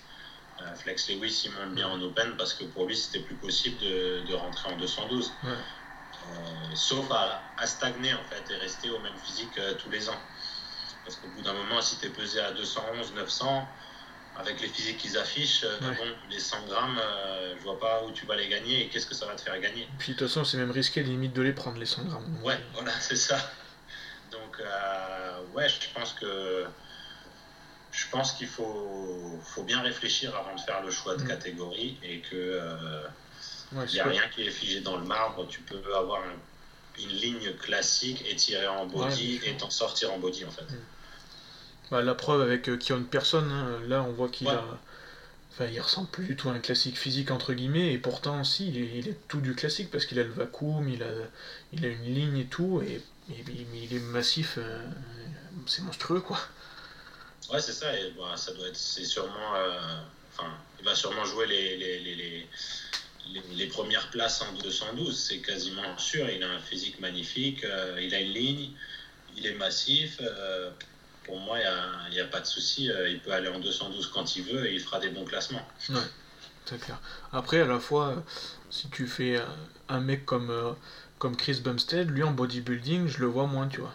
Euh, 0.62 0.76
Flex 0.76 1.10
Lewis, 1.10 1.42
il 1.44 1.52
monte 1.52 1.76
bien 1.76 1.90
en 1.90 2.02
open 2.02 2.38
parce 2.38 2.54
que 2.54 2.64
pour 2.64 2.86
lui, 2.86 2.96
c'était 2.96 3.20
plus 3.20 3.36
possible 3.36 3.78
de, 3.82 4.22
de, 4.26 4.34
rentrer 4.34 4.70
en 4.72 4.78
212. 4.78 5.34
Euh, 5.44 5.56
sauf 6.74 7.12
à, 7.12 7.42
à, 7.58 7.68
stagner 7.68 8.14
en 8.14 8.24
fait 8.30 8.54
et 8.54 8.58
rester 8.58 8.90
au 8.90 9.00
même 9.00 9.18
physique 9.26 9.58
euh, 9.58 9.74
tous 9.74 9.90
les 9.90 10.08
ans. 10.08 10.20
Parce 11.10 11.22
qu'au 11.22 11.28
bout 11.30 11.42
d'un 11.42 11.54
moment, 11.54 11.82
si 11.82 11.98
tu 11.98 12.06
es 12.06 12.10
pesé 12.10 12.40
à 12.40 12.52
211, 12.52 13.14
900, 13.16 13.68
avec 14.38 14.62
les 14.62 14.68
physiques 14.68 15.00
qu'ils 15.00 15.18
affichent, 15.18 15.64
euh, 15.64 15.80
bon, 15.80 16.06
les 16.30 16.40
100 16.40 16.68
grammes, 16.68 17.00
euh, 17.02 17.56
je 17.58 17.64
vois 17.64 17.80
pas 17.80 18.04
où 18.04 18.12
tu 18.12 18.28
vas 18.28 18.36
les 18.36 18.48
gagner 18.48 18.84
et 18.84 18.90
qu'est-ce 18.90 19.08
que 19.08 19.16
ça 19.16 19.26
va 19.26 19.34
te 19.34 19.42
faire 19.42 19.60
gagner. 19.60 19.88
Puis 19.98 20.14
de 20.14 20.20
toute 20.20 20.28
façon, 20.28 20.44
c'est 20.44 20.58
même 20.58 20.70
risqué 20.70 21.02
limite 21.02 21.34
de 21.34 21.42
les 21.42 21.52
prendre, 21.52 21.80
les 21.80 21.88
100 21.88 22.04
grammes. 22.04 22.40
Ouais, 22.44 22.60
voilà, 22.76 22.92
c'est 23.00 23.16
ça. 23.16 23.40
Donc, 24.32 24.60
euh, 24.60 25.42
ouais, 25.56 25.68
je 25.68 25.90
pense 25.96 26.14
que. 26.14 26.66
Je 27.92 28.06
pense 28.12 28.34
qu'il 28.34 28.48
faut, 28.48 29.42
faut 29.44 29.64
bien 29.64 29.82
réfléchir 29.82 30.36
avant 30.36 30.54
de 30.54 30.62
faire 30.62 30.84
le 30.84 30.92
choix 30.92 31.16
de 31.16 31.24
mm. 31.24 31.28
catégorie 31.28 31.98
et 32.04 32.20
que. 32.20 32.62
il 33.72 33.94
n'y 33.94 34.00
a 34.00 34.06
rien 34.06 34.28
qui 34.28 34.44
est 34.44 34.52
figé 34.52 34.82
dans 34.82 34.98
le 34.98 35.06
marbre. 35.06 35.48
Tu 35.48 35.62
peux 35.62 35.82
avoir 35.96 36.22
une 37.00 37.10
ligne 37.10 37.52
classique 37.54 38.24
et 38.30 38.36
tirer 38.36 38.68
en 38.68 38.86
body 38.86 39.42
et 39.44 39.58
t'en 39.58 39.72
sortir 39.72 40.14
en 40.14 40.20
body 40.20 40.46
en 40.46 40.52
fait. 40.52 40.70
Mm. 40.70 40.78
Bah, 41.92 42.04
la 42.04 42.14
preuve 42.14 42.42
avec 42.42 42.70
euh, 42.70 42.78
Kion 42.78 43.04
Person, 43.04 43.50
hein, 43.50 43.80
là 43.88 44.04
on 44.04 44.12
voit 44.12 44.30
qu'il 44.30 44.48
a. 44.48 44.64
Enfin, 45.52 45.66
il 45.66 45.82
ressemble 45.82 46.08
plus 46.08 46.26
du 46.26 46.36
tout 46.36 46.50
à 46.50 46.54
un 46.54 46.60
classique 46.60 46.98
physique 46.98 47.32
entre 47.32 47.54
guillemets, 47.54 47.92
et 47.94 47.98
pourtant, 47.98 48.44
si, 48.44 48.70
il 48.70 49.08
est, 49.08 49.18
tout 49.28 49.42
du 49.42 49.56
classique 49.56 49.90
parce 49.92 50.06
qu'il 50.06 50.20
a 50.20 50.24
le 50.24 50.32
vacuum, 50.32 50.88
il 50.88 51.02
a, 51.02 51.08
il 51.74 51.84
a 51.84 51.90
une 51.90 52.14
ligne 52.14 52.38
et 52.38 52.46
tout, 52.46 52.82
et, 52.82 53.02
il 53.30 53.96
est 53.96 54.00
massif, 54.00 54.56
euh, 54.58 54.86
c'est 55.68 55.82
monstrueux 55.82 56.22
quoi. 56.22 56.40
Ouais, 57.52 57.60
c'est 57.60 57.74
ça, 57.74 57.94
et 57.96 58.12
bah, 58.18 58.38
ça 58.38 58.54
doit 58.54 58.68
être. 58.68 58.78
C'est 58.78 59.06
sûrement. 59.06 59.56
Euh, 59.56 60.02
enfin, 60.34 60.52
il 60.80 60.86
va 60.86 60.94
sûrement 60.94 61.26
jouer 61.26 61.48
les, 61.48 61.78
les, 61.78 62.00
les, 62.00 62.48
les, 63.52 63.68
premières 63.68 64.10
places 64.12 64.42
en 64.44 64.54
212, 64.54 65.18
c'est 65.18 65.40
quasiment 65.40 65.98
sûr. 65.98 66.30
Il 66.30 66.44
a 66.44 66.52
un 66.52 66.60
physique 66.60 67.00
magnifique, 67.00 67.66
il 68.00 68.14
a 68.14 68.20
une 68.20 68.34
ligne, 68.34 68.72
il 69.36 69.48
est 69.48 69.56
massif 69.56 70.20
pour 71.30 71.40
moi, 71.40 71.60
il 71.60 72.14
n'y 72.14 72.20
a, 72.20 72.26
pas 72.26 72.42
de 72.42 72.46
souci. 72.46 72.92
Euh, 72.92 73.08
il 73.08 73.20
peut 73.20 73.32
aller 73.32 73.48
en 73.48 73.60
212 73.60 74.12
quand 74.14 74.36
il 74.36 74.44
veut 74.44 74.68
et 74.68 74.74
il 74.74 74.80
fera 74.80 75.00
des 75.00 75.10
bons 75.10 75.26
classements. 75.26 75.66
Ouais, 75.90 75.96
c'est 76.66 76.80
clair. 76.80 77.00
Après, 77.32 77.62
à 77.62 77.66
la 77.66 77.80
fois, 77.80 78.08
euh, 78.08 78.16
si 78.72 78.90
tu 78.90 79.06
fais 79.06 79.38
euh, 79.38 79.46
un 79.88 80.00
mec 80.00 80.26
comme, 80.26 80.76
comme 81.20 81.38
Chris 81.38 81.62
Bumstead, 81.64 82.10
lui 82.10 82.24
en 82.24 82.32
bodybuilding, 82.32 83.08
je 83.08 83.20
le 83.20 83.28
vois 83.28 83.46
moins, 83.46 83.68
tu 83.68 83.80
vois. 83.80 83.94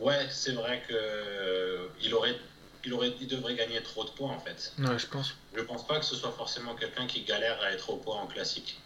Ouais, 0.00 0.26
c'est 0.28 0.52
vrai 0.52 0.82
que 0.86 1.88
il 2.02 2.12
aurait, 2.12 2.36
il 2.84 2.92
aurait, 2.92 3.14
il 3.20 3.28
devrait 3.28 3.54
gagner 3.54 3.82
trop 3.82 4.04
de 4.04 4.10
poids 4.10 4.28
en 4.28 4.40
fait. 4.40 4.72
Ouais, 4.78 4.98
je 4.98 5.06
pense. 5.06 5.34
Je 5.54 5.62
pense 5.62 5.86
pas 5.86 5.98
que 6.00 6.04
ce 6.04 6.16
soit 6.16 6.32
forcément 6.32 6.74
quelqu'un 6.74 7.06
qui 7.06 7.22
galère 7.22 7.58
à 7.62 7.70
être 7.70 7.88
au 7.88 7.96
poids 7.96 8.16
en 8.16 8.26
classique. 8.26 8.78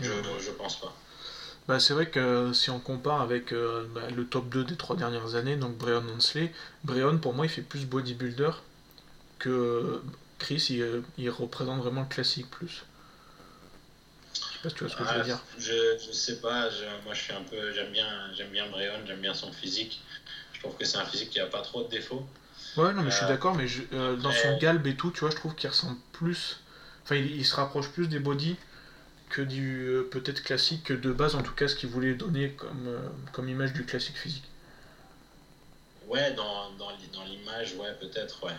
Je, 0.00 0.10
je 0.40 0.50
pense 0.52 0.80
pas. 0.80 0.94
Bah, 1.68 1.80
c'est 1.80 1.94
vrai 1.94 2.08
que 2.08 2.52
si 2.52 2.70
on 2.70 2.78
compare 2.78 3.20
avec 3.20 3.52
euh, 3.52 3.86
bah, 3.92 4.02
le 4.14 4.24
top 4.24 4.48
2 4.48 4.64
des 4.64 4.76
trois 4.76 4.94
dernières 4.94 5.34
années, 5.34 5.56
donc 5.56 5.76
Breon 5.76 6.04
Hansley, 6.16 6.52
Breon 6.84 7.18
pour 7.18 7.34
moi 7.34 7.46
il 7.46 7.48
fait 7.48 7.62
plus 7.62 7.86
bodybuilder 7.86 8.50
que 9.40 10.00
Chris, 10.38 10.66
il, 10.70 10.82
euh, 10.82 11.02
il 11.18 11.28
représente 11.28 11.82
vraiment 11.82 12.02
le 12.02 12.06
classique 12.06 12.48
plus. 12.50 12.84
Je 14.32 14.40
sais 14.40 14.58
pas 14.62 14.68
si 14.68 14.74
tu 14.76 14.84
vois 14.84 14.92
ce 14.92 14.96
que 14.96 15.04
je 15.04 15.08
veux 15.08 15.20
ah, 15.20 15.24
dire. 15.24 15.40
Je, 15.58 15.98
je 16.06 16.12
sais 16.12 16.40
pas, 16.40 16.68
moi 17.04 17.14
je 17.14 17.20
suis 17.20 17.32
un 17.32 17.42
peu, 17.42 17.72
j'aime 17.72 17.90
bien, 17.90 18.06
j'aime 18.36 18.50
bien 18.50 18.68
Breon, 18.68 19.04
j'aime 19.04 19.20
bien 19.20 19.34
son 19.34 19.52
physique. 19.52 20.00
Je 20.52 20.60
trouve 20.60 20.76
que 20.76 20.84
c'est 20.84 20.98
un 20.98 21.04
physique 21.04 21.30
qui 21.30 21.40
a 21.40 21.46
pas 21.46 21.62
trop 21.62 21.82
de 21.82 21.88
défauts. 21.88 22.24
Ouais, 22.76 22.92
non, 22.92 23.02
mais 23.02 23.10
je 23.10 23.16
suis 23.16 23.24
euh, 23.24 23.28
d'accord, 23.28 23.56
mais 23.56 23.66
dans 24.18 24.32
son 24.32 24.56
galbe 24.58 24.86
et 24.86 24.94
tout, 24.94 25.10
tu 25.10 25.20
vois, 25.20 25.30
je 25.30 25.36
trouve 25.36 25.54
qu'il 25.56 25.68
ressemble 25.68 25.98
plus. 26.12 26.60
Enfin, 27.02 27.16
il, 27.16 27.36
il, 27.36 27.44
se 27.44 27.56
rapproche 27.56 27.88
plus 27.88 28.06
des 28.06 28.18
body 28.18 28.56
que 29.28 29.42
du 29.42 29.86
euh, 29.86 30.08
peut-être 30.10 30.42
classique 30.42 30.92
de 30.92 31.12
base, 31.12 31.34
en 31.34 31.42
tout 31.42 31.54
cas 31.54 31.68
ce 31.68 31.74
qu'il 31.74 31.88
voulait 31.88 32.14
donner 32.14 32.50
comme, 32.50 32.86
euh, 32.88 33.08
comme 33.32 33.48
image 33.48 33.72
du 33.72 33.84
classique 33.84 34.16
physique. 34.16 34.44
Ouais, 36.06 36.32
dans, 36.32 36.70
dans, 36.72 36.90
dans 37.12 37.24
l'image, 37.24 37.74
ouais, 37.74 37.92
peut-être, 38.00 38.44
ouais. 38.44 38.52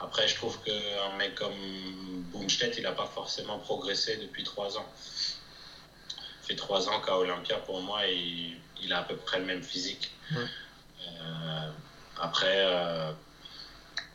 Après, 0.00 0.28
je 0.28 0.34
trouve 0.34 0.60
qu'un 0.62 1.16
mec 1.18 1.34
comme 1.34 1.52
Boomstedt, 2.32 2.76
il 2.78 2.82
n'a 2.82 2.92
pas 2.92 3.06
forcément 3.06 3.58
progressé 3.58 4.16
depuis 4.16 4.44
trois 4.44 4.76
ans. 4.76 4.86
Il 6.42 6.46
fait 6.46 6.56
trois 6.56 6.88
ans 6.88 7.00
qu'à 7.00 7.16
Olympia, 7.16 7.56
pour 7.58 7.80
moi, 7.80 8.06
il, 8.06 8.56
il, 8.82 8.92
a 8.92 8.98
à 8.98 9.02
peu 9.02 9.16
près 9.16 9.38
le 9.38 9.46
même 9.46 9.62
physique. 9.62 10.10
Euh, 10.32 11.70
après, 12.20 13.14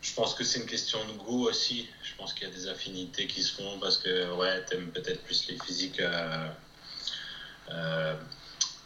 je 0.02 0.14
pense 0.14 0.34
que 0.34 0.44
c'est 0.44 0.60
une 0.60 0.66
question 0.66 1.00
de 1.06 1.14
goût 1.14 1.48
aussi. 1.48 1.88
Je 2.04 2.16
pense 2.16 2.34
qu'il 2.34 2.48
y 2.48 2.52
a 2.52 2.54
des 2.54 2.68
affinités 2.68 3.28
qui 3.28 3.44
se 3.44 3.54
font 3.56 3.80
parce 3.80 3.98
que 3.98 4.34
ouais, 4.36 4.64
t'aimes 4.66 4.92
peut-être 4.92 5.22
plus 5.24 5.48
les 5.48 5.58
physiques 5.60 6.00
euh, 6.00 6.48
euh, 7.72 8.16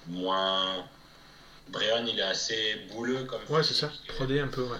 moins. 0.08 0.88
Bréon, 1.70 2.06
il 2.06 2.20
est 2.20 2.24
assez 2.24 2.76
bouleux 2.92 3.24
comme 3.24 3.42
Ouais, 3.50 3.64
c'est 3.64 3.74
ça, 3.74 3.92
3D 4.20 4.42
un 4.42 4.48
peu, 4.48 4.64
ouais. 4.64 4.78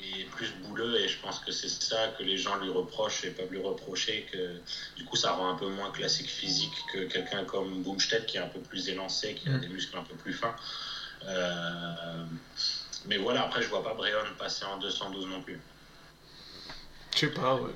Et 0.00 0.24
plus 0.24 0.50
bouleux, 0.62 0.98
et 1.00 1.08
je 1.08 1.20
pense 1.20 1.40
que 1.40 1.50
c'est 1.50 1.68
ça 1.68 2.14
que 2.16 2.22
les 2.22 2.38
gens 2.38 2.56
lui 2.56 2.70
reprochent 2.70 3.24
et 3.24 3.30
peuvent 3.30 3.50
lui 3.50 3.60
reprocher. 3.60 4.26
que 4.32 4.60
Du 4.96 5.04
coup, 5.04 5.16
ça 5.16 5.32
rend 5.32 5.50
un 5.50 5.56
peu 5.56 5.68
moins 5.68 5.90
classique 5.90 6.28
physique 6.28 6.72
que 6.92 7.00
quelqu'un 7.00 7.44
comme 7.44 7.82
Boomstedt 7.82 8.24
qui 8.24 8.36
est 8.36 8.40
un 8.40 8.46
peu 8.46 8.60
plus 8.60 8.88
élancé, 8.88 9.34
qui 9.34 9.48
a 9.48 9.52
mm. 9.52 9.60
des 9.60 9.68
muscles 9.68 9.98
un 9.98 10.04
peu 10.04 10.14
plus 10.14 10.32
fins. 10.32 10.54
Euh, 11.26 12.24
mais 13.06 13.18
voilà, 13.18 13.44
après, 13.44 13.62
je 13.62 13.68
vois 13.68 13.82
pas 13.82 13.94
Bréon 13.94 14.18
passer 14.38 14.64
en 14.64 14.78
212 14.78 15.26
non 15.26 15.42
plus. 15.42 15.60
Je 17.14 17.18
sais 17.18 17.28
pas, 17.28 17.54
ouais. 17.56 17.70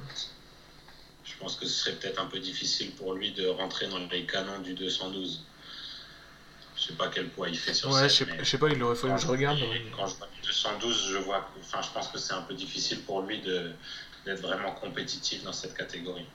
Je 1.25 1.33
pense 1.39 1.57
que 1.57 1.67
ce 1.67 1.73
serait 1.73 1.97
peut-être 1.97 2.21
un 2.21 2.27
peu 2.27 2.39
difficile 2.39 2.93
pour 2.93 3.15
lui 3.15 3.33
de 3.33 3.47
rentrer 3.47 3.89
dans 3.89 3.99
les 3.99 4.27
canons 4.27 4.61
du 4.61 4.75
212. 4.75 5.45
Je 6.77 6.83
sais 6.83 6.95
pas 6.95 7.09
quel 7.09 7.29
poids 7.29 7.49
il 7.49 7.57
fait 7.57 7.75
sur 7.75 7.91
Ouais, 7.91 8.09
je 8.09 8.25
sais, 8.25 8.45
sais 8.45 8.59
pas, 8.59 8.69
il 8.69 8.83
aurait 8.83 8.97
fallu 8.97 9.15
que 9.15 9.21
je 9.21 9.27
regarde. 9.27 9.59
Quand 9.97 10.07
je 10.07 10.17
vois 10.17 10.29
212, 10.45 11.11
je 11.13 11.19
vois, 11.19 11.49
enfin, 11.61 11.81
je 11.83 11.91
pense 11.91 12.09
que 12.09 12.19
c'est 12.19 12.35
un 12.35 12.43
peu 12.43 12.55
difficile 12.55 13.01
pour 13.03 13.23
lui 13.23 13.41
de 13.41 13.73
d'être 14.25 14.41
vraiment 14.41 14.73
compétitif 14.73 15.43
dans 15.43 15.53
cette 15.53 15.77
catégorie. 15.77 16.27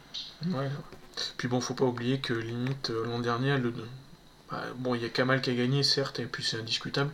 Ouais. 0.47 0.69
Puis 1.37 1.47
bon, 1.47 1.61
faut 1.61 1.73
pas 1.73 1.85
oublier 1.85 2.19
que 2.19 2.33
limite 2.33 2.89
euh, 2.89 3.05
l'an 3.05 3.19
dernier, 3.19 3.57
le... 3.57 3.73
Bah, 4.49 4.63
bon, 4.75 4.95
il 4.95 5.01
y 5.01 5.05
a 5.05 5.09
Kamal 5.09 5.41
qui 5.41 5.49
a 5.49 5.53
gagné, 5.53 5.83
certes, 5.83 6.19
et 6.19 6.25
puis 6.25 6.43
c'est 6.43 6.57
indiscutable. 6.57 7.11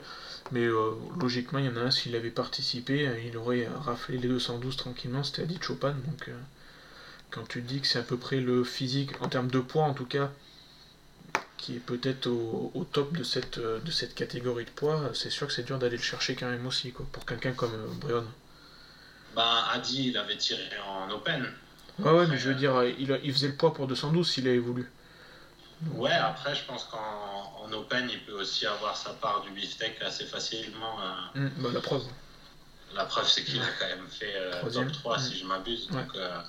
Mais 0.51 0.65
euh, 0.65 0.91
logiquement, 1.19 1.59
il 1.59 1.65
y 1.65 1.69
en 1.69 1.77
a 1.77 1.81
un, 1.81 1.91
s'il 1.91 2.15
avait 2.15 2.29
participé, 2.29 3.07
euh, 3.07 3.19
il 3.19 3.37
aurait 3.37 3.67
raflé 3.67 4.17
les 4.17 4.27
212 4.27 4.75
tranquillement, 4.75 5.23
c'était 5.23 5.43
Adi 5.43 5.57
Chopin. 5.61 5.91
Donc, 5.91 6.27
euh, 6.27 6.37
quand 7.31 7.47
tu 7.47 7.61
dis 7.61 7.81
que 7.81 7.87
c'est 7.87 7.99
à 7.99 8.03
peu 8.03 8.17
près 8.17 8.39
le 8.39 8.63
physique, 8.63 9.11
en 9.21 9.29
termes 9.29 9.49
de 9.49 9.59
poids 9.59 9.83
en 9.83 9.93
tout 9.93 10.05
cas, 10.05 10.29
qui 11.57 11.77
est 11.77 11.79
peut-être 11.79 12.27
au, 12.27 12.85
top 12.91 13.13
de 13.13 13.23
cette, 13.23 13.57
de 13.57 13.91
cette 13.91 14.15
catégorie 14.15 14.65
de 14.65 14.69
poids, 14.69 15.11
c'est 15.13 15.29
sûr 15.29 15.47
que 15.47 15.53
c'est 15.53 15.63
dur 15.63 15.79
d'aller 15.79 15.95
le 15.95 16.03
chercher 16.03 16.35
quand 16.35 16.49
même 16.49 16.67
aussi, 16.67 16.91
quoi, 16.91 17.05
pour 17.11 17.25
quelqu'un 17.25 17.53
comme 17.53 17.71
Breon. 18.01 18.25
Bah, 19.33 19.69
Adi, 19.71 20.09
il 20.09 20.17
avait 20.17 20.37
tiré 20.37 20.61
en 20.85 21.09
open. 21.09 21.47
Ouais, 21.99 22.11
ouais, 22.11 22.27
mais 22.27 22.37
je 22.37 22.49
veux 22.49 22.55
dire, 22.55 22.83
il, 22.83 23.17
il 23.23 23.33
faisait 23.33 23.47
le 23.47 23.55
poids 23.55 23.73
pour 23.73 23.87
212 23.87 24.29
s'il 24.29 24.47
avait 24.47 24.57
voulu. 24.57 24.89
Ouais, 25.95 26.11
après, 26.11 26.55
je 26.55 26.63
pense 26.65 26.85
qu'en 26.85 27.71
open, 27.71 28.09
il 28.09 28.23
peut 28.23 28.33
aussi 28.33 28.65
avoir 28.65 28.95
sa 28.95 29.11
part 29.11 29.41
du 29.41 29.51
beefsteak 29.51 30.01
assez 30.01 30.25
facilement. 30.25 30.97
Euh. 31.01 31.39
Mmh, 31.39 31.49
bah, 31.57 31.69
la 31.73 31.81
preuve. 31.81 32.03
La 32.95 33.05
preuve, 33.05 33.27
c'est 33.27 33.43
qu'il 33.43 33.61
a 33.61 33.67
quand 33.79 33.87
même 33.87 34.07
fait 34.07 34.35
euh, 34.35 34.69
top 34.69 34.91
3, 34.91 35.19
si 35.19 35.37
je 35.37 35.45
m'abuse. 35.45 35.87
Donc, 35.87 36.15
euh, 36.15 36.41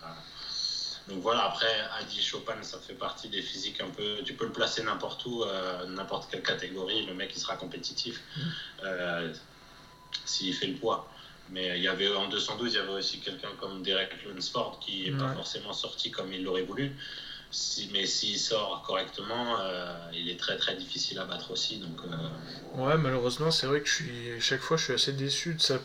donc, 1.08 1.20
voilà, 1.20 1.44
après, 1.44 1.72
Adi 2.00 2.22
Chopin, 2.22 2.62
ça 2.62 2.78
fait 2.78 2.94
partie 2.94 3.28
des 3.28 3.42
physiques 3.42 3.80
un 3.80 3.90
peu. 3.90 4.18
Tu 4.24 4.34
peux 4.34 4.44
le 4.44 4.52
placer 4.52 4.82
n'importe 4.82 5.24
où, 5.26 5.44
n'importe 5.88 6.30
quelle 6.30 6.42
catégorie. 6.42 7.06
Le 7.06 7.14
mec, 7.14 7.32
il 7.34 7.40
sera 7.40 7.56
compétitif 7.56 8.20
mmh. 8.36 8.90
s'il 10.24 10.54
fait 10.54 10.66
le 10.66 10.76
poids. 10.76 11.08
Mais 11.50 11.76
il 11.76 11.82
y 11.82 11.88
avait 11.88 12.14
en 12.14 12.28
212, 12.28 12.72
il 12.72 12.76
y 12.76 12.78
avait 12.78 12.92
aussi 12.92 13.20
quelqu'un 13.20 13.50
comme 13.60 13.82
Derek 13.82 14.10
Lunsford 14.26 14.80
qui 14.80 15.10
n'est 15.10 15.18
pas 15.18 15.34
forcément 15.34 15.74
sorti 15.74 16.10
comme 16.10 16.32
il 16.32 16.42
l'aurait 16.42 16.62
voulu 16.62 16.96
mais 17.92 18.06
s'il 18.06 18.38
sort 18.38 18.82
correctement, 18.86 19.60
euh, 19.60 19.94
il 20.12 20.28
est 20.28 20.38
très 20.38 20.56
très 20.56 20.74
difficile 20.74 21.18
à 21.18 21.24
battre 21.24 21.50
aussi. 21.50 21.78
Donc, 21.78 21.98
euh. 22.04 22.80
Ouais, 22.80 22.96
malheureusement, 22.96 23.50
c'est 23.50 23.66
vrai 23.66 23.80
que 23.80 23.88
je 23.88 23.94
suis, 23.94 24.40
chaque 24.40 24.60
fois 24.60 24.76
je 24.76 24.84
suis 24.84 24.92
assez 24.92 25.12
déçu 25.12 25.54
de, 25.54 25.60
sa, 25.60 25.78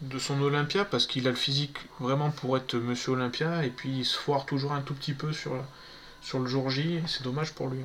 de 0.00 0.18
son 0.18 0.40
Olympia 0.42 0.84
parce 0.84 1.06
qu'il 1.06 1.26
a 1.26 1.30
le 1.30 1.36
physique 1.36 1.78
vraiment 2.00 2.30
pour 2.30 2.56
être 2.56 2.74
Monsieur 2.76 3.12
Olympia 3.12 3.64
et 3.64 3.70
puis 3.70 3.90
il 3.98 4.04
se 4.04 4.16
foire 4.16 4.46
toujours 4.46 4.72
un 4.72 4.82
tout 4.82 4.94
petit 4.94 5.14
peu 5.14 5.32
sur, 5.32 5.64
sur 6.20 6.38
le 6.40 6.46
jour 6.46 6.70
J 6.70 7.00
c'est 7.06 7.22
dommage 7.22 7.52
pour 7.52 7.68
lui. 7.68 7.80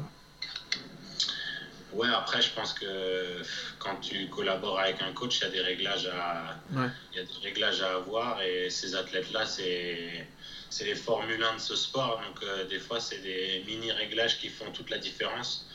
Ouais, 1.93 2.07
après, 2.13 2.41
je 2.41 2.51
pense 2.51 2.73
que 2.73 3.41
quand 3.79 3.95
tu 3.95 4.27
collabores 4.29 4.79
avec 4.79 5.01
un 5.01 5.11
coach, 5.11 5.39
il 5.39 5.43
y 5.43 5.47
a 5.47 5.49
des 5.49 5.61
réglages 5.61 6.07
à, 6.07 6.55
il 6.71 7.17
y 7.17 7.19
a 7.19 7.23
des 7.23 7.39
réglages 7.41 7.81
à 7.81 7.95
avoir 7.95 8.41
et 8.41 8.69
ces 8.69 8.95
athlètes-là, 8.95 9.45
c'est 9.45 10.27
c'est 10.69 10.85
les 10.85 10.95
Formule 10.95 11.43
1 11.43 11.55
de 11.55 11.59
ce 11.59 11.75
sport. 11.75 12.21
Donc, 12.27 12.43
euh, 12.43 12.67
des 12.67 12.79
fois, 12.79 12.99
c'est 12.99 13.19
des 13.19 13.63
mini-réglages 13.67 14.39
qui 14.39 14.49
font 14.49 14.71
toute 14.71 14.89
la 14.89 14.97
différence. 14.97 15.65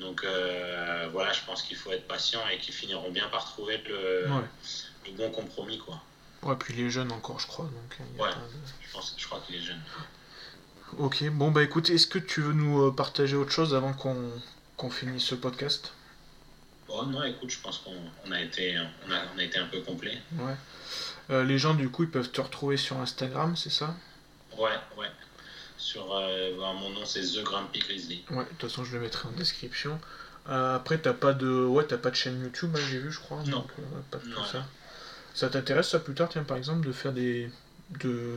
Donc, 0.00 0.24
euh, 0.24 1.08
voilà, 1.12 1.32
je 1.32 1.40
pense 1.44 1.62
qu'il 1.62 1.76
faut 1.76 1.92
être 1.92 2.08
patient 2.08 2.40
et 2.52 2.58
qu'ils 2.58 2.74
finiront 2.74 3.10
bien 3.10 3.28
par 3.28 3.44
trouver 3.44 3.82
le, 3.88 4.26
bon 5.16 5.30
compromis. 5.30 5.78
Quoi. 5.78 6.00
Ouais, 6.42 6.56
puis 6.56 6.74
il 6.74 6.86
est 6.86 6.90
jeune 6.90 7.12
encore, 7.12 7.38
je 7.38 7.46
crois. 7.46 7.66
Donc, 7.66 8.20
ouais, 8.20 8.30
je, 8.86 8.92
pense, 8.92 9.14
je 9.16 9.26
crois 9.26 9.40
qu'il 9.46 9.56
est 9.56 9.62
jeune. 9.62 9.80
Ok, 10.98 11.22
bon, 11.30 11.50
bah 11.50 11.62
écoute, 11.62 11.90
est-ce 11.90 12.06
que 12.06 12.18
tu 12.18 12.40
veux 12.40 12.52
nous 12.52 12.86
euh, 12.86 12.94
partager 12.94 13.36
autre 13.36 13.52
chose 13.52 13.74
avant 13.74 13.92
qu'on 13.92 14.90
finisse 14.90 15.24
ce 15.24 15.34
podcast? 15.34 15.92
Bon, 16.88 17.04
non, 17.04 17.22
écoute, 17.22 17.50
je 17.50 17.58
pense 17.60 17.78
qu'on 17.78 18.32
a, 18.32 18.40
été, 18.40 18.76
on 19.06 19.12
a, 19.12 19.20
on 19.34 19.38
a 19.38 19.44
été 19.44 19.58
un 19.58 19.66
peu 19.66 19.80
complet. 19.82 20.18
Ouais. 20.38 21.44
les 21.44 21.58
gens, 21.58 21.74
du 21.74 21.90
coup, 21.90 22.04
ils 22.04 22.10
peuvent 22.10 22.30
te 22.30 22.40
retrouver 22.40 22.76
sur 22.76 22.96
Instagram, 22.96 23.54
c'est 23.54 23.70
ça? 23.70 23.94
Ouais, 24.60 24.78
ouais. 24.98 25.10
Sur, 25.78 26.14
euh, 26.14 26.54
bah, 26.58 26.74
mon 26.74 26.90
nom, 26.90 27.06
c'est 27.06 27.22
The 27.22 27.42
Grumpy 27.42 27.78
Grizzly. 27.78 28.24
Ouais, 28.30 28.44
de 28.44 28.48
toute 28.50 28.70
façon, 28.70 28.84
je 28.84 28.94
le 28.94 29.00
mettrai 29.00 29.28
en 29.28 29.32
description. 29.32 29.98
Euh, 30.48 30.76
après, 30.76 30.98
t'as 30.98 31.14
pas 31.14 31.32
de, 31.32 31.64
ouais, 31.64 31.86
t'as 31.86 31.96
pas 31.96 32.10
de 32.10 32.16
chaîne 32.16 32.42
YouTube, 32.42 32.70
hein, 32.76 32.80
j'ai 32.90 32.98
vu, 32.98 33.10
je 33.10 33.18
crois. 33.18 33.42
Non. 33.44 33.66
Euh, 33.78 33.82
pas 34.10 34.18
de 34.18 34.30
tout 34.30 34.44
ça. 34.44 34.66
Ça 35.32 35.48
t'intéresse 35.48 35.88
ça 35.88 35.98
plus 35.98 36.14
tard, 36.14 36.28
tiens, 36.28 36.44
par 36.44 36.58
exemple, 36.58 36.86
de 36.86 36.92
faire 36.92 37.12
des, 37.12 37.50
de 38.00 38.36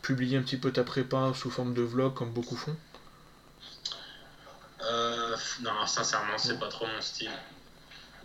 publier 0.00 0.38
un 0.38 0.42
petit 0.42 0.56
peu 0.56 0.72
ta 0.72 0.84
prépa 0.84 1.32
sous 1.34 1.50
forme 1.50 1.74
de 1.74 1.82
vlog 1.82 2.14
comme 2.14 2.32
beaucoup 2.32 2.56
font? 2.56 2.76
Non, 5.60 5.86
sincèrement, 5.86 6.36
c'est 6.36 6.58
pas 6.58 6.68
trop 6.68 6.86
mon 6.86 7.00
style. 7.00 7.30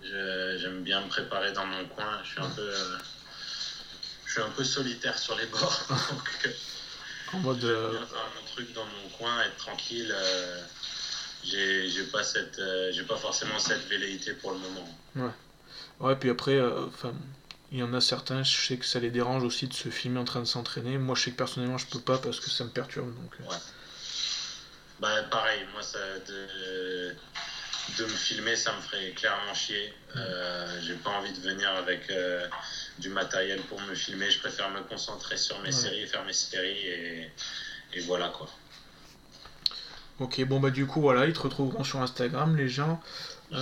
J'aime 0.02 0.84
bien 0.84 1.02
me 1.02 1.10
préparer 1.10 1.52
dans 1.52 1.66
mon 1.66 1.86
coin. 1.88 2.20
Je 2.24 2.30
suis 2.30 2.42
un 2.42 2.50
peu, 2.50 2.74
je 4.26 4.32
suis 4.32 4.42
un 4.42 4.50
peu 4.50 4.64
solitaire 4.64 5.18
sur 5.18 5.36
les 5.36 5.46
bords. 5.48 5.86
donc, 5.90 6.49
en 7.34 7.40
mode. 7.40 7.64
Euh, 7.64 7.92
faire 8.06 8.28
mon 8.36 8.48
truc 8.48 8.74
dans 8.74 8.86
mon 8.86 9.10
coin, 9.18 9.42
être 9.44 9.58
tranquille. 9.58 10.14
Euh, 10.14 10.62
j'ai 11.44 12.04
pas 12.12 12.24
cette, 12.24 12.60
euh, 12.60 12.92
j'ai 12.92 13.04
pas 13.04 13.18
forcément 13.18 13.60
cette 13.60 13.88
velléité 13.88 14.34
pour 14.34 14.52
le 14.52 14.60
moment. 14.60 14.98
Ouais. 15.16 15.32
Ouais, 16.00 16.16
puis 16.16 16.30
après, 16.30 16.62
enfin. 16.62 17.14
il 17.72 17.80
y 17.80 17.84
en 17.84 17.94
a 17.94 18.02
certains, 18.02 18.44
je 18.44 18.56
sais 18.56 18.78
que 18.78 18.86
ça 18.86 19.00
les 19.00 19.12
dérange 19.12 19.44
aussi 19.44 19.68
de 19.68 19.74
se 19.74 19.90
filmer 19.90 20.20
en 20.20 20.26
train 20.26 20.40
de 20.40 20.46
s'entraîner. 20.46 20.98
Moi, 20.98 21.16
je 21.16 21.24
sais 21.24 21.32
que 21.32 21.38
personnellement, 21.38 21.78
je 21.78 21.88
peux 21.88 22.00
pas 22.00 22.18
parce 22.18 22.40
que 22.40 22.50
ça 22.50 22.64
me 22.64 22.70
perturbe. 22.70 23.14
Donc, 23.14 23.34
ouais. 23.40 23.58
Bah, 25.00 25.24
pareil, 25.24 25.66
moi, 25.74 25.82
ça, 25.82 26.00
de, 26.28 27.16
de 27.98 28.04
me 28.04 28.10
filmer, 28.10 28.56
ça 28.56 28.74
me 28.76 28.82
ferait 28.82 29.12
clairement 29.12 29.54
chier. 29.54 29.94
J'ai 30.82 30.96
pas 30.96 31.12
envie 31.12 31.34
de 31.34 31.40
venir 31.40 31.70
avec 31.72 32.12
du 33.00 33.10
matériel 33.10 33.60
pour 33.62 33.80
me 33.82 33.96
filmer. 33.96 34.30
Je 34.30 34.40
préfère 34.40 34.70
me 34.70 34.82
concentrer 34.82 35.38
sur 35.38 35.60
mes 35.62 35.72
séries, 35.72 36.06
faire 36.08 36.26
mes 36.26 36.34
séries 36.34 36.88
et, 36.88 37.32
et, 37.94 38.00
voilà 38.02 38.30
quoi. 38.30 38.50
Ok, 40.20 40.44
bon 40.46 40.60
bah 40.60 40.70
du 40.70 40.86
coup 40.86 41.00
voilà, 41.00 41.26
ils 41.26 41.34
te 41.34 41.40
retrouveront 41.40 41.84
sur 41.84 42.02
Instagram 42.02 42.58
les 42.58 42.68
gens. 42.68 43.02
Euh, 43.54 43.62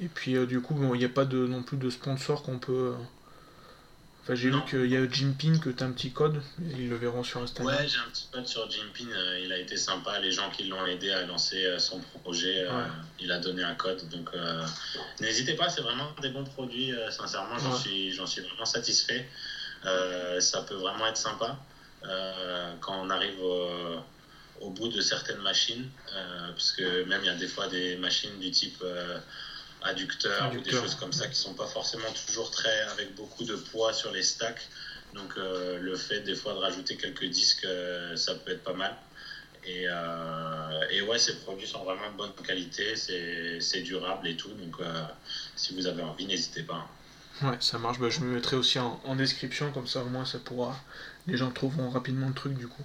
et 0.00 0.08
puis 0.08 0.36
euh, 0.36 0.46
du 0.46 0.60
coup, 0.60 0.76
il 0.94 0.98
n'y 0.98 1.04
a 1.04 1.08
pas 1.08 1.24
de, 1.24 1.46
non 1.46 1.62
plus 1.62 1.76
de 1.76 1.90
sponsor 1.90 2.42
qu'on 2.42 2.58
peut... 2.58 2.94
Enfin, 4.22 4.36
j'ai 4.36 4.50
vu 4.50 4.64
qu'il 4.70 4.86
y 4.86 4.96
a 4.96 5.10
Jimpin, 5.10 5.58
que 5.58 5.68
tu 5.68 5.82
as 5.82 5.86
un 5.86 5.90
petit 5.90 6.12
code, 6.12 6.40
ils 6.60 6.88
le 6.88 6.94
verront 6.94 7.24
sur 7.24 7.42
Instagram. 7.42 7.74
Ouais, 7.74 7.88
j'ai 7.88 7.98
un 7.98 8.08
petit 8.08 8.28
code 8.30 8.46
sur 8.46 8.70
Jimpin, 8.70 9.10
euh, 9.10 9.40
il 9.44 9.52
a 9.52 9.58
été 9.58 9.76
sympa, 9.76 10.20
les 10.20 10.30
gens 10.30 10.48
qui 10.50 10.64
l'ont 10.64 10.86
aidé 10.86 11.10
à 11.10 11.26
lancer 11.26 11.64
euh, 11.64 11.80
son 11.80 11.98
projet, 12.22 12.64
euh, 12.68 12.84
il 13.18 13.32
a 13.32 13.40
donné 13.40 13.64
un 13.64 13.74
code. 13.74 14.08
Donc 14.10 14.30
n'hésitez 15.20 15.54
pas, 15.54 15.68
c'est 15.68 15.80
vraiment 15.80 16.08
des 16.22 16.28
bons 16.28 16.44
produits, 16.44 16.92
sincèrement, 17.10 17.58
j'en 17.58 17.76
suis, 17.76 18.12
suis 18.26 18.42
vraiment 18.42 18.64
satisfait. 18.64 19.28
ça 20.38 20.62
peut 20.62 20.76
vraiment 20.76 21.08
être 21.08 21.16
sympa 21.16 21.58
quand 22.80 23.04
on 23.04 23.10
arrive 23.10 23.40
au, 24.60 24.70
bout 24.70 24.86
de 24.86 25.00
certaines 25.00 25.40
machines, 25.40 25.90
parce 26.52 26.70
que 26.70 27.02
même 27.04 27.22
il 27.24 27.26
y 27.26 27.30
a 27.30 27.34
des 27.34 27.48
fois 27.48 27.66
des 27.66 27.96
machines 27.96 28.38
du 28.38 28.52
type 28.52 28.84
adducteurs 29.84 30.52
ou 30.54 30.60
des 30.60 30.70
choses 30.70 30.94
comme 30.94 31.12
ça 31.12 31.28
qui 31.28 31.36
sont 31.36 31.54
pas 31.54 31.66
forcément 31.66 32.10
toujours 32.26 32.50
très 32.50 32.80
avec 32.92 33.14
beaucoup 33.14 33.44
de 33.44 33.56
poids 33.56 33.92
sur 33.92 34.12
les 34.12 34.22
stacks. 34.22 34.68
Donc 35.14 35.34
euh, 35.36 35.78
le 35.78 35.96
fait 35.96 36.20
des 36.20 36.34
fois 36.34 36.54
de 36.54 36.58
rajouter 36.58 36.96
quelques 36.96 37.24
disques, 37.24 37.64
euh, 37.64 38.16
ça 38.16 38.34
peut 38.34 38.52
être 38.52 38.64
pas 38.64 38.72
mal. 38.72 38.96
Et, 39.64 39.84
euh, 39.86 40.80
et, 40.90 41.02
ouais, 41.02 41.18
ces 41.20 41.36
produits 41.36 41.68
sont 41.68 41.84
vraiment 41.84 42.10
de 42.10 42.16
bonne 42.16 42.32
qualité, 42.44 42.96
c'est 42.96 43.80
durable 43.82 44.26
et 44.26 44.36
tout. 44.36 44.52
Donc 44.54 44.76
si 45.54 45.74
vous 45.74 45.86
avez 45.86 46.02
envie, 46.02 46.26
n'hésitez 46.26 46.62
pas. 46.62 46.88
Ouais, 47.42 47.56
ça 47.60 47.78
marche. 47.78 48.00
Bah, 48.00 48.10
je 48.10 48.20
me 48.20 48.34
mettrai 48.34 48.56
aussi 48.56 48.80
en, 48.80 49.16
description, 49.16 49.70
comme 49.70 49.86
ça 49.86 50.02
au 50.02 50.08
moins 50.08 50.24
ça 50.24 50.38
pourra. 50.38 50.76
Les 51.28 51.36
gens 51.36 51.50
trouveront 51.50 51.90
rapidement 51.90 52.26
le 52.26 52.34
truc 52.34 52.54
du 52.54 52.66
coup. 52.66 52.82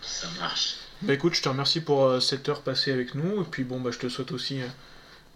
Ça 0.00 0.28
marche. 0.38 0.76
Bah 1.02 1.12
écoute, 1.12 1.34
je 1.34 1.42
te 1.42 1.48
remercie 1.48 1.80
pour 1.80 2.22
cette 2.22 2.48
heure 2.48 2.62
passée 2.62 2.92
avec 2.92 3.14
nous. 3.14 3.42
Et 3.42 3.44
puis 3.44 3.64
bon, 3.64 3.80
bah, 3.80 3.90
je 3.90 3.98
te 3.98 4.08
souhaite 4.08 4.32
aussi 4.32 4.60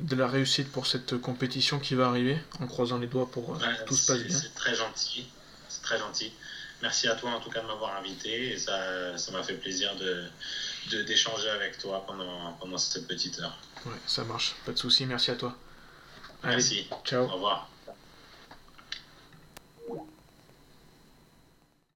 de 0.00 0.16
la 0.16 0.26
réussite 0.26 0.70
pour 0.70 0.86
cette 0.86 1.18
compétition 1.18 1.78
qui 1.78 1.94
va 1.94 2.08
arriver, 2.08 2.38
en 2.60 2.66
croisant 2.66 2.98
les 2.98 3.06
doigts 3.06 3.30
pour 3.30 3.58
que 3.58 3.64
euh, 3.64 3.68
tout 3.86 3.94
se 3.94 4.06
passe 4.06 4.22
bien. 4.22 4.38
C'est 4.38 4.54
très 4.54 4.74
gentil, 4.74 5.26
c'est 5.68 5.82
très 5.82 5.98
gentil. 5.98 6.32
Merci 6.82 7.08
à 7.08 7.14
toi 7.14 7.30
en 7.30 7.40
tout 7.40 7.50
cas 7.50 7.62
de 7.62 7.66
m'avoir 7.66 7.96
invité 7.96 8.52
et 8.52 8.58
ça, 8.58 9.16
ça 9.16 9.32
m'a 9.32 9.42
fait 9.42 9.54
plaisir 9.54 9.94
de 9.96 10.24
d'échanger 11.04 11.48
avec 11.48 11.78
toi 11.78 12.04
pendant, 12.06 12.52
pendant 12.60 12.76
cette 12.76 13.06
petite 13.06 13.38
heure. 13.40 13.56
Ouais, 13.86 13.92
ça 14.06 14.22
marche, 14.24 14.54
pas 14.66 14.72
de 14.72 14.78
souci, 14.78 15.06
merci 15.06 15.30
à 15.30 15.36
toi. 15.36 15.56
Merci. 16.42 16.86
Ciao. 17.04 17.24
Au 17.24 17.28
revoir. 17.28 17.70